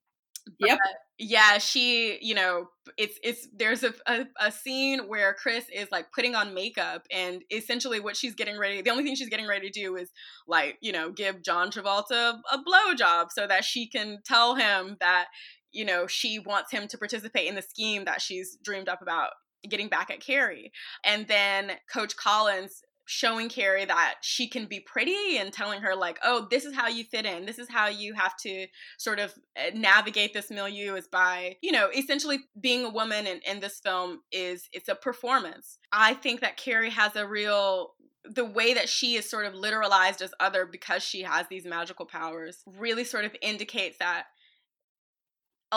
But, 0.61 0.69
yep. 0.69 0.79
Yeah, 1.19 1.57
she, 1.57 2.19
you 2.21 2.33
know, 2.33 2.69
it's 2.97 3.19
it's 3.21 3.49
there's 3.53 3.83
a, 3.83 3.93
a, 4.05 4.27
a 4.39 4.49
scene 4.49 5.09
where 5.09 5.33
Chris 5.33 5.65
is 5.73 5.89
like 5.91 6.13
putting 6.13 6.35
on 6.35 6.53
makeup 6.53 7.05
and 7.11 7.41
essentially 7.51 7.99
what 7.99 8.15
she's 8.15 8.33
getting 8.33 8.57
ready, 8.57 8.81
the 8.81 8.91
only 8.91 9.03
thing 9.03 9.15
she's 9.15 9.27
getting 9.27 9.47
ready 9.47 9.69
to 9.69 9.79
do 9.79 9.97
is 9.97 10.09
like, 10.47 10.77
you 10.79 10.93
know, 10.93 11.11
give 11.11 11.43
John 11.43 11.69
Travolta 11.69 12.39
a 12.49 12.61
blow 12.63 12.93
job 12.95 13.27
so 13.31 13.45
that 13.45 13.65
she 13.65 13.89
can 13.89 14.19
tell 14.23 14.55
him 14.55 14.95
that 15.01 15.25
you 15.71 15.85
know, 15.85 16.07
she 16.07 16.39
wants 16.39 16.71
him 16.71 16.87
to 16.87 16.97
participate 16.97 17.47
in 17.47 17.55
the 17.55 17.61
scheme 17.61 18.05
that 18.05 18.21
she's 18.21 18.57
dreamed 18.63 18.89
up 18.89 19.01
about 19.01 19.31
getting 19.67 19.89
back 19.89 20.09
at 20.09 20.21
Carrie. 20.21 20.71
And 21.03 21.27
then 21.27 21.71
Coach 21.91 22.15
Collins 22.15 22.81
showing 23.09 23.47
Carrie 23.47 23.85
that 23.85 24.15
she 24.21 24.49
can 24.49 24.65
be 24.65 24.81
pretty 24.81 25.37
and 25.37 25.51
telling 25.51 25.81
her 25.81 25.95
like, 25.95 26.19
"Oh, 26.23 26.47
this 26.51 26.65
is 26.65 26.75
how 26.75 26.87
you 26.87 27.05
fit 27.05 27.25
in. 27.25 27.45
This 27.45 27.57
is 27.57 27.69
how 27.69 27.87
you 27.87 28.13
have 28.13 28.35
to 28.43 28.67
sort 28.97 29.19
of 29.19 29.33
eh, 29.55 29.71
navigate 29.73 30.33
this 30.33 30.51
milieu 30.51 30.95
is 30.95 31.07
by, 31.07 31.55
you 31.61 31.71
know, 31.71 31.89
essentially 31.95 32.39
being 32.59 32.83
a 32.83 32.89
woman 32.89 33.25
in, 33.25 33.39
in 33.47 33.61
this 33.61 33.79
film 33.79 34.19
is 34.31 34.67
it's 34.73 34.89
a 34.89 34.95
performance." 34.95 35.79
I 35.91 36.13
think 36.15 36.41
that 36.41 36.57
Carrie 36.57 36.89
has 36.91 37.15
a 37.15 37.25
real 37.25 37.93
the 38.29 38.45
way 38.45 38.73
that 38.73 38.89
she 38.89 39.15
is 39.15 39.29
sort 39.29 39.45
of 39.45 39.53
literalized 39.53 40.21
as 40.21 40.33
other 40.41 40.65
because 40.65 41.01
she 41.01 41.21
has 41.21 41.47
these 41.47 41.65
magical 41.65 42.05
powers 42.05 42.61
really 42.65 43.05
sort 43.05 43.23
of 43.23 43.33
indicates 43.41 43.97
that 43.99 44.25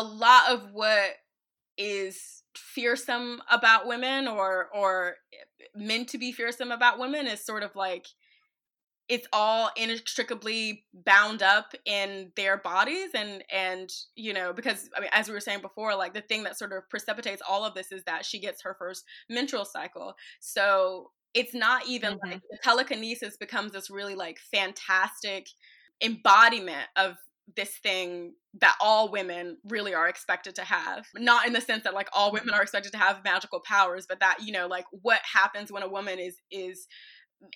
a 0.00 0.02
lot 0.02 0.50
of 0.50 0.72
what 0.72 1.10
is 1.76 2.42
fearsome 2.56 3.40
about 3.50 3.86
women 3.86 4.26
or 4.26 4.68
or 4.74 5.16
meant 5.74 6.08
to 6.08 6.18
be 6.18 6.32
fearsome 6.32 6.70
about 6.72 6.98
women 6.98 7.26
is 7.26 7.44
sort 7.44 7.62
of 7.62 7.76
like 7.76 8.06
it's 9.08 9.26
all 9.32 9.70
inextricably 9.76 10.84
bound 10.94 11.42
up 11.42 11.74
in 11.84 12.32
their 12.36 12.56
bodies 12.56 13.10
and 13.14 13.44
and 13.52 13.90
you 14.14 14.32
know 14.32 14.52
because 14.52 14.88
i 14.96 15.00
mean 15.00 15.10
as 15.12 15.28
we 15.28 15.34
were 15.34 15.40
saying 15.40 15.60
before 15.60 15.94
like 15.94 16.14
the 16.14 16.22
thing 16.22 16.44
that 16.44 16.58
sort 16.58 16.72
of 16.72 16.88
precipitates 16.88 17.42
all 17.46 17.64
of 17.64 17.74
this 17.74 17.92
is 17.92 18.02
that 18.04 18.24
she 18.24 18.40
gets 18.40 18.62
her 18.62 18.74
first 18.78 19.04
menstrual 19.28 19.64
cycle 19.64 20.14
so 20.40 21.10
it's 21.34 21.54
not 21.54 21.86
even 21.86 22.14
mm-hmm. 22.14 22.30
like 22.30 22.40
the 22.50 22.58
telekinesis 22.62 23.36
becomes 23.36 23.72
this 23.72 23.90
really 23.90 24.14
like 24.14 24.38
fantastic 24.38 25.48
embodiment 26.02 26.88
of 26.96 27.16
this 27.56 27.76
thing 27.78 28.34
that 28.60 28.76
all 28.80 29.10
women 29.10 29.58
really 29.68 29.94
are 29.94 30.08
expected 30.08 30.54
to 30.56 30.62
have. 30.62 31.06
Not 31.14 31.46
in 31.46 31.52
the 31.52 31.60
sense 31.60 31.84
that 31.84 31.94
like 31.94 32.08
all 32.12 32.32
women 32.32 32.54
are 32.54 32.62
expected 32.62 32.92
to 32.92 32.98
have 32.98 33.24
magical 33.24 33.60
powers, 33.60 34.06
but 34.08 34.20
that, 34.20 34.38
you 34.42 34.52
know, 34.52 34.66
like 34.66 34.86
what 34.90 35.20
happens 35.32 35.70
when 35.70 35.82
a 35.82 35.88
woman 35.88 36.18
is 36.18 36.36
is 36.50 36.86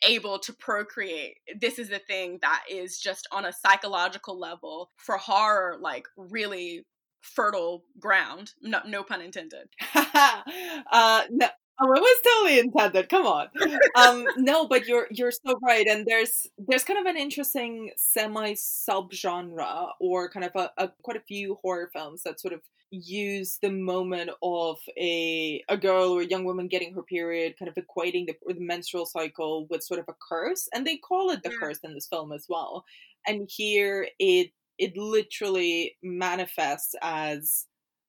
able 0.03 0.39
to 0.39 0.53
procreate. 0.53 1.37
This 1.61 1.79
is 1.79 1.91
the 1.91 1.99
thing 1.99 2.39
that 2.43 2.63
is 2.71 2.99
just 2.99 3.29
on 3.31 3.45
a 3.45 3.53
psychological 3.53 4.39
level 4.39 4.91
for 4.97 5.19
horror 5.19 5.77
like 5.81 6.07
really 6.17 6.87
fertile 7.21 7.85
ground. 7.99 8.53
No, 8.63 8.81
no 8.87 9.03
pun 9.03 9.21
intended. 9.21 9.69
uh, 9.95 11.23
no, 11.31 11.49
Oh, 11.81 11.93
it 11.93 12.01
was 12.01 12.21
totally 12.23 12.59
intended. 12.61 13.09
Come 13.09 13.27
on. 13.27 13.49
Um, 13.97 14.27
no, 14.37 14.67
but 14.67 14.87
you're 14.87 15.07
you're 15.11 15.33
so 15.33 15.59
right. 15.63 15.87
And 15.87 16.07
there's 16.07 16.47
there's 16.59 16.85
kind 16.85 16.99
of 16.99 17.07
an 17.07 17.17
interesting 17.17 17.91
semi 17.97 18.55
subgenre 18.55 19.89
or 20.01 20.29
kind 20.29 20.45
of 20.45 20.53
a, 20.55 20.71
a 20.77 20.91
quite 21.03 21.17
a 21.17 21.21
few 21.21 21.59
horror 21.63 21.91
films 21.93 22.23
that 22.25 22.41
sort 22.41 22.55
of 22.55 22.61
use 22.91 23.59
the 23.61 23.71
moment 23.71 24.31
of 24.43 24.79
a 24.97 25.63
a 25.69 25.77
girl 25.77 26.11
or 26.11 26.23
a 26.23 26.27
young 26.27 26.45
woman 26.45 26.69
getting 26.69 26.95
her 26.95 27.03
period, 27.03 27.57
kind 27.59 27.69
of 27.69 27.75
equating 27.75 28.27
the, 28.27 28.35
the 28.47 28.61
menstrual 28.61 29.07
cycle 29.07 29.67
with 29.69 29.83
sort 29.83 30.01
of 30.01 30.07
a 30.09 30.15
curse, 30.29 30.69
and 30.73 30.87
they 30.87 30.97
call 30.97 31.31
it 31.31 31.43
the 31.43 31.51
yeah. 31.51 31.57
curse 31.59 31.79
in 31.83 31.95
this 31.95 32.07
film 32.07 32.33
as 32.33 32.47
well. 32.49 32.85
And 33.27 33.49
here 33.51 34.09
it 34.19 34.51
it 34.79 34.97
literally 34.97 35.97
manifests 36.03 36.95
as 37.03 37.67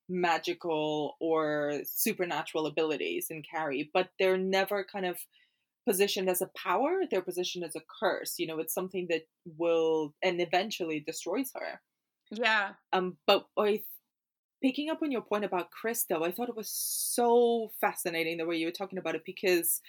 magical 0.10 1.16
or 1.20 1.82
supernatural 1.86 2.68
abilities 2.68 3.28
in 3.30 3.42
Carrie, 3.42 3.90
but 3.94 4.10
they're 4.20 4.38
never 4.38 4.84
kind 4.84 5.06
of 5.06 5.18
positioned 5.88 6.30
as 6.30 6.42
a 6.42 6.50
power, 6.58 7.02
they're 7.10 7.22
positioned 7.22 7.64
as 7.64 7.76
a 7.76 7.82
curse. 8.00 8.36
You 8.38 8.48
know, 8.48 8.60
it's 8.60 8.74
something 8.74 9.08
that 9.10 9.28
will 9.58 10.14
and 10.24 10.42
eventually 10.42 11.00
destroys 11.00 11.52
her. 11.56 11.82
Yeah. 12.32 12.72
Um, 12.92 13.18
but 13.28 13.46
I 13.58 13.82
picking 14.62 14.90
up 14.90 15.02
on 15.04 15.12
your 15.12 15.22
point 15.22 15.46
about 15.46 15.70
Chris 15.72 16.06
though, 16.10 16.24
I 16.24 16.32
thought 16.32 16.50
it 16.50 16.56
was 16.56 16.72
so 16.72 17.72
fascinating 17.80 18.38
the 18.38 18.46
way 18.46 18.56
you 18.56 18.66
were 18.66 18.72
talking 18.72 18.98
about 18.98 19.16
it 19.16 19.24
because 19.26 19.82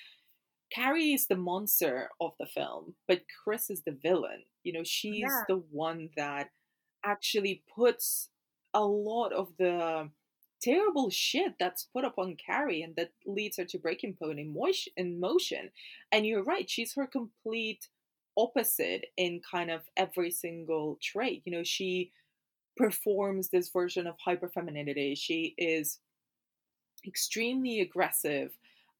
Carrie 0.72 1.12
is 1.12 1.26
the 1.28 1.36
monster 1.36 2.10
of 2.20 2.32
the 2.38 2.46
film, 2.46 2.94
but 3.08 3.22
Chris 3.42 3.70
is 3.70 3.82
the 3.86 3.96
villain. 4.02 4.42
You 4.64 4.72
know, 4.74 4.84
she's 4.84 5.20
yeah. 5.20 5.42
the 5.48 5.62
one 5.70 6.10
that 6.16 6.50
actually 7.04 7.62
puts 7.74 8.30
a 8.76 8.84
lot 8.84 9.32
of 9.32 9.48
the 9.58 10.10
terrible 10.62 11.10
shit 11.10 11.54
that's 11.58 11.88
put 11.92 12.04
upon 12.04 12.36
Carrie 12.36 12.82
and 12.82 12.94
that 12.96 13.10
leads 13.24 13.56
her 13.56 13.64
to 13.64 13.78
breaking 13.78 14.14
point 14.14 14.38
in, 14.38 14.54
in 14.96 15.18
motion. 15.18 15.70
And 16.12 16.26
you're 16.26 16.44
right, 16.44 16.68
she's 16.68 16.94
her 16.94 17.06
complete 17.06 17.88
opposite 18.36 19.06
in 19.16 19.40
kind 19.50 19.70
of 19.70 19.82
every 19.96 20.30
single 20.30 20.98
trait. 21.02 21.42
You 21.46 21.52
know, 21.52 21.62
she 21.64 22.12
performs 22.76 23.48
this 23.48 23.70
version 23.70 24.06
of 24.06 24.16
hyper 24.22 24.48
femininity. 24.48 25.14
She 25.14 25.54
is 25.56 25.98
extremely 27.06 27.80
aggressive. 27.80 28.52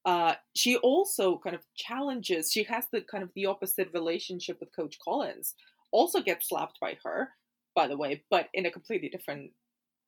Uh, 0.05 0.33
she 0.55 0.77
also 0.77 1.37
kind 1.37 1.55
of 1.55 1.61
challenges. 1.75 2.51
She 2.51 2.63
has 2.63 2.85
the 2.91 3.01
kind 3.01 3.23
of 3.23 3.29
the 3.35 3.45
opposite 3.45 3.89
relationship 3.93 4.59
with 4.59 4.75
Coach 4.75 4.97
Collins. 5.03 5.53
Also 5.91 6.21
gets 6.21 6.49
slapped 6.49 6.79
by 6.79 6.97
her, 7.03 7.29
by 7.75 7.87
the 7.87 7.97
way, 7.97 8.23
but 8.31 8.47
in 8.55 8.65
a 8.65 8.71
completely 8.71 9.09
different 9.09 9.51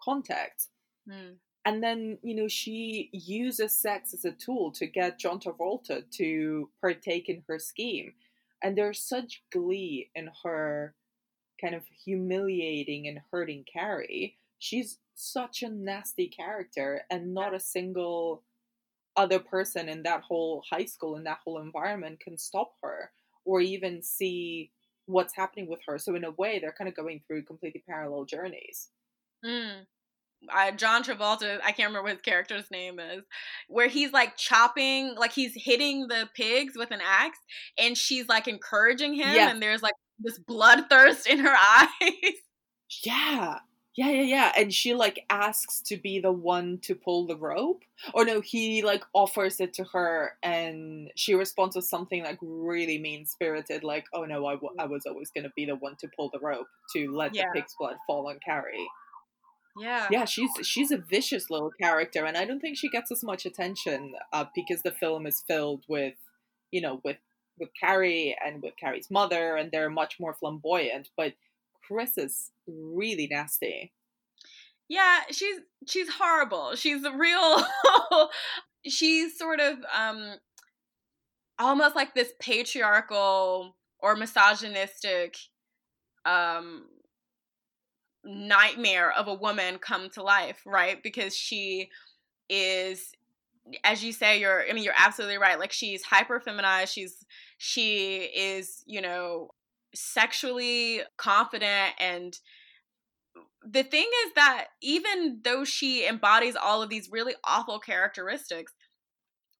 context. 0.03 0.69
Mm. 1.09 1.35
And 1.65 1.83
then, 1.83 2.17
you 2.23 2.35
know, 2.35 2.47
she 2.47 3.09
uses 3.11 3.71
sex 3.71 4.13
as 4.13 4.25
a 4.25 4.31
tool 4.31 4.71
to 4.71 4.87
get 4.87 5.19
John 5.19 5.39
Travolta 5.39 6.09
to 6.11 6.69
partake 6.81 7.29
in 7.29 7.43
her 7.47 7.59
scheme. 7.59 8.13
And 8.63 8.77
there's 8.77 9.01
such 9.01 9.43
glee 9.51 10.09
in 10.15 10.29
her 10.43 10.95
kind 11.61 11.75
of 11.75 11.83
humiliating 12.05 13.07
and 13.07 13.19
hurting 13.31 13.65
Carrie. 13.71 14.37
She's 14.57 14.99
such 15.15 15.63
a 15.63 15.69
nasty 15.69 16.27
character, 16.27 17.01
and 17.09 17.33
not 17.33 17.53
a 17.53 17.59
single 17.59 18.43
other 19.17 19.39
person 19.39 19.89
in 19.89 20.03
that 20.03 20.21
whole 20.21 20.63
high 20.69 20.85
school, 20.85 21.17
in 21.17 21.23
that 21.25 21.39
whole 21.43 21.59
environment, 21.59 22.19
can 22.19 22.37
stop 22.37 22.73
her 22.81 23.11
or 23.45 23.59
even 23.59 24.01
see 24.01 24.71
what's 25.05 25.35
happening 25.35 25.67
with 25.67 25.79
her. 25.87 25.97
So, 25.97 26.15
in 26.15 26.23
a 26.23 26.31
way, 26.31 26.59
they're 26.59 26.75
kind 26.77 26.87
of 26.87 26.95
going 26.95 27.21
through 27.27 27.43
completely 27.43 27.83
parallel 27.87 28.25
journeys. 28.25 28.89
Mm. 29.45 29.85
I, 30.51 30.71
John 30.71 31.03
Travolta, 31.03 31.59
I 31.63 31.71
can't 31.71 31.89
remember 31.89 32.03
what 32.03 32.13
his 32.13 32.21
character's 32.21 32.71
name 32.71 32.99
is, 32.99 33.23
where 33.67 33.87
he's 33.87 34.13
like 34.13 34.37
chopping, 34.37 35.15
like 35.15 35.33
he's 35.33 35.53
hitting 35.53 36.07
the 36.07 36.29
pigs 36.33 36.75
with 36.77 36.91
an 36.91 37.01
axe, 37.05 37.39
and 37.77 37.97
she's 37.97 38.27
like 38.29 38.47
encouraging 38.47 39.13
him, 39.13 39.35
yeah. 39.35 39.49
and 39.49 39.61
there's 39.61 39.81
like 39.81 39.95
this 40.19 40.39
bloodthirst 40.39 41.27
in 41.27 41.39
her 41.39 41.55
eyes. 41.79 42.33
Yeah. 43.03 43.59
Yeah, 43.95 44.11
yeah, 44.11 44.21
yeah. 44.21 44.51
And 44.55 44.73
she 44.73 44.93
like 44.93 45.25
asks 45.29 45.81
to 45.87 45.97
be 45.97 46.21
the 46.21 46.31
one 46.31 46.77
to 46.83 46.95
pull 46.95 47.27
the 47.27 47.35
rope. 47.35 47.83
Or 48.13 48.23
no, 48.23 48.39
he 48.39 48.81
like 48.81 49.03
offers 49.13 49.59
it 49.59 49.73
to 49.73 49.83
her 49.91 50.37
and 50.41 51.11
she 51.15 51.33
responds 51.33 51.75
with 51.75 51.83
something 51.83 52.23
like 52.23 52.37
really 52.41 52.97
mean 52.97 53.25
spirited, 53.25 53.83
like, 53.83 54.05
oh 54.13 54.23
no, 54.23 54.45
I, 54.45 54.53
w- 54.53 54.73
I 54.79 54.85
was 54.85 55.05
always 55.05 55.31
going 55.31 55.43
to 55.43 55.51
be 55.53 55.65
the 55.65 55.75
one 55.75 55.97
to 55.97 56.07
pull 56.15 56.29
the 56.31 56.39
rope 56.39 56.67
to 56.93 57.11
let 57.11 57.35
yeah. 57.35 57.47
the 57.53 57.59
pig's 57.59 57.75
blood 57.77 57.97
fall 58.07 58.29
on 58.29 58.39
Carrie. 58.45 58.87
Yeah. 59.79 60.07
Yeah, 60.11 60.25
she's 60.25 60.51
she's 60.63 60.91
a 60.91 60.97
vicious 60.97 61.49
little 61.49 61.71
character, 61.71 62.25
and 62.25 62.37
I 62.37 62.45
don't 62.45 62.59
think 62.59 62.77
she 62.77 62.89
gets 62.89 63.11
as 63.11 63.23
much 63.23 63.45
attention 63.45 64.13
uh, 64.33 64.45
because 64.53 64.81
the 64.81 64.91
film 64.91 65.25
is 65.25 65.43
filled 65.47 65.83
with, 65.87 66.15
you 66.71 66.81
know, 66.81 67.01
with 67.03 67.17
with 67.59 67.69
Carrie 67.79 68.37
and 68.43 68.61
with 68.61 68.73
Carrie's 68.77 69.11
mother, 69.11 69.55
and 69.55 69.71
they're 69.71 69.89
much 69.89 70.19
more 70.19 70.33
flamboyant. 70.33 71.09
But 71.17 71.33
Chris 71.85 72.17
is 72.17 72.51
really 72.67 73.27
nasty. 73.29 73.91
Yeah, 74.87 75.19
she's 75.31 75.59
she's 75.87 76.09
horrible. 76.09 76.75
She's 76.75 77.03
a 77.03 77.11
real 77.11 77.65
she's 78.87 79.37
sort 79.37 79.59
of 79.59 79.77
um 79.95 80.35
almost 81.59 81.95
like 81.95 82.15
this 82.15 82.31
patriarchal 82.39 83.75
or 83.99 84.15
misogynistic 84.15 85.35
um 86.25 86.85
nightmare 88.23 89.11
of 89.11 89.27
a 89.27 89.33
woman 89.33 89.77
come 89.79 90.09
to 90.11 90.23
life, 90.23 90.61
right? 90.65 91.01
Because 91.01 91.35
she 91.35 91.89
is 92.49 93.11
as 93.83 94.03
you 94.03 94.11
say 94.11 94.39
you're 94.39 94.63
I 94.67 94.73
mean 94.73 94.83
you're 94.83 94.93
absolutely 94.97 95.37
right. 95.37 95.59
Like 95.59 95.71
she's 95.71 96.03
hyper 96.03 96.39
feminized, 96.39 96.93
she's 96.93 97.25
she 97.57 98.17
is, 98.17 98.83
you 98.85 99.01
know, 99.01 99.49
sexually 99.93 101.01
confident 101.17 101.93
and 101.99 102.37
the 103.63 103.83
thing 103.83 104.09
is 104.25 104.33
that 104.35 104.67
even 104.81 105.41
though 105.43 105.63
she 105.65 106.07
embodies 106.07 106.55
all 106.55 106.81
of 106.81 106.89
these 106.89 107.09
really 107.11 107.35
awful 107.43 107.79
characteristics, 107.79 108.73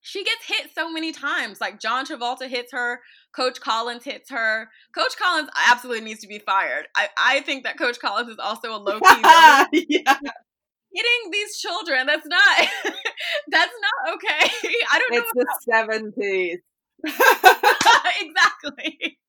she 0.01 0.23
gets 0.23 0.45
hit 0.47 0.71
so 0.73 0.91
many 0.91 1.11
times. 1.11 1.59
Like 1.59 1.79
John 1.79 2.05
Travolta 2.05 2.47
hits 2.47 2.71
her, 2.71 3.01
Coach 3.35 3.59
Collins 3.59 4.03
hits 4.03 4.29
her. 4.29 4.69
Coach 4.95 5.17
Collins 5.17 5.49
absolutely 5.69 6.05
needs 6.05 6.21
to 6.21 6.27
be 6.27 6.39
fired. 6.39 6.87
I, 6.95 7.09
I 7.17 7.39
think 7.41 7.63
that 7.63 7.77
Coach 7.77 7.99
Collins 7.99 8.29
is 8.29 8.39
also 8.39 8.73
a 8.75 8.77
low 8.77 8.99
key 8.99 9.85
yeah. 9.89 10.17
hitting 10.93 11.31
these 11.31 11.57
children. 11.57 12.07
That's 12.07 12.27
not 12.27 12.57
that's 13.49 13.73
not 13.81 14.13
okay. 14.15 14.51
I 14.91 14.99
don't 14.99 15.13
it's 15.13 15.33
know. 15.35 15.41
It's 15.41 15.65
the 15.65 15.71
seventies. 15.71 16.59
exactly. 18.21 19.19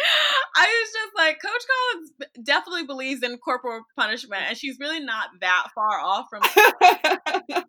I 0.56 0.66
was 0.66 0.92
just 0.92 1.12
like, 1.16 1.38
Coach 1.42 1.62
Collins 1.68 2.46
definitely 2.46 2.84
believes 2.84 3.22
in 3.22 3.36
corporal 3.38 3.82
punishment, 3.96 4.42
and 4.48 4.56
she's 4.56 4.78
really 4.78 5.00
not 5.00 5.28
that 5.40 5.68
far 5.74 6.00
off 6.00 6.26
from. 6.30 6.42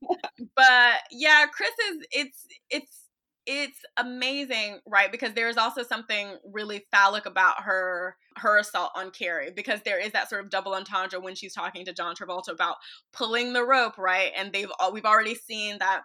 but 0.55 0.93
yeah, 1.11 1.45
Chris 1.51 1.71
is. 1.91 2.05
It's 2.11 2.45
it's 2.69 3.05
it's 3.45 3.79
amazing, 3.97 4.79
right? 4.85 5.11
Because 5.11 5.33
there 5.33 5.49
is 5.49 5.57
also 5.57 5.81
something 5.81 6.37
really 6.53 6.85
phallic 6.91 7.25
about 7.25 7.63
her 7.63 8.15
her 8.37 8.59
assault 8.59 8.91
on 8.95 9.11
Carrie, 9.11 9.51
because 9.55 9.81
there 9.83 9.99
is 9.99 10.11
that 10.11 10.29
sort 10.29 10.43
of 10.43 10.49
double 10.49 10.73
entendre 10.73 11.19
when 11.19 11.35
she's 11.35 11.53
talking 11.53 11.85
to 11.85 11.93
John 11.93 12.15
Travolta 12.15 12.49
about 12.49 12.75
pulling 13.11 13.53
the 13.53 13.65
rope, 13.65 13.97
right? 13.97 14.31
And 14.37 14.53
they've 14.53 14.71
all, 14.79 14.93
we've 14.93 15.05
already 15.05 15.35
seen 15.35 15.77
that 15.79 16.01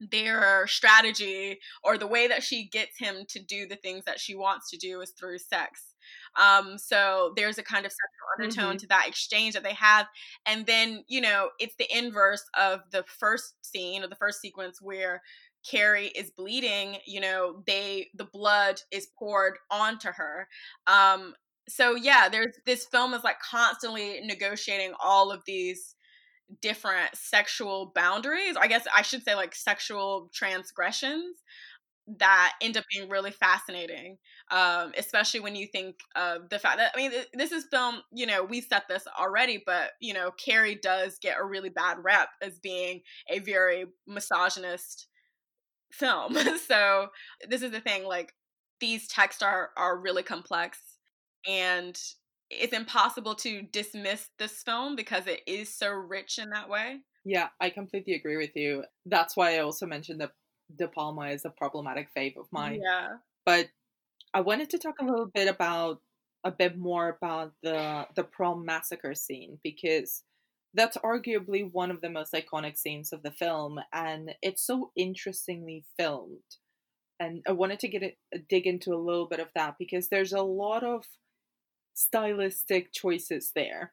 their 0.00 0.66
strategy 0.66 1.58
or 1.82 1.98
the 1.98 2.06
way 2.06 2.28
that 2.28 2.42
she 2.42 2.68
gets 2.68 2.98
him 2.98 3.24
to 3.28 3.40
do 3.40 3.66
the 3.66 3.76
things 3.76 4.04
that 4.04 4.20
she 4.20 4.34
wants 4.34 4.70
to 4.70 4.76
do 4.76 5.00
is 5.00 5.10
through 5.10 5.38
sex. 5.38 5.94
Um, 6.40 6.78
so 6.78 7.32
there's 7.36 7.58
a 7.58 7.62
kind 7.62 7.84
of 7.84 7.92
sexual 7.92 8.28
undertone 8.38 8.76
mm-hmm. 8.76 8.82
to 8.82 8.86
that 8.88 9.08
exchange 9.08 9.54
that 9.54 9.62
they 9.64 9.74
have. 9.74 10.06
And 10.46 10.66
then, 10.66 11.04
you 11.08 11.20
know, 11.20 11.50
it's 11.58 11.74
the 11.76 11.88
inverse 11.96 12.44
of 12.58 12.80
the 12.92 13.04
first 13.18 13.54
scene 13.62 14.02
or 14.02 14.08
the 14.08 14.16
first 14.16 14.40
sequence 14.40 14.80
where 14.80 15.22
Carrie 15.68 16.08
is 16.08 16.30
bleeding, 16.30 16.96
you 17.06 17.20
know, 17.20 17.62
they 17.66 18.08
the 18.14 18.24
blood 18.24 18.80
is 18.90 19.08
poured 19.18 19.54
onto 19.70 20.08
her. 20.08 20.48
Um, 20.86 21.34
so 21.68 21.94
yeah, 21.94 22.28
there's 22.28 22.56
this 22.64 22.86
film 22.86 23.12
is 23.12 23.24
like 23.24 23.40
constantly 23.40 24.20
negotiating 24.24 24.92
all 25.02 25.30
of 25.30 25.42
these 25.46 25.94
different 26.62 27.14
sexual 27.14 27.92
boundaries. 27.94 28.56
I 28.56 28.68
guess 28.68 28.86
I 28.94 29.02
should 29.02 29.24
say 29.24 29.34
like 29.34 29.54
sexual 29.54 30.30
transgressions 30.32 31.36
that 32.16 32.54
end 32.62 32.76
up 32.76 32.84
being 32.90 33.08
really 33.08 33.30
fascinating, 33.30 34.16
um, 34.50 34.92
especially 34.96 35.40
when 35.40 35.54
you 35.54 35.66
think 35.66 35.96
of 36.16 36.48
the 36.48 36.58
fact 36.58 36.78
that 36.78 36.92
I 36.94 36.96
mean 36.96 37.12
this 37.34 37.52
is 37.52 37.66
film. 37.70 38.02
You 38.12 38.26
know, 38.26 38.44
we 38.44 38.60
set 38.60 38.88
this 38.88 39.04
already, 39.18 39.62
but 39.64 39.92
you 40.00 40.14
know, 40.14 40.30
Carrie 40.32 40.78
does 40.82 41.18
get 41.18 41.38
a 41.38 41.44
really 41.44 41.68
bad 41.68 41.98
rep 42.02 42.28
as 42.40 42.58
being 42.58 43.02
a 43.28 43.40
very 43.40 43.86
misogynist 44.06 45.06
film. 45.92 46.34
so 46.66 47.08
this 47.48 47.62
is 47.62 47.70
the 47.70 47.80
thing. 47.80 48.04
Like 48.04 48.32
these 48.80 49.06
texts 49.06 49.42
are 49.42 49.70
are 49.76 49.98
really 49.98 50.22
complex, 50.22 50.78
and 51.46 51.98
it's 52.50 52.72
impossible 52.72 53.34
to 53.36 53.62
dismiss 53.62 54.28
this 54.38 54.62
film 54.62 54.96
because 54.96 55.26
it 55.26 55.40
is 55.46 55.74
so 55.74 55.90
rich 55.90 56.38
in 56.38 56.50
that 56.50 56.68
way. 56.68 56.98
Yeah, 57.24 57.48
I 57.60 57.70
completely 57.70 58.14
agree 58.14 58.36
with 58.36 58.56
you. 58.56 58.84
That's 59.06 59.36
why 59.36 59.56
I 59.56 59.58
also 59.58 59.86
mentioned 59.86 60.20
that 60.20 60.32
De 60.74 60.88
Palma 60.88 61.28
is 61.28 61.44
a 61.44 61.50
problematic 61.50 62.08
fave 62.16 62.36
of 62.36 62.46
mine. 62.52 62.80
Yeah. 62.82 63.16
But 63.44 63.68
I 64.32 64.40
wanted 64.40 64.70
to 64.70 64.78
talk 64.78 64.96
a 65.00 65.04
little 65.04 65.30
bit 65.32 65.48
about 65.48 66.00
a 66.44 66.50
bit 66.50 66.78
more 66.78 67.08
about 67.08 67.52
the 67.62 68.06
the 68.14 68.24
prom 68.24 68.64
massacre 68.64 69.14
scene 69.14 69.58
because 69.62 70.22
that's 70.74 70.96
arguably 70.98 71.68
one 71.70 71.90
of 71.90 72.00
the 72.00 72.10
most 72.10 72.32
iconic 72.32 72.76
scenes 72.76 73.12
of 73.12 73.22
the 73.22 73.30
film 73.30 73.80
and 73.92 74.34
it's 74.42 74.64
so 74.64 74.92
interestingly 74.96 75.84
filmed. 75.98 76.38
And 77.18 77.42
I 77.48 77.52
wanted 77.52 77.80
to 77.80 77.88
get 77.88 78.02
it 78.02 78.18
dig 78.48 78.66
into 78.66 78.94
a 78.94 79.04
little 79.04 79.26
bit 79.26 79.40
of 79.40 79.48
that 79.54 79.74
because 79.78 80.08
there's 80.08 80.32
a 80.32 80.42
lot 80.42 80.84
of 80.84 81.04
stylistic 81.98 82.92
choices 82.92 83.50
there 83.56 83.92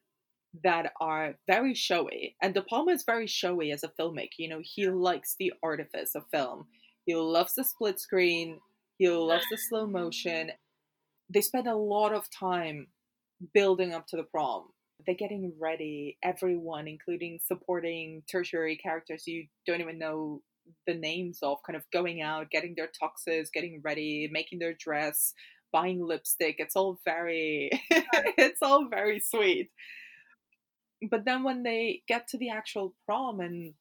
that 0.63 0.93
are 1.01 1.35
very 1.47 1.73
showy. 1.73 2.35
And 2.41 2.53
De 2.53 2.61
Palma 2.61 2.91
is 2.91 3.03
very 3.03 3.27
showy 3.27 3.71
as 3.71 3.83
a 3.83 3.91
filmmaker. 3.99 4.37
You 4.37 4.49
know, 4.49 4.61
he 4.63 4.87
likes 4.87 5.35
the 5.37 5.53
artifice 5.63 6.13
of 6.13 6.23
film. 6.31 6.67
He 7.05 7.15
loves 7.15 7.55
the 7.55 7.63
split 7.63 7.99
screen. 7.99 8.59
He 8.97 9.09
loves 9.09 9.45
the 9.49 9.57
slow 9.57 9.87
motion. 9.87 10.51
They 11.33 11.41
spend 11.41 11.67
a 11.67 11.75
lot 11.75 12.13
of 12.13 12.29
time 12.29 12.87
building 13.53 13.93
up 13.93 14.07
to 14.07 14.17
the 14.17 14.23
prom. 14.23 14.67
They're 15.05 15.15
getting 15.15 15.51
ready, 15.59 16.17
everyone, 16.23 16.87
including 16.87 17.39
supporting 17.43 18.23
tertiary 18.31 18.77
characters 18.77 19.27
you 19.27 19.47
don't 19.67 19.81
even 19.81 19.99
know 19.99 20.41
the 20.87 20.93
names 20.93 21.39
of, 21.43 21.57
kind 21.65 21.75
of 21.75 21.83
going 21.91 22.21
out, 22.21 22.49
getting 22.49 22.75
their 22.75 22.89
tuxes, 22.89 23.51
getting 23.53 23.81
ready, 23.83 24.29
making 24.31 24.59
their 24.59 24.73
dress, 24.73 25.33
buying 25.75 26.07
lipstick. 26.07 26.55
It's 26.59 26.77
all 26.77 27.01
very 27.03 27.69
it's 27.91 28.61
all 28.61 28.87
very 28.87 29.19
sweet. 29.19 29.71
But 31.11 31.25
then 31.25 31.43
when 31.43 31.63
they 31.63 32.01
get 32.07 32.29
to 32.29 32.37
the 32.37 32.49
actual 32.49 32.95
prom 33.05 33.41
and 33.41 33.73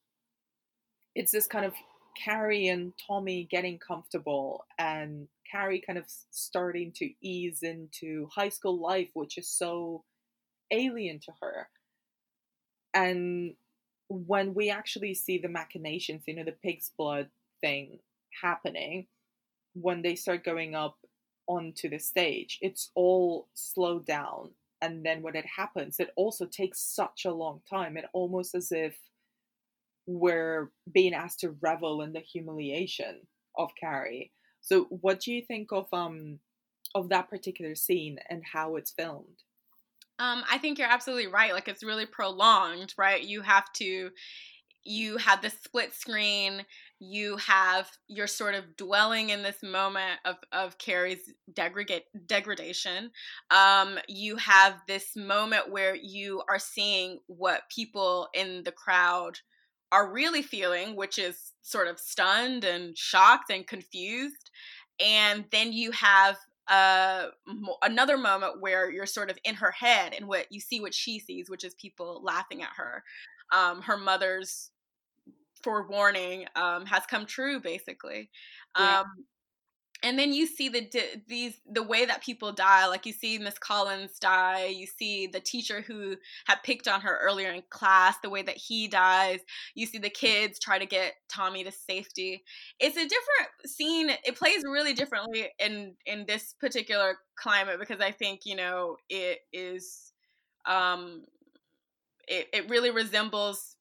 it's 1.15 1.31
this 1.31 1.47
kind 1.47 1.65
of 1.65 1.73
Carrie 2.21 2.67
and 2.67 2.91
Tommy 3.07 3.47
getting 3.49 3.79
comfortable 3.79 4.65
and 4.77 5.29
Carrie 5.49 5.81
kind 5.87 5.97
of 5.97 6.05
starting 6.31 6.91
to 6.97 7.09
ease 7.21 7.59
into 7.63 8.27
high 8.35 8.49
school 8.49 8.81
life, 8.81 9.09
which 9.13 9.37
is 9.37 9.47
so 9.47 10.03
alien 10.71 11.19
to 11.21 11.31
her. 11.41 11.69
And 12.93 13.55
when 14.09 14.53
we 14.53 14.69
actually 14.69 15.13
see 15.13 15.37
the 15.37 15.47
machinations, 15.47 16.23
you 16.27 16.35
know, 16.35 16.43
the 16.43 16.51
pig's 16.51 16.91
blood 16.97 17.29
thing 17.61 17.99
happening, 18.41 19.07
when 19.73 20.01
they 20.01 20.15
start 20.15 20.43
going 20.43 20.75
up 20.75 20.97
onto 21.47 21.89
the 21.89 21.99
stage. 21.99 22.57
It's 22.61 22.91
all 22.95 23.47
slowed 23.53 24.05
down. 24.05 24.51
And 24.81 25.05
then 25.05 25.21
when 25.21 25.35
it 25.35 25.45
happens, 25.45 25.99
it 25.99 26.11
also 26.15 26.45
takes 26.45 26.79
such 26.79 27.25
a 27.25 27.33
long 27.33 27.61
time. 27.69 27.97
It 27.97 28.05
almost 28.13 28.55
as 28.55 28.71
if 28.71 28.95
we're 30.05 30.71
being 30.91 31.13
asked 31.13 31.39
to 31.39 31.55
revel 31.61 32.01
in 32.01 32.13
the 32.13 32.19
humiliation 32.19 33.21
of 33.57 33.71
Carrie. 33.79 34.31
So 34.61 34.85
what 34.89 35.19
do 35.19 35.33
you 35.33 35.41
think 35.41 35.71
of 35.71 35.87
um 35.93 36.39
of 36.93 37.09
that 37.09 37.29
particular 37.29 37.75
scene 37.75 38.19
and 38.29 38.43
how 38.53 38.75
it's 38.75 38.91
filmed? 38.91 39.43
Um, 40.17 40.43
I 40.49 40.57
think 40.59 40.79
you're 40.79 40.87
absolutely 40.87 41.27
right. 41.27 41.53
Like 41.53 41.67
it's 41.67 41.83
really 41.83 42.05
prolonged, 42.05 42.93
right? 42.97 43.21
You 43.21 43.41
have 43.41 43.71
to 43.73 44.11
you 44.83 45.17
have 45.17 45.41
the 45.41 45.49
split 45.49 45.93
screen 45.93 46.63
you 46.99 47.37
have 47.37 47.89
you're 48.07 48.27
sort 48.27 48.55
of 48.55 48.77
dwelling 48.77 49.29
in 49.29 49.43
this 49.43 49.61
moment 49.61 50.19
of 50.23 50.37
of 50.51 50.77
Carrie's 50.77 51.33
degrad- 51.53 52.03
degradation. 52.25 53.11
Um, 53.51 53.99
you 54.07 54.37
have 54.37 54.81
this 54.87 55.15
moment 55.15 55.71
where 55.71 55.95
you 55.95 56.41
are 56.49 56.59
seeing 56.59 57.19
what 57.27 57.69
people 57.69 58.29
in 58.33 58.63
the 58.63 58.71
crowd 58.71 59.39
are 59.91 60.11
really 60.11 60.41
feeling, 60.41 60.95
which 60.95 61.17
is 61.19 61.53
sort 61.61 61.87
of 61.87 61.99
stunned 61.99 62.63
and 62.63 62.97
shocked 62.97 63.51
and 63.51 63.67
confused. 63.67 64.51
And 64.99 65.45
then 65.51 65.73
you 65.73 65.91
have 65.91 66.37
uh, 66.67 67.27
another 67.83 68.17
moment 68.17 68.61
where 68.61 68.89
you're 68.89 69.05
sort 69.05 69.29
of 69.29 69.37
in 69.43 69.55
her 69.55 69.71
head 69.71 70.13
and 70.17 70.27
what 70.27 70.47
you 70.51 70.59
see 70.59 70.81
what 70.81 70.93
she 70.93 71.19
sees, 71.19 71.49
which 71.49 71.63
is 71.63 71.75
people 71.75 72.21
laughing 72.23 72.61
at 72.61 72.69
her. 72.75 73.03
Um, 73.53 73.81
her 73.83 73.97
mother's 73.97 74.71
forewarning 75.65 76.45
um, 76.55 76.85
has 76.85 77.03
come 77.07 77.25
true 77.25 77.59
basically 77.59 78.29
yeah. 78.77 78.99
um, 78.99 79.05
and 80.03 80.19
then 80.19 80.31
you 80.31 80.45
see 80.45 80.69
the 80.69 80.87
these 81.27 81.55
the 81.71 81.81
way 81.81 82.05
that 82.05 82.21
people 82.21 82.51
die 82.51 82.85
like 82.87 83.05
you 83.05 83.11
see 83.11 83.39
miss 83.39 83.57
collins 83.57 84.19
die 84.19 84.67
you 84.67 84.85
see 84.85 85.25
the 85.25 85.39
teacher 85.39 85.81
who 85.81 86.15
had 86.45 86.61
picked 86.63 86.87
on 86.87 87.01
her 87.01 87.19
earlier 87.23 87.49
in 87.49 87.63
class 87.71 88.15
the 88.21 88.29
way 88.29 88.43
that 88.43 88.55
he 88.55 88.87
dies 88.87 89.39
you 89.73 89.87
see 89.87 89.97
the 89.97 90.09
kids 90.09 90.59
try 90.59 90.77
to 90.77 90.85
get 90.85 91.13
tommy 91.33 91.63
to 91.63 91.71
safety 91.71 92.43
it's 92.79 92.97
a 92.97 92.99
different 92.99 93.49
scene 93.65 94.09
it 94.23 94.35
plays 94.35 94.63
really 94.63 94.93
differently 94.93 95.47
in 95.59 95.95
in 96.05 96.25
this 96.27 96.53
particular 96.59 97.17
climate 97.35 97.79
because 97.79 97.99
i 97.99 98.11
think 98.11 98.41
you 98.45 98.55
know 98.55 98.95
it 99.09 99.39
is 99.51 100.11
um 100.67 101.23
it, 102.27 102.47
it 102.53 102.69
really 102.69 102.91
resembles 102.91 103.75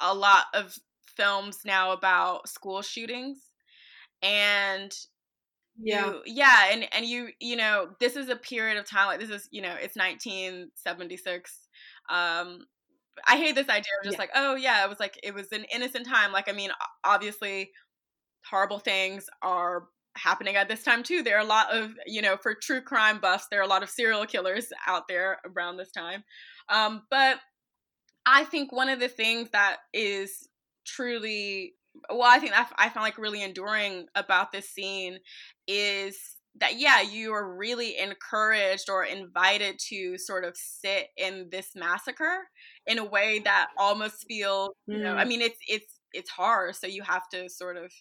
a 0.00 0.14
lot 0.14 0.44
of 0.54 0.76
films 1.18 1.60
now 1.66 1.92
about 1.92 2.48
school 2.48 2.82
shootings 2.82 3.50
and 4.22 4.92
Yeah. 5.80 6.06
you, 6.06 6.22
yeah 6.26 6.70
and 6.72 6.88
and 6.92 7.06
you 7.06 7.30
you 7.40 7.56
know 7.56 7.90
this 8.00 8.16
is 8.16 8.28
a 8.28 8.36
period 8.36 8.78
of 8.78 8.84
time 8.86 9.06
like 9.06 9.20
this 9.20 9.30
is 9.30 9.48
you 9.52 9.62
know 9.62 9.74
it's 9.80 9.96
1976 9.96 11.68
um 12.10 12.60
i 13.28 13.36
hate 13.36 13.54
this 13.54 13.68
idea 13.68 13.92
of 14.00 14.04
just 14.04 14.14
Yeah. 14.14 14.18
like 14.18 14.30
oh 14.34 14.56
yeah 14.56 14.84
it 14.84 14.88
was 14.88 15.00
like 15.00 15.18
it 15.22 15.34
was 15.34 15.52
an 15.52 15.64
innocent 15.74 16.06
time 16.06 16.32
like 16.32 16.48
i 16.48 16.52
mean 16.52 16.70
obviously 17.04 17.70
horrible 18.50 18.78
things 18.78 19.26
are 19.42 19.88
happening 20.16 20.56
at 20.56 20.68
this 20.68 20.82
time 20.82 21.02
too 21.02 21.22
there 21.22 21.36
are 21.36 21.42
a 21.42 21.44
lot 21.44 21.72
of 21.74 21.92
you 22.06 22.22
know 22.22 22.36
for 22.36 22.54
true 22.54 22.80
crime 22.80 23.20
buffs 23.20 23.46
there 23.50 23.60
are 23.60 23.64
a 23.64 23.68
lot 23.68 23.82
of 23.82 23.90
serial 23.90 24.26
killers 24.26 24.68
out 24.86 25.04
there 25.08 25.38
around 25.56 25.76
this 25.76 25.92
time 25.92 26.24
um 26.70 27.02
but 27.10 27.38
i 28.26 28.44
think 28.44 28.72
one 28.72 28.88
of 28.88 29.00
the 29.00 29.08
things 29.08 29.50
that 29.50 29.78
is 29.92 30.47
truly 30.88 31.74
well 32.10 32.22
i 32.30 32.38
think 32.38 32.52
that 32.52 32.72
i 32.78 32.88
found 32.88 33.04
like 33.04 33.18
really 33.18 33.42
enduring 33.42 34.06
about 34.14 34.52
this 34.52 34.70
scene 34.70 35.18
is 35.66 36.36
that 36.54 36.78
yeah 36.78 37.00
you 37.00 37.32
are 37.32 37.56
really 37.56 37.98
encouraged 37.98 38.88
or 38.88 39.04
invited 39.04 39.78
to 39.78 40.18
sort 40.18 40.44
of 40.44 40.56
sit 40.56 41.08
in 41.16 41.48
this 41.50 41.70
massacre 41.76 42.48
in 42.86 42.98
a 42.98 43.04
way 43.04 43.40
that 43.40 43.68
almost 43.78 44.24
feels 44.28 44.70
you 44.90 44.98
know 45.02 45.14
i 45.16 45.24
Mm. 45.24 45.28
mean 45.28 45.40
it's 45.40 45.58
it's 45.68 46.00
it's 46.12 46.30
horror 46.30 46.72
so 46.72 46.86
you 46.86 47.02
have 47.02 47.28
to 47.32 47.48
sort 47.48 47.76
of 47.76 47.92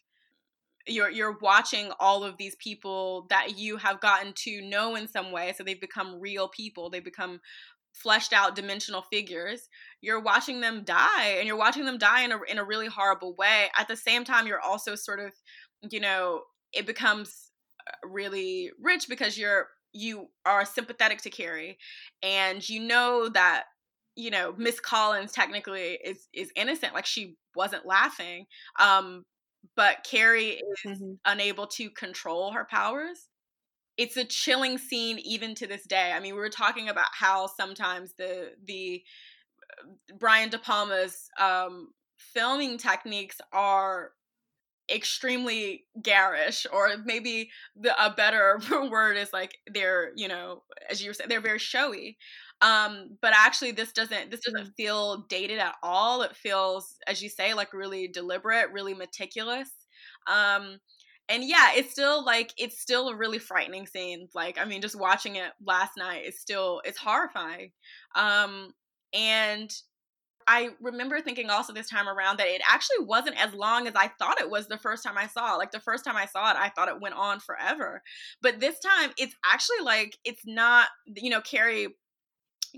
you're 0.87 1.09
you're 1.09 1.37
watching 1.41 1.91
all 1.99 2.23
of 2.23 2.37
these 2.37 2.55
people 2.63 3.27
that 3.29 3.57
you 3.57 3.77
have 3.77 3.99
gotten 3.99 4.33
to 4.33 4.61
know 4.61 4.95
in 4.95 5.07
some 5.07 5.31
way 5.31 5.53
so 5.55 5.63
they've 5.63 5.81
become 5.81 6.19
real 6.19 6.47
people 6.47 6.89
they 6.89 7.01
become 7.01 7.39
fleshed 8.01 8.33
out 8.33 8.55
dimensional 8.55 9.01
figures 9.11 9.69
you're 10.01 10.19
watching 10.21 10.61
them 10.61 10.83
die 10.83 11.35
and 11.37 11.47
you're 11.47 11.57
watching 11.57 11.85
them 11.85 11.97
die 11.97 12.21
in 12.23 12.31
a, 12.31 12.39
in 12.49 12.57
a 12.57 12.63
really 12.63 12.87
horrible 12.87 13.35
way 13.35 13.67
at 13.77 13.87
the 13.87 13.95
same 13.95 14.23
time 14.23 14.47
you're 14.47 14.61
also 14.61 14.95
sort 14.95 15.19
of 15.19 15.33
you 15.89 15.99
know 15.99 16.41
it 16.73 16.85
becomes 16.85 17.51
uh, 17.87 18.07
really 18.07 18.71
rich 18.81 19.07
because 19.09 19.37
you're 19.37 19.67
you 19.93 20.27
are 20.45 20.65
sympathetic 20.65 21.19
to 21.21 21.29
Carrie 21.29 21.77
and 22.21 22.67
you 22.67 22.79
know 22.81 23.29
that 23.29 23.63
you 24.15 24.29
know 24.29 24.53
Miss 24.57 24.79
Collins 24.79 25.31
technically 25.31 25.97
is 26.03 26.27
is 26.33 26.51
innocent 26.55 26.93
like 26.93 27.05
she 27.05 27.37
wasn't 27.55 27.85
laughing 27.85 28.45
um 28.79 29.23
but 29.75 30.05
Carrie 30.09 30.61
is 30.61 30.61
Mhm. 30.85 31.19
unable 31.25 31.67
to 31.67 31.89
control 31.91 32.51
her 32.51 32.65
powers 32.69 33.29
it's 33.97 34.17
a 34.17 34.25
chilling 34.25 34.77
scene 34.77 35.19
even 35.19 35.55
to 35.55 35.67
this 35.67 35.83
day. 35.85 36.11
I 36.13 36.19
mean 36.19 36.33
we 36.35 36.39
were 36.41 36.49
talking 36.49 36.89
about 36.89 37.07
how 37.13 37.47
sometimes 37.47 38.13
the 38.17 38.51
the 38.65 39.03
uh, 39.83 40.15
brian 40.19 40.49
de 40.49 40.59
palma's 40.59 41.29
um 41.39 41.89
filming 42.17 42.77
techniques 42.77 43.37
are 43.53 44.11
extremely 44.93 45.85
garish 46.01 46.65
or 46.71 46.89
maybe 47.05 47.49
the 47.75 47.93
a 48.03 48.09
better 48.13 48.59
word 48.91 49.17
is 49.17 49.33
like 49.33 49.57
they're 49.73 50.11
you 50.15 50.27
know 50.27 50.63
as 50.89 51.01
you 51.01 51.09
were 51.09 51.13
saying 51.13 51.29
they're 51.29 51.41
very 51.41 51.59
showy. 51.59 52.17
Um 52.61 53.17
but 53.21 53.33
actually 53.35 53.71
this 53.71 53.91
doesn't 53.91 54.31
this 54.31 54.41
doesn't 54.41 54.73
feel 54.77 55.25
dated 55.29 55.59
at 55.59 55.75
all. 55.83 56.21
It 56.23 56.35
feels 56.35 56.95
as 57.07 57.21
you 57.21 57.29
say 57.29 57.53
like 57.53 57.73
really 57.73 58.07
deliberate 58.07 58.71
really 58.71 58.93
meticulous. 58.93 59.69
Um 60.27 60.79
and 61.29 61.43
yeah 61.43 61.71
it's 61.75 61.91
still 61.91 62.23
like 62.23 62.53
it's 62.57 62.79
still 62.79 63.09
a 63.09 63.15
really 63.15 63.39
frightening 63.39 63.85
scene 63.85 64.27
like 64.33 64.57
i 64.57 64.65
mean 64.65 64.81
just 64.81 64.99
watching 64.99 65.35
it 65.35 65.51
last 65.65 65.91
night 65.97 66.25
is 66.25 66.39
still 66.39 66.81
it's 66.85 66.97
horrifying 66.97 67.71
um 68.15 68.73
and 69.13 69.71
I 70.49 70.69
remember 70.81 71.19
thinking 71.19 71.49
also 71.49 71.73
this 71.73 71.89
time 71.89 72.07
around 72.07 72.39
that 72.39 72.47
it 72.47 72.61
actually 72.71 73.05
wasn't 73.05 73.43
as 73.43 73.53
long 73.53 73.85
as 73.85 73.95
I 73.95 74.07
thought 74.07 74.39
it 74.39 74.49
was 74.49 74.67
the 74.67 74.77
first 74.77 75.03
time 75.03 75.17
I 75.17 75.27
saw 75.27 75.53
it. 75.55 75.57
Like 75.57 75.71
the 75.71 75.79
first 75.81 76.05
time 76.05 76.15
I 76.15 76.25
saw 76.25 76.49
it, 76.51 76.57
I 76.57 76.69
thought 76.69 76.87
it 76.87 77.01
went 77.01 77.15
on 77.15 77.41
forever. 77.41 78.01
But 78.41 78.61
this 78.61 78.79
time 78.79 79.11
it's 79.17 79.35
actually 79.45 79.83
like 79.83 80.17
it's 80.23 80.43
not, 80.45 80.87
you 81.05 81.29
know, 81.29 81.41
Carrie 81.41 81.89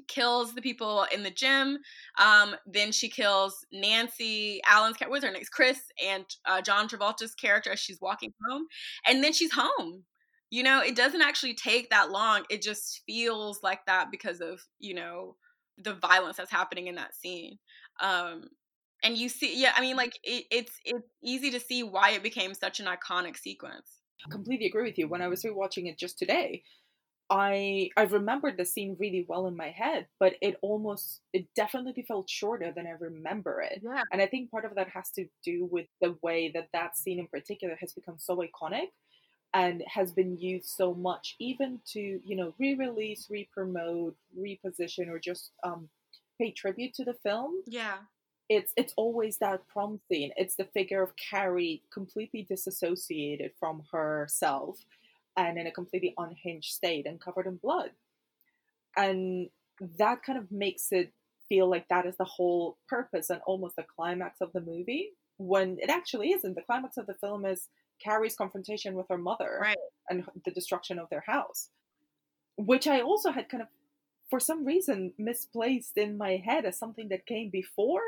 kills 0.08 0.54
the 0.54 0.62
people 0.62 1.06
in 1.14 1.24
the 1.24 1.32
gym. 1.32 1.80
Um, 2.20 2.56
then 2.66 2.92
she 2.92 3.10
kills 3.10 3.66
Nancy 3.72 4.62
Allen's 4.68 4.98
character, 4.98 5.12
what's 5.12 5.26
her 5.26 5.32
name? 5.32 5.44
Chris 5.52 5.80
and 6.06 6.26
uh, 6.46 6.62
John 6.62 6.88
Travolta's 6.88 7.36
character 7.36 7.72
as 7.72 7.80
she's 7.80 8.00
walking 8.02 8.34
home. 8.48 8.64
And 9.08 9.24
then 9.24 9.34
she's 9.34 9.52
home. 9.54 10.04
You 10.52 10.64
know, 10.64 10.82
it 10.82 10.96
doesn't 10.96 11.22
actually 11.22 11.54
take 11.54 11.90
that 11.92 12.12
long. 12.12 12.44
It 12.50 12.62
just 12.62 13.02
feels 13.06 13.60
like 13.62 13.86
that 13.86 14.08
because 14.12 14.42
of, 14.42 14.62
you 14.80 14.96
know, 14.96 15.36
the 15.78 15.94
violence 15.94 16.38
that's 16.38 16.52
happening 16.52 16.88
in 16.88 16.96
that 16.96 17.16
scene 17.16 17.58
um 18.02 18.44
and 19.04 19.18
you 19.18 19.30
see 19.30 19.60
yeah 19.60 19.72
i 19.76 19.82
mean 19.82 19.96
like 19.96 20.18
it, 20.24 20.44
it's 20.52 20.80
it's 20.84 21.08
easy 21.24 21.52
to 21.52 21.60
see 21.60 21.84
why 21.84 22.12
it 22.12 22.24
became 22.24 22.54
such 22.54 22.80
an 22.82 22.86
iconic 22.86 23.38
sequence 23.38 24.00
I 24.26 24.30
completely 24.30 24.68
agree 24.68 24.84
with 24.84 24.98
you. 24.98 25.08
When 25.08 25.22
I 25.22 25.28
was 25.28 25.44
rewatching 25.44 25.88
it 25.88 25.98
just 25.98 26.18
today, 26.18 26.64
I 27.30 27.90
I 27.98 28.04
remembered 28.04 28.58
the 28.58 28.66
scene 28.66 28.96
really 29.00 29.26
well 29.28 29.48
in 29.48 29.56
my 29.56 29.70
head, 29.70 30.08
but 30.20 30.34
it 30.42 30.58
almost 30.62 31.22
it 31.34 31.48
definitely 31.56 32.04
felt 32.08 32.30
shorter 32.30 32.72
than 32.76 32.88
I 32.88 32.92
remember 33.00 33.62
it. 33.62 33.82
yeah 33.82 34.04
And 34.12 34.22
I 34.22 34.28
think 34.28 34.52
part 34.52 34.66
of 34.66 34.76
that 34.76 34.90
has 34.90 35.12
to 35.12 35.28
do 35.44 35.66
with 35.72 35.88
the 36.02 36.18
way 36.22 36.52
that 36.54 36.70
that 36.74 36.98
scene 36.98 37.20
in 37.20 37.28
particular 37.28 37.76
has 37.80 37.94
become 37.94 38.18
so 38.18 38.38
iconic 38.38 38.88
and 39.54 39.84
has 39.88 40.12
been 40.12 40.38
used 40.38 40.70
so 40.70 40.94
much, 40.94 41.36
even 41.40 41.80
to, 41.94 42.00
you 42.24 42.36
know, 42.36 42.54
re 42.60 42.76
release, 42.76 43.28
re 43.30 43.50
promote, 43.52 44.16
reposition, 44.38 45.08
or 45.10 45.20
just 45.20 45.52
um, 45.64 45.90
pay 46.40 46.52
tribute 46.52 46.94
to 46.96 47.04
the 47.04 47.16
film. 47.24 47.54
yeah 47.66 47.98
It's, 48.50 48.74
it's 48.78 48.94
always 48.98 49.38
that 49.40 49.68
prom 49.68 50.00
scene. 50.10 50.32
It's 50.36 50.56
the 50.56 50.66
figure 50.66 51.04
of 51.04 51.14
Carrie 51.16 51.84
completely 51.94 52.44
disassociated 52.50 53.52
from 53.60 53.84
herself 53.92 54.80
and 55.48 55.58
in 55.58 55.68
a 55.68 55.72
completely 55.72 56.14
unhinged 56.18 56.72
state 56.74 57.06
and 57.06 57.22
covered 57.22 57.48
in 57.48 57.56
blood. 57.56 57.92
And 58.98 59.50
that 59.98 60.24
kind 60.24 60.38
of 60.38 60.52
makes 60.52 60.92
it 60.92 61.14
feel 61.48 61.70
like 61.70 61.88
that 61.88 62.06
is 62.06 62.18
the 62.18 62.26
whole 62.26 62.78
purpose 62.88 63.30
and 63.30 63.42
almost 63.46 63.76
the 63.76 63.84
climax 63.96 64.42
of 64.42 64.52
the 64.54 64.62
movie 64.62 65.12
when 65.38 65.78
it 65.80 65.90
actually 65.90 66.32
isn't. 66.32 66.56
The 66.56 66.62
climax 66.62 66.98
of 66.98 67.08
the 67.08 67.14
film 67.16 67.46
is 67.46 67.70
Carrie's 68.04 68.36
confrontation 68.36 68.94
with 68.96 69.08
her 69.10 69.18
mother 69.18 69.60
right 69.62 69.78
and 70.10 70.26
the 70.46 70.52
destruction 70.52 71.00
of 71.00 71.10
their 71.10 71.24
house, 71.26 71.70
which 72.58 72.88
I 72.88 73.02
also 73.02 73.32
had 73.32 73.48
kind 73.50 73.62
of, 73.62 73.70
for 74.30 74.40
some 74.40 74.66
reason, 74.66 75.14
misplaced 75.18 75.98
in 75.98 76.18
my 76.18 76.42
head 76.44 76.66
as 76.66 76.78
something 76.78 77.10
that 77.10 77.26
came 77.26 77.50
before 77.50 78.02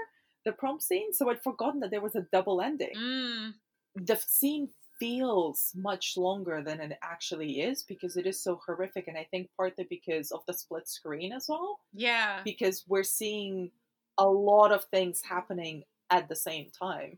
the 0.45 0.51
prom 0.51 0.79
scene. 0.79 1.13
So 1.13 1.29
I'd 1.29 1.43
forgotten 1.43 1.79
that 1.81 1.91
there 1.91 2.01
was 2.01 2.15
a 2.15 2.27
double 2.31 2.61
ending. 2.61 2.95
mm, 2.95 3.53
The 3.95 4.17
scene 4.17 4.69
feels 5.01 5.71
much 5.75 6.15
longer 6.15 6.61
than 6.63 6.79
it 6.79 6.97
actually 7.03 7.61
is 7.61 7.83
because 7.83 8.15
it 8.15 8.25
is 8.25 8.41
so 8.41 8.61
horrific, 8.65 9.07
and 9.07 9.17
I 9.17 9.27
think 9.31 9.49
partly 9.57 9.85
because 9.89 10.31
of 10.31 10.41
the 10.47 10.53
split 10.53 10.87
screen 10.87 11.33
as 11.33 11.47
well 11.49 11.79
yeah 11.93 12.41
because 12.45 12.85
we're 12.87 13.03
seeing 13.03 13.71
a 14.17 14.25
lot 14.25 14.71
of 14.71 14.83
things 14.85 15.21
happening 15.27 15.83
at 16.11 16.29
the 16.29 16.35
same 16.35 16.67
time. 16.77 17.17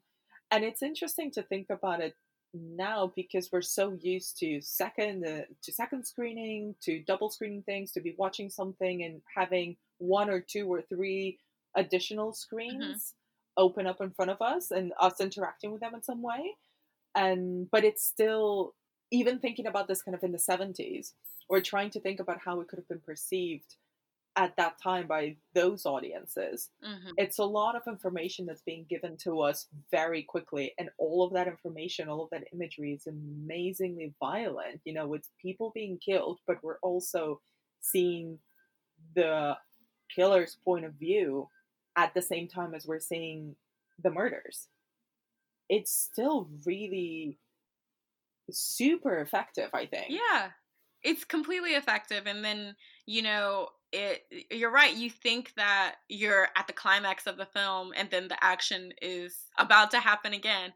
And 0.52 0.64
it's 0.64 0.84
interesting 0.84 1.32
to 1.32 1.44
think 1.44 1.68
about 1.70 2.00
it 2.00 2.16
now 2.54 3.12
because 3.16 3.50
we're 3.52 3.62
so 3.62 3.98
used 4.00 4.38
to 4.38 4.62
second 4.62 5.26
uh, 5.26 5.42
to 5.64 5.74
second 5.74 6.06
screening, 6.06 6.76
to 6.84 7.02
double 7.04 7.30
screening 7.30 7.64
things, 7.64 7.92
to 7.94 8.02
be 8.02 8.16
watching 8.18 8.50
something 8.50 9.04
and 9.04 9.22
having 9.36 9.76
one 9.98 10.30
or 10.30 10.40
two 10.40 10.72
or 10.72 10.82
three 10.82 11.40
additional 11.76 12.34
screens 12.34 13.16
open 13.58 13.88
up 13.88 14.00
in 14.02 14.12
front 14.12 14.30
of 14.32 14.42
us 14.42 14.72
and 14.72 14.94
us 15.00 15.20
interacting 15.20 15.72
with 15.72 15.82
them 15.82 15.96
in 15.96 16.04
some 16.04 16.22
way. 16.22 16.56
And 17.16 17.70
but 17.72 17.84
it's 17.84 18.06
still 18.06 18.76
even 19.12 19.40
thinking 19.40 19.68
about 19.68 19.88
this 19.88 20.02
kind 20.02 20.16
of 20.16 20.24
in 20.24 20.32
the 20.32 20.40
70s 20.40 21.14
or 21.50 21.62
trying 21.62 21.90
to 21.92 22.00
think 22.00 22.20
about 22.20 22.40
how 22.44 22.62
it 22.62 22.68
could 22.68 22.80
have 22.80 22.88
been 22.88 23.02
perceived 23.02 23.76
at 24.36 24.56
that 24.58 24.82
time 24.82 25.06
by 25.08 25.38
those 25.54 25.86
audiences. 25.86 26.72
hmm 26.84 27.12
It's 27.18 27.38
a 27.38 27.44
lot 27.46 27.76
of 27.76 27.84
information 27.88 28.46
that's 28.48 28.64
being 28.64 28.86
given 28.90 29.16
to 29.18 29.42
us 29.42 29.68
very 29.92 30.24
quickly, 30.24 30.74
and 30.80 30.90
all 30.98 31.24
of 31.24 31.34
that 31.34 31.48
information, 31.48 32.10
all 32.10 32.24
of 32.24 32.32
that 32.32 32.46
imagery 32.52 32.94
is 32.94 33.06
amazingly 33.08 34.14
violent. 34.20 34.82
You 34.86 34.94
know, 34.94 35.14
it's 35.14 35.30
people 35.40 35.72
being 35.76 36.00
killed, 36.00 36.40
but 36.48 36.64
we're 36.64 36.80
also 36.82 37.42
seeing 37.82 38.40
the 39.16 39.58
killer's 40.14 40.58
point 40.64 40.86
of 40.86 40.94
view 40.96 41.50
at 41.96 42.14
the 42.14 42.22
same 42.22 42.48
time 42.48 42.74
as 42.74 42.88
we're 42.88 43.00
seeing 43.00 43.56
the 44.02 44.10
murders. 44.12 44.68
It's 45.76 45.92
still 45.92 46.50
really 46.66 47.40
super 48.52 49.20
effective, 49.20 49.70
I 49.74 49.86
think. 49.86 50.08
yeah 50.10 50.50
it's 51.04 51.26
completely 51.26 51.72
effective 51.72 52.26
and 52.26 52.44
then 52.44 52.76
you 53.06 53.22
know 53.22 53.68
it 53.92 54.24
you're 54.50 54.72
right 54.72 54.96
you 54.96 55.10
think 55.10 55.52
that 55.56 55.96
you're 56.10 56.48
at 56.56 56.66
the 56.66 56.74
climax 56.74 57.28
of 57.28 57.38
the 57.38 57.46
film 57.46 57.92
and 57.96 58.10
then 58.10 58.28
the 58.28 58.44
action 58.44 58.92
is 59.02 59.36
about 59.58 59.92
to 59.92 60.00
happen 60.00 60.34
again 60.34 60.72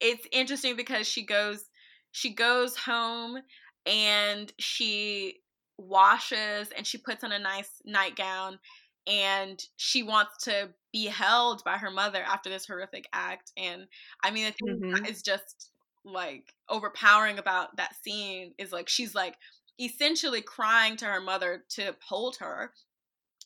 it's 0.00 0.26
interesting 0.30 0.76
because 0.76 1.08
she 1.08 1.24
goes 1.24 1.64
she 2.12 2.34
goes 2.34 2.76
home 2.76 3.38
and 3.86 4.52
she 4.58 5.40
washes 5.78 6.68
and 6.76 6.86
she 6.86 6.98
puts 6.98 7.24
on 7.24 7.32
a 7.32 7.38
nice 7.38 7.80
nightgown 7.84 8.58
and 9.06 9.62
she 9.76 10.02
wants 10.02 10.44
to 10.44 10.70
be 10.92 11.06
held 11.06 11.64
by 11.64 11.78
her 11.78 11.90
mother 11.90 12.22
after 12.22 12.50
this 12.50 12.66
horrific 12.66 13.06
act. 13.12 13.52
And 13.56 13.86
I 14.22 14.30
mean, 14.30 14.46
the 14.46 14.52
thing 14.52 14.80
Mhm. 14.80 14.94
that 15.02 15.10
is 15.10 15.22
just 15.22 15.70
like 16.04 16.54
overpowering 16.68 17.38
about 17.38 17.76
that 17.76 17.94
scene 18.02 18.54
is 18.58 18.72
like 18.72 18.88
she's 18.88 19.14
like 19.14 19.36
essentially 19.80 20.42
crying 20.42 20.96
to 20.98 21.04
her 21.06 21.20
mother 21.20 21.64
to 21.70 21.96
hold 22.06 22.36
her. 22.38 22.72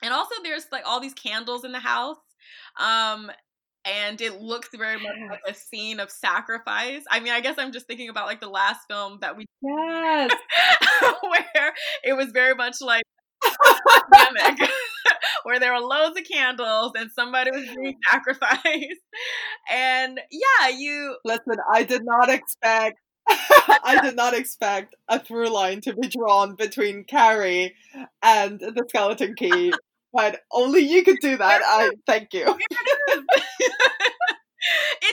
And 0.03 0.13
also 0.13 0.35
there's 0.43 0.67
like 0.73 0.85
all 0.87 1.01
these 1.01 1.15
candles 1.15 1.65
in 1.65 1.73
the 1.73 1.81
house. 1.81 2.19
Um 2.79 3.31
and 3.85 4.21
it 4.21 4.41
looks 4.41 4.69
very 4.75 4.97
much 5.01 5.15
like 5.31 5.41
a 5.47 5.55
scene 5.55 6.01
of 6.01 6.11
sacrifice. 6.11 7.05
I 7.11 7.21
mean, 7.21 7.33
I 7.33 7.41
guess 7.41 7.57
I'm 7.57 7.71
just 7.73 7.87
thinking 7.87 8.09
about 8.09 8.27
like 8.27 8.41
the 8.41 8.49
last 8.49 8.81
film 8.89 9.19
that 9.21 9.37
we 9.37 9.47
Yes. 9.63 10.33
where 11.23 11.73
it 12.03 12.15
was 12.15 12.31
very 12.33 12.55
much 12.55 12.81
like 12.81 13.05
pandemic, 14.13 14.71
where 15.45 15.59
there 15.61 15.73
were 15.73 15.81
loads 15.81 16.19
of 16.19 16.25
candles 16.31 16.93
and 16.97 17.11
somebody 17.15 17.51
was 17.51 17.65
being 17.77 17.97
sacrificed. 18.11 18.63
And 19.71 20.21
yeah, 20.31 20.69
you 20.69 21.17
Listen, 21.25 21.57
I 21.73 21.83
did 21.85 22.05
not 22.05 22.29
expect. 22.31 22.99
I 23.29 23.99
did 24.03 24.17
not 24.17 24.35
expect 24.35 24.95
a 25.09 25.19
through 25.19 25.49
line 25.49 25.81
to 25.83 25.95
be 25.95 26.09
drawn 26.09 26.55
between 26.55 27.05
Carrie 27.05 27.75
and 28.23 28.61
the 28.61 28.85
skeleton 28.89 29.35
key, 29.37 29.73
but 30.13 30.41
only 30.53 30.81
you 30.81 31.03
could 31.03 31.19
do 31.21 31.37
that. 31.37 31.61
I 31.65 31.91
thank 32.07 32.33
you. 32.33 32.43
it 32.47 33.27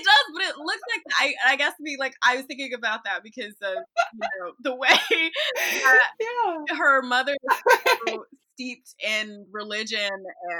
does, 0.04 0.26
but 0.34 0.44
it 0.44 0.58
looks 0.58 0.82
like 0.94 1.04
I 1.20 1.34
I 1.54 1.56
guess 1.56 1.76
to 1.78 1.84
be 1.84 1.96
like 2.00 2.14
I 2.24 2.38
was 2.38 2.46
thinking 2.46 2.74
about 2.74 3.04
that 3.06 3.24
because 3.24 3.54
of 3.64 3.76
you 4.14 4.20
know 4.40 4.52
the 4.62 4.76
way 4.76 4.90
that 4.90 6.10
Yeah. 6.20 6.76
her 6.78 7.02
mother 7.02 7.36
steeped 8.54 8.96
in 9.00 9.46
religion 9.52 10.12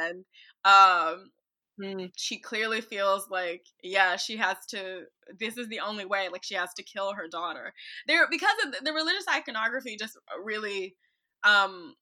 and 0.02 0.26
um 0.66 1.32
Mm. 1.80 2.12
she 2.16 2.38
clearly 2.38 2.82
feels 2.82 3.28
like 3.32 3.66
yeah 3.82 4.16
she 4.16 4.38
has 4.38 4.58
to 4.68 5.06
this 5.40 5.58
is 5.58 5.68
the 5.70 5.80
only 5.80 6.06
way 6.06 6.30
like 6.30 6.44
she 6.44 6.54
has 6.54 6.72
to 6.76 6.84
kill 6.84 7.14
her 7.14 7.28
daughter 7.28 7.74
there 8.06 8.28
because 8.30 8.54
of 8.64 8.72
the, 8.74 8.78
the 8.84 8.94
religious 8.94 9.26
iconography 9.28 9.98
just 9.98 10.16
really 10.44 10.96
um 11.44 11.96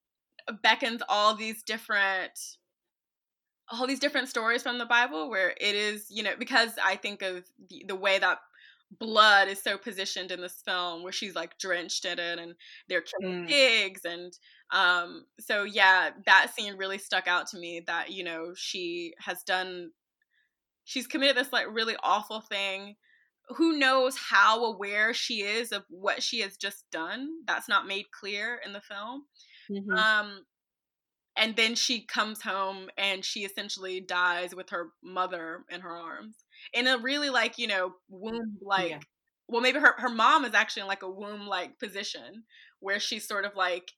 beckons 0.62 1.02
all 1.08 1.36
these 1.36 1.64
different 1.64 2.38
all 3.70 3.88
these 3.88 4.00
different 4.00 4.28
stories 4.28 4.62
from 4.64 4.78
the 4.78 4.86
bible 4.86 5.30
where 5.30 5.52
it 5.52 5.76
is 5.76 6.08
you 6.10 6.24
know 6.24 6.34
because 6.38 6.72
i 6.84 6.96
think 6.96 7.22
of 7.22 7.46
the, 7.70 7.86
the 7.88 7.96
way 7.96 8.20
that 8.20 8.40
blood 9.00 9.48
is 9.48 9.62
so 9.64 9.78
positioned 9.78 10.32
in 10.32 10.42
this 10.42 10.62
film 10.66 11.02
where 11.02 11.14
she's 11.14 11.36
like 11.36 11.58
drenched 11.58 12.04
in 12.04 12.20
it 12.20 12.40
and 12.40 12.54
they're 12.90 13.02
killing 13.02 13.38
Mm. 13.44 13.48
pigs 13.48 14.02
and 14.04 14.34
um 14.72 15.26
so 15.40 15.64
yeah 15.64 16.12
that 16.26 16.52
scene 16.56 16.78
really 16.78 16.98
stuck 16.98 17.28
out 17.28 17.48
to 17.48 17.58
me 17.58 17.82
that 17.86 18.12
you 18.12 18.24
know 18.24 18.54
she 18.56 19.14
has 19.20 19.44
done 19.44 19.92
she's 20.84 21.08
committed 21.08 21.38
this 21.38 21.54
like 21.54 21.68
really 21.70 21.96
awful 22.04 22.42
thing 22.42 22.96
who 23.50 23.78
knows 23.78 24.18
how 24.18 24.64
aware 24.66 25.14
she 25.14 25.42
is 25.42 25.72
of 25.72 25.84
what 25.90 26.24
she 26.24 26.40
has 26.40 26.58
just 26.58 26.86
done 26.92 27.30
that's 27.46 27.68
not 27.70 27.88
made 27.88 28.06
clear 28.12 28.60
in 28.66 28.74
the 28.74 28.82
film 28.82 29.26
Mhm. 29.70 29.98
um 29.98 30.46
and 31.36 31.56
then 31.56 31.76
she 31.76 32.06
comes 32.06 32.42
home 32.42 32.90
and 32.98 33.24
she 33.24 33.42
essentially 33.46 34.02
dies 34.02 34.54
with 34.54 34.70
her 34.70 34.90
mother 35.04 35.64
in 35.70 35.82
her 35.82 35.96
arms 35.96 36.46
in 36.74 36.88
a 36.88 36.98
really 36.98 37.30
like 37.30 37.58
you 37.58 37.68
know 37.68 37.94
womb 38.10 38.58
like 38.62 38.90
Yeah. 38.90 39.00
well 39.48 39.62
maybe 39.62 39.80
her, 39.80 39.96
her 39.98 40.10
mom 40.10 40.46
is 40.46 40.54
actually 40.54 40.82
in 40.82 40.88
like 40.88 41.04
a 41.04 41.10
womb 41.10 41.48
like 41.48 41.80
position 41.80 42.44
where 42.80 43.00
she's 43.00 43.28
sort 43.28 43.46
of 43.46 43.56
like 43.56 43.92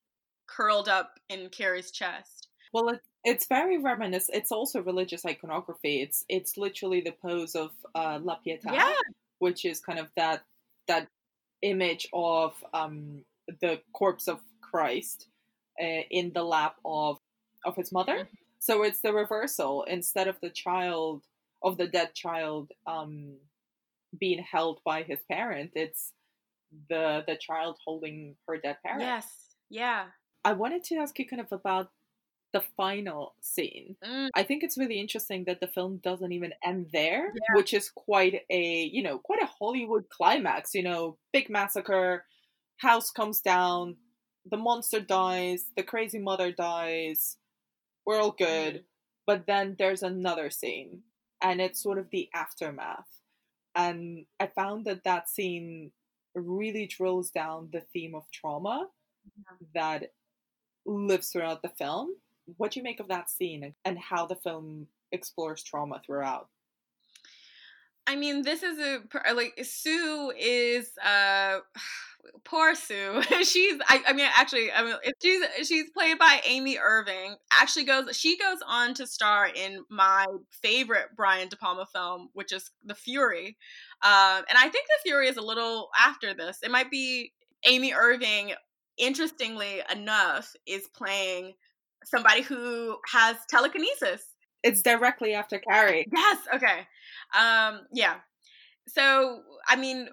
curled 0.48 0.88
up 0.89 1.20
in 1.30 1.50
carrie's 1.50 1.91
chest 1.91 2.48
Well, 2.74 2.89
it, 2.89 3.02
it's 3.24 3.46
very 3.48 3.78
reminiscent. 3.78 4.38
It's 4.38 4.52
also 4.52 4.82
religious 4.82 5.26
iconography. 5.26 6.02
It's 6.02 6.26
it's 6.28 6.58
literally 6.58 7.02
the 7.02 7.14
pose 7.22 7.56
of 7.56 7.72
uh, 7.96 8.20
La 8.22 8.38
Pietà, 8.46 8.74
Yeah. 8.74 8.91
which 9.39 9.64
is 9.66 9.80
kind 9.80 10.00
of 10.00 10.10
that 10.16 10.44
that 10.88 11.08
image 11.62 12.08
of 12.12 12.52
um, 12.74 13.24
the 13.62 13.80
corpse 13.94 14.28
of 14.28 14.39
Christ 14.62 15.28
uh, 15.82 16.04
in 16.12 16.34
the 16.34 16.44
lap 16.44 16.76
of 16.84 17.18
of 17.66 17.76
his 17.76 17.91
mother. 17.91 18.18
Mm-hmm. 18.26 18.36
So 18.60 18.84
it's 18.84 19.02
the 19.02 19.14
reversal. 19.14 19.84
Instead 19.84 20.28
of 20.28 20.36
the 20.41 20.50
child 20.50 21.24
of 21.62 21.78
the 21.78 21.88
dead 21.88 22.14
child 22.14 22.72
um, 22.88 23.38
being 24.20 24.44
held 24.44 24.80
by 24.84 25.04
his 25.04 25.20
parent, 25.32 25.72
it's 25.76 26.12
the 26.89 27.24
the 27.28 27.38
child 27.38 27.78
holding 27.86 28.36
her 28.48 28.58
dead 28.58 28.78
parent. 28.84 29.02
yes 29.02 29.28
yeah 29.70 30.06
I 30.46 30.54
wanted 30.54 30.84
to 30.86 30.96
ask 30.98 31.18
you 31.20 31.28
kind 31.28 31.41
of 31.41 31.52
about 31.52 31.91
the 32.54 32.62
final 32.78 33.36
scene. 33.41 33.96
Mm. 34.04 34.30
I 34.36 34.44
think 34.44 34.64
it's 34.64 34.78
really 34.78 35.00
interesting 35.00 35.46
that 35.46 35.60
the 35.60 35.68
film 35.68 35.98
doesn't 35.98 36.32
even 36.32 36.54
end 36.64 36.89
there, 36.94 37.28
Yeah. 37.34 37.56
which 37.56 37.74
is 37.74 37.89
quite 37.89 38.44
a, 38.50 38.84
you 38.84 39.02
know, 39.02 39.18
quite 39.20 39.41
a 39.41 39.48
Hollywood 39.48 40.10
climax, 40.10 40.76
you 40.76 40.84
know, 40.84 41.18
big 41.32 41.50
massacre, 41.50 42.26
house 42.78 43.10
comes 43.12 43.41
down, 43.41 43.98
the 44.46 44.58
monster 44.58 45.00
dies, 45.00 45.72
the 45.76 45.84
crazy 45.84 46.20
mother 46.20 46.52
dies, 46.52 47.38
we're 48.06 48.20
all 48.22 48.32
good. 48.32 48.76
Mm. 48.76 48.84
But 49.26 49.48
then 49.48 49.76
there's 49.80 50.04
another 50.04 50.50
scene, 50.50 51.04
and 51.41 51.62
it's 51.62 51.82
sort 51.82 51.98
of 51.98 52.10
the 52.12 52.30
aftermath. 52.36 53.08
And 53.76 54.26
I 54.39 54.48
found 54.48 54.86
that 54.86 55.04
that 55.06 55.30
scene 55.30 55.91
really 56.36 56.86
drills 56.88 57.32
down 57.32 57.70
the 57.72 57.82
theme 57.82 58.14
of 58.16 58.30
trauma 58.32 58.89
that 59.74 60.12
lives 60.86 61.30
throughout 61.30 61.62
the 61.62 61.70
film. 61.70 62.16
What 62.58 62.72
do 62.72 62.80
you 62.80 62.84
make 62.84 63.00
of 63.00 63.08
that 63.08 63.30
scene 63.30 63.74
and 63.86 63.98
how 63.98 64.26
the 64.26 64.36
film 64.36 64.88
explores 65.12 65.64
trauma 65.64 66.02
throughout? 66.06 66.50
I 68.06 68.16
mean, 68.16 68.42
this 68.42 68.64
is 68.64 68.80
a 68.80 69.34
like 69.34 69.58
Sue 69.64 70.34
is 70.38 70.92
uh 70.98 71.60
poor 72.44 72.76
Sue. 72.76 73.22
she's 73.44 73.80
I, 73.88 74.02
I 74.08 74.14
mean 74.14 74.28
actually 74.36 74.72
I 74.72 74.84
mean 74.84 74.96
she's 75.22 75.42
she's 75.68 75.90
played 75.92 76.20
by 76.20 76.42
Amy 76.46 76.78
Irving. 76.78 77.36
Actually 77.52 77.86
goes 77.86 78.16
she 78.18 78.38
goes 78.38 78.60
on 78.68 78.94
to 78.96 79.08
star 79.08 79.48
in 79.48 79.86
my 79.90 80.26
favorite 80.50 81.10
Brian 81.16 81.48
De 81.48 81.56
Palma 81.56 81.86
film, 81.86 82.30
which 82.34 82.52
is 82.52 82.72
The 82.86 82.96
Fury. 82.96 83.58
Um, 84.02 84.44
and 84.50 84.58
I 84.58 84.68
think 84.70 84.88
The 84.88 85.04
Fury 85.04 85.30
is 85.30 85.38
a 85.38 85.42
little 85.42 85.90
after 85.98 86.34
this. 86.34 86.60
It 86.62 86.72
might 86.72 86.92
be 86.92 87.32
Amy 87.66 87.94
Irving. 87.94 88.54
Interestingly 88.98 89.82
enough, 89.91 90.54
is 90.66 90.88
playing 90.96 91.54
somebody 92.06 92.41
who 92.41 92.98
has 93.12 93.38
telekinesis. 93.50 94.24
It's 94.64 94.82
directly 94.82 95.34
after 95.34 95.60
Carrie. 95.60 96.08
Yes. 96.14 96.38
Okay. 96.54 96.88
Um, 97.38 97.82
yeah. 97.91 98.16
So, 98.88 99.41
I 99.68 99.76
mean, 99.76 100.10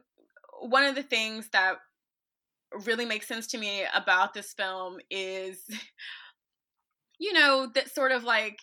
one 0.60 0.84
of 0.84 0.94
the 0.94 1.02
things 1.02 1.48
that 1.52 1.76
really 2.84 3.04
makes 3.04 3.26
sense 3.26 3.48
to 3.48 3.58
me 3.58 3.84
about 3.94 4.34
this 4.34 4.52
film 4.52 4.98
is, 5.10 5.62
you 7.18 7.32
know, 7.32 7.68
that 7.74 7.92
sort 7.94 8.12
of 8.12 8.24
like 8.24 8.58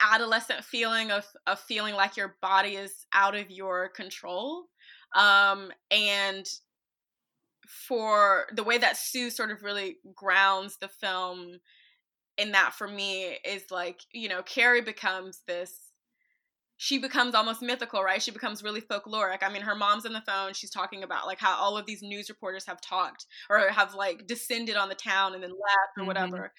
adolescent 0.00 0.64
feeling 0.64 1.10
of, 1.10 1.26
of 1.46 1.60
feeling 1.60 1.94
like 1.94 2.16
your 2.16 2.36
body 2.42 2.76
is 2.76 3.06
out 3.12 3.34
of 3.34 3.50
your 3.50 3.88
control. 3.90 4.64
Um, 5.14 5.70
and 5.90 6.46
for 7.70 8.46
the 8.54 8.64
way 8.64 8.78
that 8.78 8.96
Sue 8.96 9.30
sort 9.30 9.50
of 9.50 9.62
really 9.62 9.96
grounds 10.14 10.76
the 10.80 10.88
film 10.88 11.58
in 12.36 12.52
that 12.52 12.74
for 12.74 12.88
me 12.88 13.36
is 13.44 13.64
like 13.70 14.00
you 14.12 14.28
know 14.28 14.42
carrie 14.42 14.80
becomes 14.82 15.42
this 15.46 15.92
she 16.78 16.96
becomes 16.98 17.34
almost 17.34 17.60
mythical 17.60 18.02
right? 18.02 18.22
She 18.22 18.30
becomes 18.30 18.62
really 18.62 18.80
folkloric. 18.80 19.42
I 19.42 19.52
mean 19.52 19.62
her 19.62 19.74
mom's 19.74 20.06
on 20.06 20.14
the 20.14 20.22
phone 20.22 20.54
she's 20.54 20.70
talking 20.70 21.02
about 21.02 21.26
like 21.26 21.38
how 21.38 21.54
all 21.56 21.76
of 21.76 21.84
these 21.86 22.02
news 22.02 22.28
reporters 22.30 22.64
have 22.66 22.80
talked 22.80 23.26
or 23.50 23.58
have 23.68 23.94
like 23.94 24.26
descended 24.26 24.76
on 24.76 24.88
the 24.88 24.94
town 24.94 25.34
and 25.34 25.42
then 25.42 25.50
left 25.50 25.98
or 25.98 26.04
Mhm. 26.04 26.06
whatever. 26.06 26.52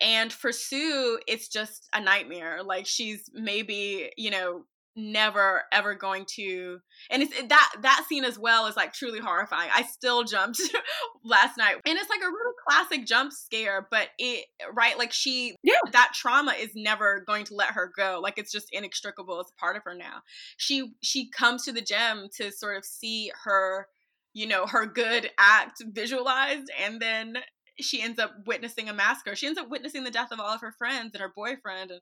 And 0.00 0.32
for 0.32 0.52
sue 0.52 1.18
it's 1.26 1.48
just 1.48 1.88
a 1.94 2.00
nightmare. 2.00 2.62
Like 2.62 2.86
she's 2.86 3.30
maybe 3.32 4.10
you 4.18 4.30
know 4.30 4.66
never 4.96 5.62
ever 5.72 5.94
going 5.94 6.24
to 6.36 6.78
and 7.10 7.22
it's 7.22 7.32
it- 7.38 7.48
that 7.50 7.72
that 7.82 8.04
scene 8.08 8.24
as 8.24 8.38
well 8.38 8.66
is 8.66 8.76
like 8.76 8.92
truly 8.92 9.18
horrifying. 9.20 9.70
I 9.74 9.82
still 9.82 10.24
jumped 10.24 10.60
last 11.24 11.56
night 11.58 11.76
and 11.86 11.98
it's 11.98 12.08
like 12.08 12.20
a 12.22 12.26
really 12.26 12.54
classic 12.66 13.06
jump 13.06 13.32
scare 13.32 13.86
but 13.90 14.08
it 14.18 14.46
right 14.72 14.98
like 14.98 15.12
she 15.12 15.54
Yeah. 15.62 15.74
that 15.92 16.12
trauma 16.14 16.52
is 16.58 16.70
never 16.74 17.22
going 17.26 17.44
to 17.46 17.54
let 17.54 17.72
her 17.72 17.92
go. 17.96 18.20
Like 18.22 18.38
it's 18.38 18.52
just 18.52 18.68
inextricable. 18.72 19.40
It's 19.40 19.52
part 19.58 19.76
of 19.76 19.82
her 19.84 19.94
now. 19.94 20.22
She 20.56 20.94
she 21.02 21.30
comes 21.30 21.64
to 21.64 21.72
the 21.72 21.82
gym 21.82 22.28
to 22.36 22.50
sort 22.50 22.76
of 22.76 22.84
see 22.84 23.30
her 23.44 23.86
you 24.32 24.46
know 24.46 24.66
her 24.66 24.86
good 24.86 25.30
act 25.38 25.82
visualized 25.92 26.70
and 26.82 27.00
then 27.00 27.36
she 27.78 28.00
ends 28.00 28.18
up 28.18 28.32
witnessing 28.46 28.88
a 28.88 28.94
massacre. 28.94 29.36
She 29.36 29.46
ends 29.46 29.58
up 29.58 29.68
witnessing 29.68 30.02
the 30.04 30.10
death 30.10 30.32
of 30.32 30.40
all 30.40 30.54
of 30.54 30.62
her 30.62 30.72
friends 30.78 31.10
and 31.12 31.20
her 31.20 31.30
boyfriend 31.36 31.90
and 31.90 32.00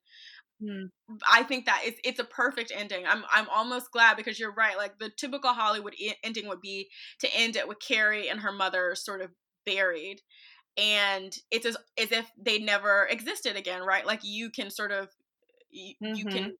Hmm. 0.65 1.17
I 1.31 1.43
think 1.43 1.67
that 1.67 1.83
it's 1.85 2.01
it's 2.05 2.21
a 2.21 2.25
perfect 2.25 2.73
ending. 2.75 3.05
I'm 3.07 3.25
I'm 3.33 3.49
almost 3.51 3.91
glad 3.91 4.17
because 4.17 4.39
you're 4.39 4.55
right. 4.55 4.77
Like 4.77 4.99
the 4.99 5.11
typical 5.11 5.53
Hollywood 5.53 5.95
e- 5.97 6.15
ending 6.23 6.49
would 6.49 6.61
be 6.61 6.89
to 7.21 7.29
end 7.35 7.57
it 7.57 7.69
with 7.69 7.81
Carrie 7.81 8.29
and 8.29 8.41
her 8.41 8.53
mother 8.53 8.95
sort 8.95 9.21
of 9.21 9.31
buried, 9.67 10.21
and 10.77 11.37
it's 11.51 11.67
as 11.67 11.77
as 11.99 12.13
if 12.13 12.31
they 12.39 12.59
never 12.59 13.07
existed 13.11 13.57
again, 13.57 13.83
right? 13.83 14.07
Like 14.07 14.21
you 14.23 14.51
can 14.51 14.71
sort 14.71 14.93
of 14.93 15.09
you, 15.71 15.95
mm-hmm. 16.03 16.15
you 16.15 16.25
can 16.27 16.57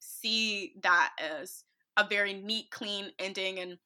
see 0.00 0.74
that 0.82 1.10
as 1.18 1.64
a 1.96 2.06
very 2.08 2.32
neat, 2.32 2.70
clean 2.70 3.10
ending 3.18 3.58
and 3.58 3.78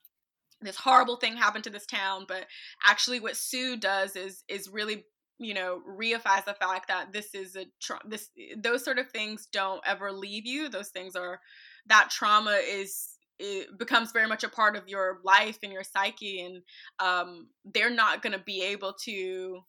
this 0.61 0.77
horrible 0.77 1.17
thing 1.17 1.37
happened 1.37 1.63
to 1.63 1.71
this 1.71 1.87
town 1.87 2.25
but 2.27 2.45
actually 2.85 3.21
what 3.21 3.37
sue 3.37 3.77
does 3.77 4.17
is 4.17 4.43
is 4.49 4.69
really 4.69 5.05
you 5.39 5.55
know 5.55 5.81
reifies 5.89 6.45
the 6.45 6.55
fact 6.55 6.89
that 6.89 7.13
this 7.13 7.35
is 7.35 7.57
a 7.57 7.65
tra- 7.81 8.01
this 8.07 8.31
those 8.57 8.85
sort 8.85 8.99
of 8.99 9.09
things 9.11 9.49
don't 9.53 9.81
ever 9.87 10.13
leave 10.13 10.47
you 10.47 10.69
those 10.69 10.89
things 10.89 11.15
are 11.17 11.41
that 11.87 12.11
trauma 12.11 12.59
is 12.69 13.11
it 13.39 13.79
becomes 13.79 14.11
very 14.11 14.27
much 14.27 14.43
a 14.43 14.49
part 14.49 14.77
of 14.77 14.89
your 14.89 15.21
life 15.25 15.59
and 15.63 15.73
your 15.73 15.85
psyche 15.85 16.41
and 16.41 16.63
um, 16.99 17.49
they're 17.65 17.89
not 17.91 18.21
going 18.21 18.33
to 18.33 18.43
be 18.45 18.63
able 18.65 18.93
to 19.05 19.61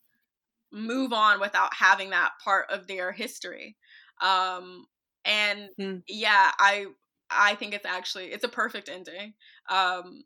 move 0.72 1.12
on 1.12 1.40
without 1.40 1.74
having 1.74 2.10
that 2.10 2.32
part 2.44 2.66
of 2.70 2.86
their 2.86 3.12
history 3.12 3.76
um, 4.22 4.86
and 5.24 5.68
Hmm. 5.78 5.96
yeah 6.08 6.52
i 6.58 6.86
i 7.30 7.54
think 7.56 7.74
it's 7.74 7.86
actually 7.86 8.26
it's 8.26 8.44
a 8.44 8.48
perfect 8.48 8.88
ending 8.88 9.34
um, 9.70 10.24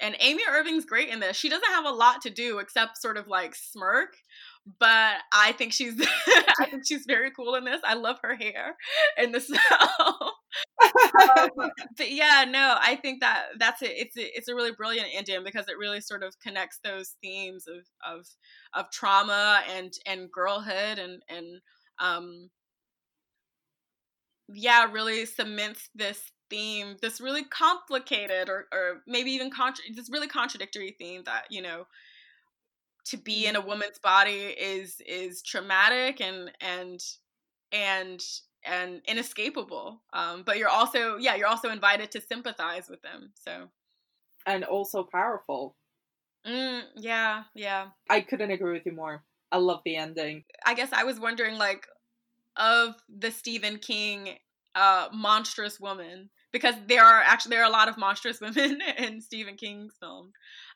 and 0.00 0.16
Amy 0.18 0.42
Irving's 0.48 0.86
great 0.86 1.10
in 1.10 1.20
this. 1.20 1.36
She 1.36 1.50
doesn't 1.50 1.68
have 1.68 1.84
a 1.84 1.90
lot 1.90 2.22
to 2.22 2.30
do 2.30 2.58
except 2.58 2.96
sort 2.96 3.18
of 3.18 3.28
like 3.28 3.54
smirk, 3.54 4.14
but 4.78 5.16
I 5.32 5.52
think 5.52 5.72
she's 5.72 5.94
I 6.60 6.66
think 6.70 6.84
she's 6.86 7.04
very 7.06 7.30
cool 7.30 7.54
in 7.54 7.64
this. 7.64 7.80
I 7.84 7.94
love 7.94 8.16
her 8.22 8.34
hair 8.36 8.76
in 9.18 9.32
this 9.32 9.46
film. 9.46 9.60
um, 11.38 11.48
but 11.96 12.10
yeah, 12.10 12.44
no, 12.48 12.76
I 12.80 12.96
think 12.96 13.20
that 13.20 13.46
that's 13.58 13.82
it. 13.82 13.92
It's 13.96 14.16
a, 14.16 14.36
it's 14.36 14.48
a 14.48 14.54
really 14.54 14.72
brilliant 14.72 15.08
ending 15.14 15.42
because 15.44 15.68
it 15.68 15.78
really 15.78 16.00
sort 16.00 16.22
of 16.22 16.34
connects 16.40 16.78
those 16.84 17.16
themes 17.22 17.66
of 17.68 17.84
of 18.04 18.26
of 18.74 18.90
trauma 18.90 19.62
and 19.74 19.92
and 20.06 20.30
girlhood 20.30 20.98
and 20.98 21.22
and 21.28 21.60
um 21.98 22.50
yeah, 24.52 24.90
really 24.90 25.26
cements 25.26 25.88
this 25.94 26.32
theme, 26.48 26.96
this 27.00 27.20
really 27.20 27.44
complicated 27.44 28.48
or, 28.48 28.66
or 28.72 29.02
maybe 29.06 29.30
even 29.30 29.50
contra- 29.50 29.84
this 29.94 30.10
really 30.10 30.26
contradictory 30.28 30.96
theme 30.98 31.22
that 31.26 31.44
you 31.50 31.62
know 31.62 31.84
to 33.10 33.16
be 33.16 33.46
in 33.46 33.56
a 33.56 33.60
woman's 33.60 33.98
body 33.98 34.54
is 34.58 35.00
is 35.06 35.42
traumatic 35.42 36.20
and 36.20 36.50
and 36.60 37.00
and 37.72 38.20
and 38.64 39.00
inescapable. 39.06 40.02
Um, 40.12 40.42
but 40.44 40.58
you're 40.58 40.68
also 40.68 41.16
yeah 41.16 41.34
you're 41.34 41.48
also 41.48 41.70
invited 41.70 42.10
to 42.12 42.20
sympathize 42.20 42.88
with 42.88 43.02
them. 43.02 43.32
So 43.34 43.68
and 44.46 44.64
also 44.64 45.02
powerful. 45.02 45.76
mm, 46.46 46.82
yeah 46.96 47.44
yeah. 47.54 47.88
I 48.08 48.20
couldn't 48.20 48.50
agree 48.52 48.72
with 48.72 48.86
you 48.86 48.92
more. 48.92 49.24
I 49.52 49.58
love 49.58 49.80
the 49.84 49.96
ending. 49.96 50.44
I 50.64 50.74
guess 50.74 50.92
I 50.92 51.04
was 51.04 51.18
wondering 51.18 51.56
like 51.56 51.86
of 52.56 52.94
the 53.08 53.30
Stephen 53.30 53.78
King 53.78 54.38
uh 54.76 55.08
monstrous 55.12 55.80
woman 55.80 56.30
because 56.52 56.76
there 56.86 57.02
are 57.02 57.20
actually 57.22 57.50
there 57.50 57.62
are 57.62 57.68
a 57.68 57.72
lot 57.72 57.88
of 57.88 57.98
monstrous 57.98 58.40
women 58.40 58.80
in 58.98 59.20
Stephen 59.20 59.56
King's 59.56 59.94
film 60.00 60.30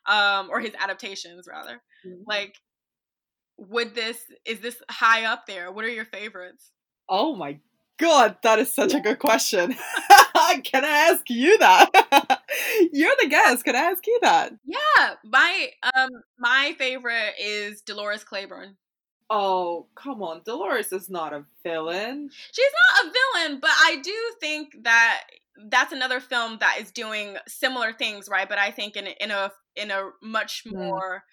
um 0.07 0.49
or 0.49 0.59
his 0.59 0.73
adaptations 0.79 1.47
rather 1.47 1.81
Mhm. 2.05 2.23
like 2.27 2.55
would 3.57 3.95
this 3.95 4.19
is 4.45 4.59
this 4.59 4.81
high 4.89 5.25
up 5.25 5.45
there 5.47 5.71
what 5.71 5.85
are 5.85 5.89
your 5.89 6.05
favorites 6.05 6.71
Oh 7.07 7.35
my 7.35 7.59
god, 7.99 8.37
that 8.41 8.57
is 8.59 8.73
such 8.73 8.93
a 8.95 8.99
good 8.99 9.19
question. 9.19 9.75
Can 10.63 10.83
I 10.83 11.09
ask 11.11 11.21
you 11.29 11.55
that? 11.59 12.41
You're 12.91 13.15
the 13.21 13.27
guest. 13.29 13.63
Can 13.63 13.75
I 13.75 13.79
ask 13.91 14.05
you 14.07 14.19
that? 14.23 14.53
yeah 14.65 15.13
my 15.23 15.69
um 15.95 16.09
my 16.39 16.73
favorite 16.77 17.33
is 17.39 17.81
Dolores 17.81 18.23
Claiborne 18.23 18.75
Oh, 19.29 19.87
come 19.95 20.21
on. 20.21 20.41
Dolores 20.45 20.91
is 20.91 21.09
not 21.09 21.33
a 21.33 21.45
villain. 21.63 22.29
she's 22.51 22.71
not 22.91 23.05
a 23.07 23.13
villain 23.13 23.59
but 23.59 23.71
I 23.71 23.97
do 24.03 24.13
think 24.39 24.75
that 24.83 25.21
that's 25.69 25.91
another 25.93 26.19
film 26.19 26.57
that 26.59 26.77
is 26.79 26.91
doing 26.91 27.37
similar 27.47 27.93
things 27.93 28.27
right 28.29 28.47
but 28.49 28.57
I 28.57 28.71
think 28.71 28.95
in 28.95 29.07
a, 29.07 29.15
in 29.21 29.31
a 29.31 29.51
in 29.75 29.91
a 29.91 30.09
much 30.21 30.63
Hmm. 30.65 30.75
more 30.77 31.23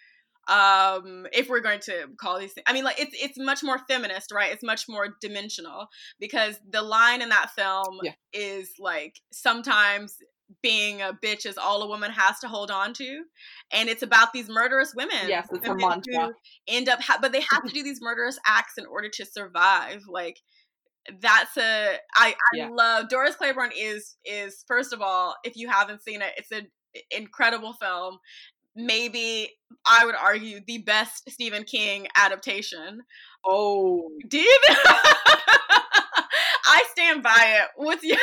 um 0.48 1.26
if 1.32 1.48
we're 1.48 1.60
going 1.60 1.78
to 1.78 2.08
call 2.20 2.38
these 2.40 2.52
things 2.52 2.64
i 2.66 2.72
mean 2.72 2.82
like 2.82 2.98
it's 2.98 3.14
it's 3.14 3.38
much 3.38 3.62
more 3.62 3.78
feminist 3.88 4.32
right 4.32 4.52
it's 4.52 4.64
much 4.64 4.86
more 4.88 5.10
dimensional 5.20 5.86
because 6.18 6.58
the 6.68 6.82
line 6.82 7.22
in 7.22 7.28
that 7.28 7.50
film 7.54 8.00
Yeah. 8.02 8.12
is 8.32 8.72
like 8.80 9.20
sometimes 9.32 10.16
being 10.60 11.00
a 11.00 11.12
bitch 11.24 11.46
is 11.46 11.56
all 11.56 11.82
a 11.82 11.88
woman 11.88 12.10
has 12.10 12.40
to 12.40 12.48
hold 12.48 12.72
on 12.72 12.92
to 12.94 13.22
and 13.72 13.88
it's 13.88 14.02
about 14.02 14.32
these 14.32 14.48
murderous 14.48 14.92
women 14.96 15.28
Yes, 15.28 15.46
it's 15.52 15.66
a 15.68 15.74
mantra. 15.76 16.30
end 16.66 16.88
up 16.88 17.00
ha- 17.00 17.18
but 17.22 17.30
they 17.30 17.44
have 17.52 17.62
to 17.64 17.70
do 17.72 17.84
these 17.84 18.00
murderous 18.02 18.38
acts 18.44 18.74
in 18.78 18.84
order 18.86 19.08
to 19.10 19.24
survive 19.24 20.02
like 20.08 20.40
that's 21.20 21.56
a 21.56 21.96
i 22.16 22.28
i 22.34 22.34
Yeah. 22.56 22.68
love 22.72 23.08
dolores 23.08 23.34
claiborne 23.36 23.72
is 23.76 24.16
is 24.24 24.64
first 24.68 24.92
of 24.92 25.00
all 25.02 25.34
if 25.44 25.56
you 25.56 25.68
haven't 25.68 26.02
seen 26.02 26.22
it 26.22 26.32
it's 26.36 26.52
an 26.52 26.68
incredible 27.10 27.72
film 27.72 28.18
maybe 28.76 29.50
i 29.86 30.04
would 30.06 30.14
argue 30.14 30.60
the 30.66 30.78
best 30.78 31.28
stephen 31.30 31.64
king 31.64 32.06
adaptation 32.16 33.00
Oh, 33.44 34.08
even- 34.32 34.46
i 36.66 36.84
stand 36.92 37.22
by 37.22 37.58
it 37.62 37.68
what's 37.76 38.04
yours 38.04 38.20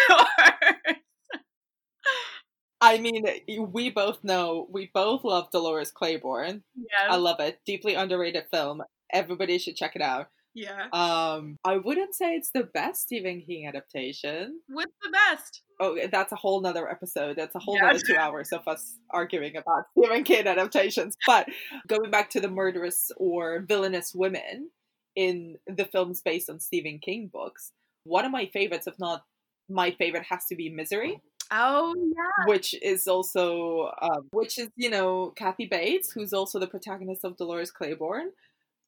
I 2.82 2.98
mean, 2.98 3.26
we 3.74 3.90
both 3.90 4.24
know, 4.24 4.66
we 4.72 4.90
both 4.94 5.26
love 5.26 5.52
Dolores 5.52 5.92
Claiborne. 5.92 6.64
yes 6.78 6.88
I 7.10 7.18
love 7.18 7.42
it. 7.42 7.60
Deeply 7.66 7.96
underrated 7.96 8.46
film. 8.52 8.82
Everybody 9.12 9.58
should 9.58 9.76
check 9.76 9.98
it 9.98 10.02
out. 10.02 10.28
Yeah 10.68 10.88
Um, 10.94 11.58
I 11.64 11.78
wouldn't 11.78 12.14
say 12.16 12.36
it's 12.36 12.52
the 12.52 12.64
best 12.64 13.02
Stephen 13.04 13.42
King 13.42 13.68
adaptation. 13.68 14.60
what's 14.68 14.94
the 15.04 15.10
best 15.12 15.62
Oh, 15.82 15.98
that's 16.12 16.34
a 16.34 16.36
whole 16.36 16.60
nother 16.60 16.90
episode. 16.92 17.38
That's 17.38 17.56
a 17.56 17.60
whole 17.60 17.76
Yeah. 17.76 17.88
nother 17.88 18.00
two 18.06 18.18
hours 18.18 18.52
of 18.52 18.68
us 18.68 18.98
arguing 19.12 19.56
about 19.56 19.86
Stephen 19.98 20.24
King 20.26 20.46
adaptations. 20.46 21.16
But 21.26 21.48
going 21.88 22.12
back 22.12 22.30
to 22.32 22.42
the 22.42 22.50
murderous 22.50 23.12
or 23.16 23.64
villainous 23.66 24.14
women 24.14 24.72
in 25.16 25.58
the 25.68 25.86
films 25.86 26.22
based 26.22 26.50
on 26.50 26.60
Stephen 26.60 27.00
King 27.00 27.30
books, 27.32 27.72
one 28.04 28.26
of 28.26 28.32
my 28.32 28.48
favorites, 28.48 28.88
if 28.88 29.00
not 29.00 29.24
my 29.70 29.92
favorite, 29.92 30.24
has 30.30 30.46
to 30.48 30.56
be 30.56 30.70
Misery, 30.70 31.22
oh 31.52 31.96
yeah 31.98 32.46
which 32.48 32.76
is 32.82 33.08
also, 33.08 33.92
um, 34.02 34.28
which 34.32 34.60
is, 34.60 34.68
you 34.76 34.90
know, 34.90 35.32
Kathy 35.38 35.66
Bates, 35.66 36.12
who's 36.12 36.34
also 36.34 36.60
the 36.60 36.68
protagonist 36.68 37.24
of 37.24 37.38
Dolores 37.38 37.72
Claiborne. 37.72 38.32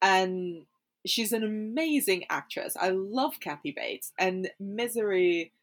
And 0.01 0.65
she's 1.05 1.33
an 1.33 1.43
amazing 1.43 2.25
actress. 2.29 2.75
I 2.79 2.89
love 2.89 3.39
Kathy 3.39 3.71
Bates. 3.71 4.13
And 4.19 4.51
Misery 4.59 5.53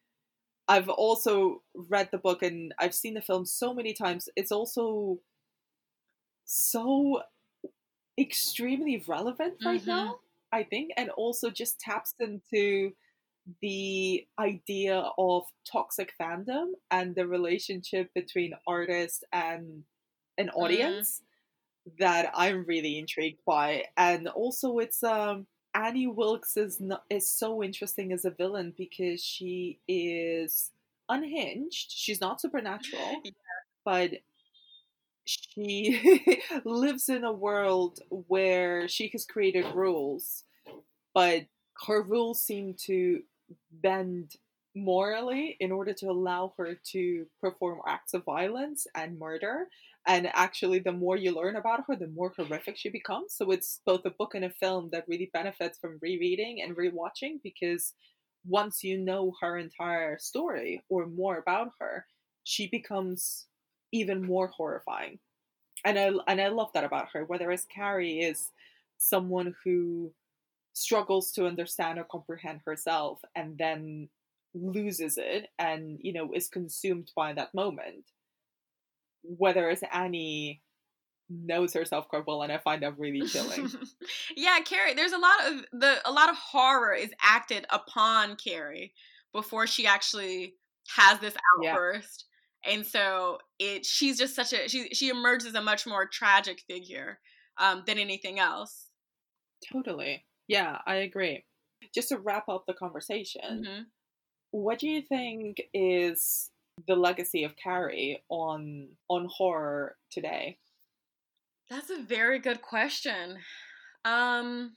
I've 0.69 0.89
also 0.89 1.63
read 1.75 2.09
the 2.11 2.19
book 2.19 2.43
and 2.43 2.73
I've 2.79 2.93
seen 2.93 3.15
the 3.15 3.21
film 3.21 3.45
so 3.45 3.73
many 3.73 3.91
times. 3.93 4.29
It's 4.35 4.51
also 4.51 5.19
so 6.45 7.23
extremely 8.19 9.03
relevant 9.07 9.63
right 9.65 9.81
Mhm. 9.81 9.87
now, 9.87 10.19
I 10.51 10.63
think, 10.63 10.91
and 10.97 11.09
also 11.11 11.49
just 11.49 11.79
taps 11.79 12.13
into 12.19 12.95
the 13.61 14.27
idea 14.37 15.11
of 15.17 15.51
toxic 15.65 16.13
fandom 16.19 16.73
and 16.91 17.15
the 17.15 17.27
relationship 17.27 18.13
between 18.13 18.53
artist 18.67 19.23
and 19.31 19.85
an 20.37 20.49
audience 20.51 21.23
that 21.99 22.31
I'm 22.35 22.65
really 22.65 22.97
intrigued 22.97 23.39
by. 23.45 23.85
And 23.97 24.27
also 24.27 24.79
it's 24.79 25.03
um 25.03 25.47
Annie 25.73 26.07
Wilkes 26.07 26.57
is 26.57 26.79
not, 26.79 27.03
is 27.09 27.29
so 27.29 27.63
interesting 27.63 28.11
as 28.11 28.25
a 28.25 28.31
villain 28.31 28.73
because 28.77 29.23
she 29.23 29.79
is 29.87 30.71
unhinged. 31.07 31.91
She's 31.91 32.21
not 32.21 32.41
supernatural, 32.41 33.21
Yeah. 33.23 33.31
but 33.85 34.11
she 35.25 36.41
lives 36.65 37.09
in 37.09 37.23
a 37.23 37.31
world 37.31 37.99
where 38.09 38.87
she 38.87 39.09
has 39.09 39.25
created 39.25 39.65
rules, 39.75 40.43
but 41.13 41.45
her 41.87 42.01
rules 42.03 42.41
seem 42.41 42.75
to 42.87 43.21
bend 43.71 44.35
morally 44.75 45.57
in 45.59 45.71
order 45.71 45.93
to 45.93 46.07
allow 46.07 46.53
her 46.57 46.75
to 46.91 47.27
perform 47.41 47.79
acts 47.87 48.13
of 48.13 48.25
violence 48.25 48.87
and 48.95 49.19
murder. 49.19 49.67
And 50.09 50.29
actually, 50.33 50.79
the 50.79 50.91
more 50.91 51.17
you 51.17 51.31
learn 51.33 51.55
about 51.55 51.85
her, 51.87 51.95
the 51.95 52.07
more 52.07 52.33
horrific 52.35 52.77
she 52.77 52.89
becomes. 52.89 53.35
So 53.35 53.51
it's 53.51 53.81
both 53.85 54.05
a 54.05 54.09
book 54.09 54.33
and 54.35 54.43
a 54.43 54.49
film 54.49 54.89
that 54.91 55.07
really 55.07 55.29
benefits 55.33 55.77
from 55.77 55.99
rereading 56.01 56.63
and 56.63 56.75
rewatching 56.75 57.41
because 57.43 57.93
once 58.47 58.83
you 58.83 58.97
know 58.97 59.33
her 59.41 59.57
entire 59.57 60.17
story 60.19 60.83
or 60.89 61.05
more 61.05 61.37
about 61.37 61.73
her, 61.79 62.07
she 62.43 62.67
becomes 62.67 63.47
even 63.93 64.25
more 64.25 64.47
horrifying. 64.47 65.19
And 65.85 65.99
I 65.99 66.11
and 66.27 66.41
I 66.41 66.49
love 66.49 66.71
that 66.73 66.83
about 66.85 67.09
her. 67.13 67.25
Whereas 67.25 67.65
Carrie 67.65 68.19
is 68.21 68.51
someone 68.97 69.55
who 69.63 70.13
struggles 70.73 71.31
to 71.33 71.47
understand 71.47 71.99
or 71.99 72.05
comprehend 72.05 72.61
herself 72.65 73.19
and 73.35 73.57
then 73.57 74.09
loses 74.55 75.17
it 75.17 75.49
and 75.59 75.99
you 76.01 76.13
know 76.13 76.31
is 76.33 76.49
consumed 76.49 77.11
by 77.15 77.33
that 77.33 77.53
moment 77.53 78.05
whereas 79.23 79.83
annie 79.91 80.61
knows 81.29 81.73
herself 81.73 82.07
quite 82.07 82.25
well 82.25 82.41
and 82.41 82.51
i 82.51 82.57
find 82.57 82.81
that 82.83 82.97
really 82.97 83.21
chilling 83.21 83.69
yeah, 84.35 84.59
Carrie. 84.65 84.93
There's 84.93 85.11
a 85.11 85.17
lot 85.17 85.45
of 85.47 85.65
the 85.79 85.97
a 86.05 86.11
lot 86.11 86.29
of 86.29 86.35
horror 86.35 86.93
is 86.93 87.11
acted 87.21 87.65
upon 87.69 88.35
Carrie, 88.35 88.93
before 89.33 89.67
she 89.67 89.85
actually 89.85 90.55
has 90.95 91.19
this 91.19 91.35
Yeah. 91.61 91.71
outburst. 91.71 92.25
And 92.65 92.85
so 92.85 93.37
it 93.59 93.85
she's 93.85 94.17
just 94.17 94.35
such 94.35 94.53
a 94.53 94.67
she 94.67 94.89
she 94.93 95.09
emerges 95.09 95.49
as 95.49 95.55
a 95.55 95.61
much 95.61 95.85
more 95.85 96.07
tragic 96.07 96.61
figure 96.67 97.19
um, 97.57 97.83
than 97.85 97.97
anything 97.97 98.39
else. 98.39 98.87
Totally. 99.71 100.25
Yeah, 100.47 100.79
I 100.85 100.95
agree. 100.95 101.45
Just 101.93 102.09
to 102.09 102.17
wrap 102.17 102.49
up 102.49 102.65
the 102.67 102.73
conversation, 102.73 103.63
Mhm. 103.65 103.85
what 104.51 104.79
do 104.79 104.87
you 104.87 105.01
think 105.01 105.61
is 105.73 106.51
the 106.87 106.95
legacy 106.95 107.43
of 107.43 107.55
Carrie 107.55 108.23
on 108.29 108.89
on 109.09 109.27
horror 109.31 109.97
today? 110.11 110.57
That's 111.69 111.89
a 111.89 112.01
very 112.01 112.39
good 112.39 112.61
question. 112.61 113.37
Um 114.05 114.75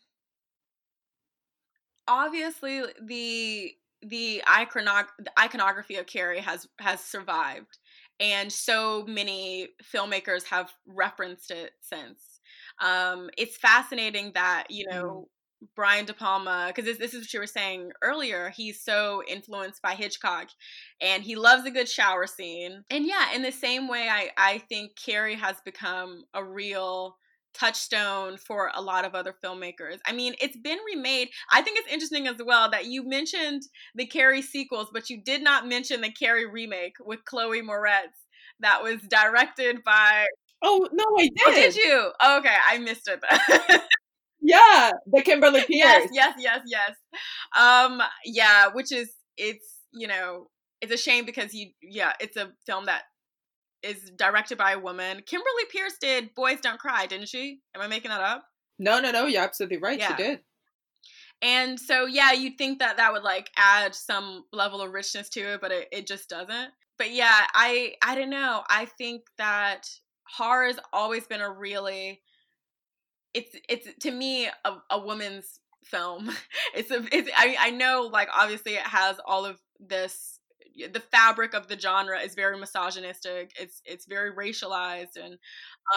obviously 2.09 2.83
the 3.03 3.73
the 4.03 4.43
iconog- 4.47 5.07
the 5.19 5.41
iconography 5.41 5.97
of 5.97 6.07
Carrie 6.07 6.41
has 6.41 6.67
has 6.81 7.01
survived 7.01 7.79
and 8.21 8.53
so 8.53 9.05
many 9.07 9.69
filmmakers 9.95 10.45
have 10.45 10.73
referenced 10.87 11.51
it 11.51 11.73
since. 11.81 12.41
Um 12.81 13.31
it's 13.39 13.57
fascinating 13.57 14.33
that, 14.35 14.67
you 14.71 14.87
know, 14.89 15.29
Brian 15.77 16.05
De 16.05 16.15
Palma, 16.15 16.67
because 16.69 16.85
this, 16.85 16.99
this 16.99 17.15
is 17.15 17.23
what 17.23 17.33
you 17.33 17.41
were 17.41 17.47
saying 17.47 17.93
earlier. 18.03 18.51
He's 18.51 18.83
so 18.83 19.23
influenced 19.29 19.83
by 19.83 19.95
Hitchcock, 19.95 20.49
and 21.01 21.23
he 21.23 21.37
loves 21.37 21.65
a 21.65 21.71
good 21.71 21.89
shower 21.89 22.27
scene. 22.27 22.85
And 22.91 23.07
yeah, 23.07 23.35
in 23.35 23.43
the 23.43 23.53
same 23.53 23.89
way, 23.89 24.09
I 24.11 24.31
I 24.37 24.59
think 24.59 24.93
Carrie 24.97 25.37
has 25.37 25.57
become 25.65 26.25
a 26.35 26.45
real 26.45 27.17
touchstone 27.55 28.37
for 28.39 28.71
a 28.75 28.81
lot 28.81 29.05
of 29.05 29.15
other 29.15 29.35
filmmakers. 29.45 29.99
I 30.07 30.13
mean, 30.13 30.35
it's 30.41 30.57
been 30.57 30.79
remade. 30.87 31.29
I 31.51 31.63
think 31.63 31.79
it's 31.79 31.93
interesting 31.93 32.27
as 32.27 32.37
well 32.45 32.71
that 32.71 32.87
you 32.87 33.07
mentioned 33.07 33.63
the 33.95 34.07
Carrie 34.07 34.43
sequels, 34.43 34.89
but 34.93 35.11
you 35.11 35.23
did 35.23 35.43
not 35.43 35.67
mention 35.67 36.01
the 36.01 36.11
Carrie 36.11 36.47
remake 36.47 36.95
with 37.01 37.25
Chloe 37.25 37.63
Moretz 37.63 38.17
that 38.61 38.83
was 38.83 39.01
directed 39.03 39.85
by. 39.85 40.27
Oh 40.63 40.89
no, 40.93 41.05
I 41.19 41.23
did. 41.23 41.33
Oh, 41.47 41.53
did 41.53 41.77
you? 41.77 42.13
Oh, 42.21 42.39
okay, 42.39 42.57
I 42.69 42.79
missed 42.79 43.09
it. 43.09 43.83
Yeah, 44.43 44.93
the 45.07 45.23
Kimberly 45.23 45.61
Peirce. 45.69 45.69
yes, 45.71 46.09
yes, 46.13 46.35
yes, 46.39 46.61
yes. 46.67 46.91
Um, 47.59 48.03
yeah, 48.25 48.69
which 48.73 48.93
is 48.93 49.11
it's 49.37 49.79
you 49.93 50.09
know 50.09 50.49
it's 50.81 50.93
a 50.93 50.97
shame 50.97 51.25
because 51.25 51.55
you 51.55 51.71
yeah 51.81 52.13
it's 52.21 52.37
a 52.37 52.51
film 52.67 52.87
that 52.87 53.03
is 53.83 54.11
directed 54.17 54.59
by 54.59 54.73
a 54.73 54.79
woman. 54.79 55.23
Kimberly 55.27 55.65
Peirce 55.73 55.95
did 56.01 56.35
Boys 56.35 56.61
Don't 56.61 56.79
Cry, 56.79 57.07
didn't 57.07 57.29
she? 57.29 57.61
Am 57.75 57.81
I 57.81 57.87
making 57.87 58.11
that 58.11 58.21
up? 58.21 58.45
No, 58.79 59.01
no, 59.01 59.11
no. 59.11 59.27
You're 59.27 59.43
absolutely 59.43 59.79
right. 59.79 59.99
Yeah. 59.99 60.17
She 60.17 60.23
did. 60.23 60.41
And 61.41 61.79
so 61.79 62.07
yeah, 62.07 62.33
you'd 62.33 62.59
think 62.59 62.79
that 62.79 62.97
that 62.99 63.13
would 63.13 63.25
like 63.25 63.51
add 63.57 63.95
some 63.95 64.45
level 64.53 64.81
of 64.81 64.93
richness 64.93 65.29
to 65.31 65.41
it, 65.55 65.61
but 65.61 65.73
it, 65.73 65.89
it 65.91 66.07
just 66.07 66.29
doesn't. 66.29 66.71
But 66.99 67.13
yeah, 67.13 67.47
I 67.55 67.95
I 68.05 68.15
don't 68.15 68.31
know. 68.31 68.63
I 68.69 68.85
think 68.85 69.23
that 69.39 69.89
horror 70.37 70.67
has 70.67 70.79
always 70.93 71.27
been 71.27 71.41
a 71.41 71.51
really 71.51 72.21
it's 73.35 73.57
it's 73.69 73.89
to 74.01 74.11
me 74.11 74.49
a, 74.65 74.75
a 74.91 74.99
woman's 74.99 75.59
film. 75.85 76.31
It's 76.75 76.91
a 76.91 77.05
it's 77.13 77.31
I 77.37 77.57
I 77.59 77.71
know 77.71 78.09
like 78.13 78.29
obviously 78.35 78.73
it 78.75 78.87
has 78.87 79.17
all 79.27 79.45
of 79.45 79.59
this 79.79 80.39
the 80.91 81.01
fabric 81.01 81.53
of 81.53 81.69
the 81.69 81.79
genre 81.79 82.19
is 82.21 82.35
very 82.35 82.59
misogynistic. 82.59 83.53
It's 83.61 83.83
it's 83.85 84.07
very 84.07 84.33
racialized 84.33 85.17
and 85.23 85.39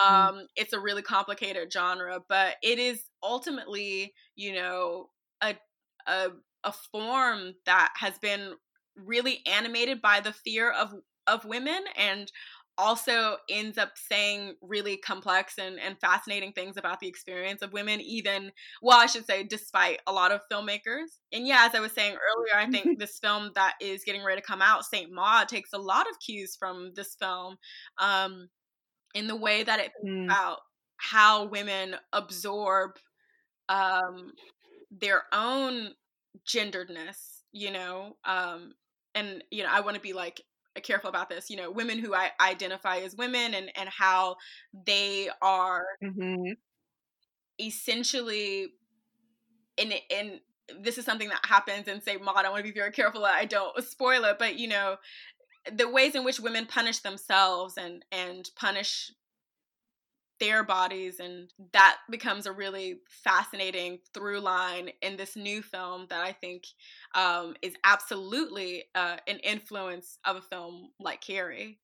um 0.05 0.47
it's 0.55 0.73
a 0.73 0.79
really 0.79 1.01
complicated 1.01 1.71
genre, 1.71 2.19
but 2.27 2.55
it 2.61 2.79
is 2.79 3.03
ultimately, 3.23 4.13
you 4.35 4.53
know, 4.53 5.09
a 5.41 5.55
a 6.07 6.29
a 6.63 6.71
form 6.91 7.53
that 7.65 7.93
has 7.97 8.17
been 8.19 8.53
really 8.95 9.41
animated 9.45 10.01
by 10.01 10.19
the 10.19 10.33
fear 10.33 10.71
of 10.71 10.93
of 11.27 11.45
women 11.45 11.83
and 11.95 12.31
also 12.77 13.37
ends 13.49 13.77
up 13.77 13.91
saying 13.95 14.55
really 14.61 14.97
complex 14.97 15.57
and, 15.57 15.79
and 15.79 15.99
fascinating 15.99 16.51
things 16.51 16.77
about 16.77 16.99
the 16.99 17.07
experience 17.07 17.61
of 17.61 17.73
women, 17.73 18.01
even, 18.01 18.51
well, 18.81 18.99
I 18.99 19.05
should 19.05 19.25
say, 19.25 19.43
despite 19.43 20.01
a 20.07 20.11
lot 20.13 20.31
of 20.31 20.41
filmmakers. 20.51 21.17
And 21.31 21.47
yeah, 21.47 21.65
as 21.67 21.75
I 21.75 21.79
was 21.79 21.93
saying 21.93 22.13
earlier, 22.15 22.55
I 22.55 22.69
think 22.69 22.99
this 22.99 23.19
film 23.19 23.51
that 23.55 23.75
is 23.81 24.03
getting 24.03 24.23
ready 24.23 24.41
to 24.41 24.47
come 24.47 24.61
out, 24.61 24.85
Saint 24.85 25.11
Maud, 25.11 25.47
takes 25.47 25.73
a 25.73 25.77
lot 25.77 26.09
of 26.09 26.19
cues 26.19 26.55
from 26.55 26.91
this 26.95 27.15
film 27.15 27.57
um, 27.99 28.49
in 29.13 29.27
the 29.27 29.35
way 29.35 29.63
that 29.63 29.79
it 29.79 29.91
thinks 30.01 30.05
Mm. 30.05 30.25
about 30.25 30.59
how 30.97 31.45
women 31.45 31.95
absorb 32.13 32.91
um, 33.69 34.31
their 34.91 35.23
own 35.33 35.93
genderedness, 36.47 37.41
you 37.51 37.71
know, 37.71 38.17
um, 38.25 38.73
and 39.13 39.43
you 39.51 39.63
know, 39.63 39.69
I 39.71 39.79
want 39.81 39.95
to 39.95 40.01
be 40.01 40.13
like 40.13 40.41
careful 40.83 41.09
about 41.09 41.29
this. 41.29 41.49
You 41.49 41.57
know, 41.57 41.71
women 41.71 41.99
who 41.99 42.13
I 42.13 42.31
identify 42.39 42.97
as 42.97 43.15
women 43.15 43.53
and 43.53 43.71
and 43.75 43.89
how 43.89 44.37
they 44.85 45.29
are 45.41 45.85
Mm-hmm. 46.03 46.53
essentially 47.59 48.67
in 49.77 49.93
in 50.09 50.39
this 50.81 50.97
is 50.97 51.05
something 51.05 51.29
that 51.29 51.45
happens 51.45 51.87
in 51.87 52.01
Saint 52.01 52.23
Maud. 52.23 52.45
I 52.45 52.49
want 52.49 52.65
to 52.65 52.71
be 52.71 52.77
very 52.77 52.91
careful 52.91 53.21
that 53.21 53.35
I 53.35 53.45
don't 53.45 53.83
spoil 53.83 54.23
it, 54.25 54.37
but 54.39 54.57
you 54.57 54.67
know, 54.67 54.97
the 55.71 55.89
ways 55.89 56.15
in 56.15 56.23
which 56.23 56.39
women 56.39 56.65
punish 56.65 56.99
themselves 56.99 57.77
and 57.77 58.03
and 58.11 58.49
punish 58.55 59.11
their 60.39 60.63
bodies 60.63 61.19
and 61.19 61.51
that 61.71 61.97
becomes 62.09 62.45
a 62.45 62.51
really 62.51 62.99
fascinating 63.07 63.99
through 64.13 64.39
line 64.39 64.89
in 65.01 65.15
this 65.15 65.35
new 65.35 65.61
film 65.61 66.05
that 66.09 66.21
i 66.21 66.31
think 66.31 66.65
um, 67.13 67.55
is 67.61 67.75
absolutely 67.83 68.83
uh, 68.95 69.17
an 69.27 69.39
influence 69.39 70.17
of 70.25 70.35
a 70.35 70.41
film 70.41 70.89
like 70.99 71.21
carrie. 71.21 71.79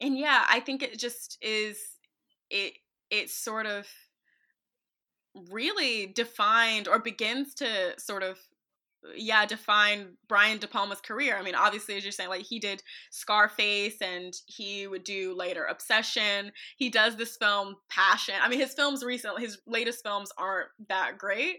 And 0.00 0.18
yeah 0.18 0.44
i 0.48 0.60
think 0.60 0.82
it 0.82 0.98
just 0.98 1.38
is 1.40 1.78
it 2.50 2.74
it 3.10 3.30
sort 3.30 3.66
of 3.66 3.86
really 5.50 6.06
defined 6.06 6.88
or 6.88 6.98
begins 6.98 7.54
to 7.54 7.98
sort 7.98 8.22
of 8.22 8.38
yeah 9.14 9.46
define 9.46 10.16
brian 10.28 10.58
de 10.58 10.66
palma's 10.66 11.00
career. 11.00 11.36
I 11.36 11.42
mean 11.42 11.54
obviously 11.54 11.96
as 11.96 12.02
you're 12.04 12.12
saying 12.12 12.28
like 12.30 12.42
he 12.42 12.58
did 12.58 12.82
scarface 13.10 14.00
and 14.00 14.34
he 14.46 14.86
would 14.86 15.04
do 15.04 15.34
later 15.34 15.64
obsession. 15.64 16.52
He 16.76 16.90
does 16.90 17.16
this 17.16 17.36
film 17.36 17.76
passion. 17.90 18.34
I 18.42 18.48
mean 18.48 18.60
his 18.60 18.74
films 18.74 19.04
recently 19.04 19.42
his 19.42 19.58
latest 19.66 20.02
films 20.02 20.30
aren't 20.38 20.68
that 20.88 21.18
great. 21.18 21.56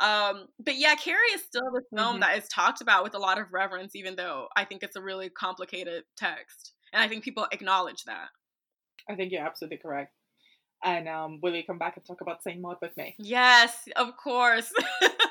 Um 0.00 0.46
but 0.58 0.76
yeah 0.76 0.94
carrie 0.96 1.20
is 1.34 1.42
still 1.42 1.70
the 1.72 1.82
film 1.96 2.16
Mhm. 2.16 2.20
that 2.20 2.38
is 2.38 2.48
talked 2.48 2.80
about 2.80 3.04
with 3.04 3.14
a 3.14 3.18
lot 3.18 3.38
of 3.40 3.52
reverence 3.52 3.94
even 3.94 4.16
though 4.16 4.48
i 4.56 4.64
think 4.64 4.82
it's 4.82 4.96
a 4.96 5.02
really 5.02 5.28
complicated 5.30 6.04
text. 6.16 6.72
And 6.92 7.02
i 7.02 7.08
think 7.08 7.24
people 7.24 7.46
acknowledge 7.52 8.04
that. 8.04 8.28
I 9.08 9.14
think 9.16 9.32
you're 9.32 9.44
absolutely 9.46 9.78
correct. 9.78 10.14
And 10.82 11.08
um, 11.08 11.38
will 11.42 11.54
you 11.54 11.62
come 11.64 11.78
back 11.78 11.96
and 11.96 12.04
talk 12.04 12.20
about 12.20 12.42
Saint 12.42 12.60
Maud 12.60 12.76
with 12.82 12.96
me? 12.96 13.14
yes 13.18 13.76
of 13.96 14.16
course 14.16 14.70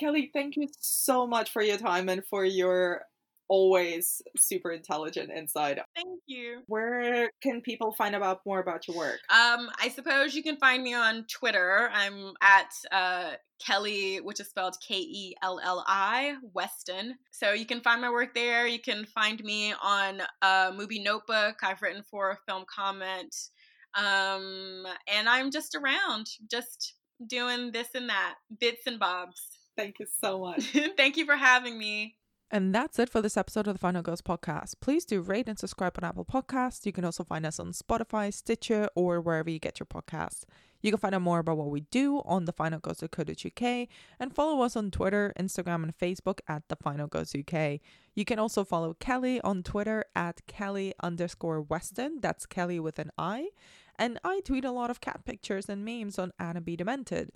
Kelli, 0.00 0.30
thank 0.32 0.56
you 0.56 0.68
so 0.80 1.26
much 1.26 1.50
for 1.50 1.62
your 1.62 1.76
time 1.76 2.08
and 2.08 2.24
for 2.26 2.44
your 2.44 3.02
always 3.50 4.22
super 4.38 4.70
intelligent 4.70 5.28
insight. 5.36 5.80
thank 5.96 6.20
you 6.26 6.62
Where 6.68 7.30
can 7.42 7.60
people 7.60 7.92
find 7.92 8.14
out 8.14 8.40
more 8.46 8.60
about 8.60 8.86
your 8.86 8.96
work? 8.96 9.18
Um, 9.28 9.68
I 9.82 9.88
suppose 9.88 10.36
you 10.36 10.42
can 10.44 10.56
find 10.56 10.84
me 10.84 10.94
on 10.94 11.26
Twitter. 11.28 11.90
I'm 11.92 12.32
at 12.40 12.70
uh, 12.92 13.32
Kelli, 13.60 14.22
which 14.22 14.38
is 14.38 14.48
spelled 14.48 14.76
K 14.86 14.94
E 14.94 15.34
L 15.42 15.60
L 15.62 15.84
I 15.86 16.36
Weston. 16.54 17.16
So 17.32 17.52
you 17.52 17.66
can 17.66 17.80
find 17.80 18.00
my 18.00 18.10
work 18.10 18.34
there. 18.34 18.68
You 18.68 18.78
can 18.78 19.04
find 19.04 19.42
me 19.42 19.74
on 19.82 20.22
uh, 20.42 20.70
MUBI 20.70 21.02
Notebook. 21.02 21.56
I've 21.62 21.82
written 21.82 22.04
for 22.08 22.30
a 22.30 22.38
Film 22.46 22.64
Comment, 22.72 23.34
um, 23.96 24.86
and 25.12 25.28
I'm 25.28 25.50
just 25.50 25.74
around, 25.74 26.28
just 26.48 26.94
doing 27.26 27.72
this 27.72 27.88
and 27.96 28.08
that, 28.08 28.36
bits 28.60 28.86
and 28.86 29.00
bobs. 29.00 29.59
Thank 29.80 29.98
you 29.98 30.06
so 30.20 30.38
much. 30.46 30.64
Thank 30.96 31.16
you 31.16 31.24
for 31.24 31.36
having 31.36 31.78
me. 31.78 32.16
And 32.50 32.74
that's 32.74 32.98
it 32.98 33.08
for 33.08 33.22
this 33.22 33.36
episode 33.36 33.68
of 33.68 33.74
the 33.74 33.78
Final 33.78 34.02
Girls 34.02 34.22
podcast. 34.22 34.74
Please 34.80 35.04
do 35.04 35.20
rate 35.20 35.48
and 35.48 35.58
subscribe 35.58 35.96
on 35.96 36.08
Apple 36.08 36.24
Podcasts. 36.24 36.84
You 36.84 36.92
can 36.92 37.04
also 37.04 37.22
find 37.22 37.46
us 37.46 37.60
on 37.60 37.70
Spotify, 37.70 38.34
Stitcher, 38.34 38.88
or 38.96 39.20
wherever 39.20 39.48
you 39.48 39.60
get 39.60 39.78
your 39.78 39.86
podcasts. 39.86 40.42
You 40.82 40.90
can 40.90 40.98
find 40.98 41.14
out 41.14 41.22
more 41.22 41.38
about 41.38 41.58
what 41.58 41.70
we 41.70 41.82
do 41.92 42.22
on 42.24 42.46
thefinalgirls.co.uk 42.46 43.88
and 44.18 44.34
follow 44.34 44.62
us 44.62 44.76
on 44.76 44.90
Twitter, 44.90 45.32
Instagram, 45.38 45.84
and 45.84 45.96
Facebook 45.96 46.40
at 46.48 46.68
The 46.68 46.76
Final 46.76 47.06
Girls 47.06 47.34
UK. 47.34 47.80
You 48.14 48.24
can 48.24 48.38
also 48.38 48.64
follow 48.64 48.94
Kelli 48.94 49.40
on 49.44 49.62
Twitter 49.62 50.04
at 50.16 50.40
Kelli 50.46 50.92
underscore 51.02 51.60
Weston. 51.62 52.18
That's 52.20 52.46
Kelli 52.46 52.80
with 52.80 52.98
an 52.98 53.12
I. 53.16 53.50
And 53.96 54.18
I 54.24 54.40
tweet 54.40 54.64
a 54.64 54.72
lot 54.72 54.90
of 54.90 55.00
cat 55.00 55.24
pictures 55.24 55.68
and 55.68 55.84
memes 55.84 56.18
on 56.18 56.32
Anna 56.38 56.60
Be 56.60 56.74
Demented. 56.76 57.30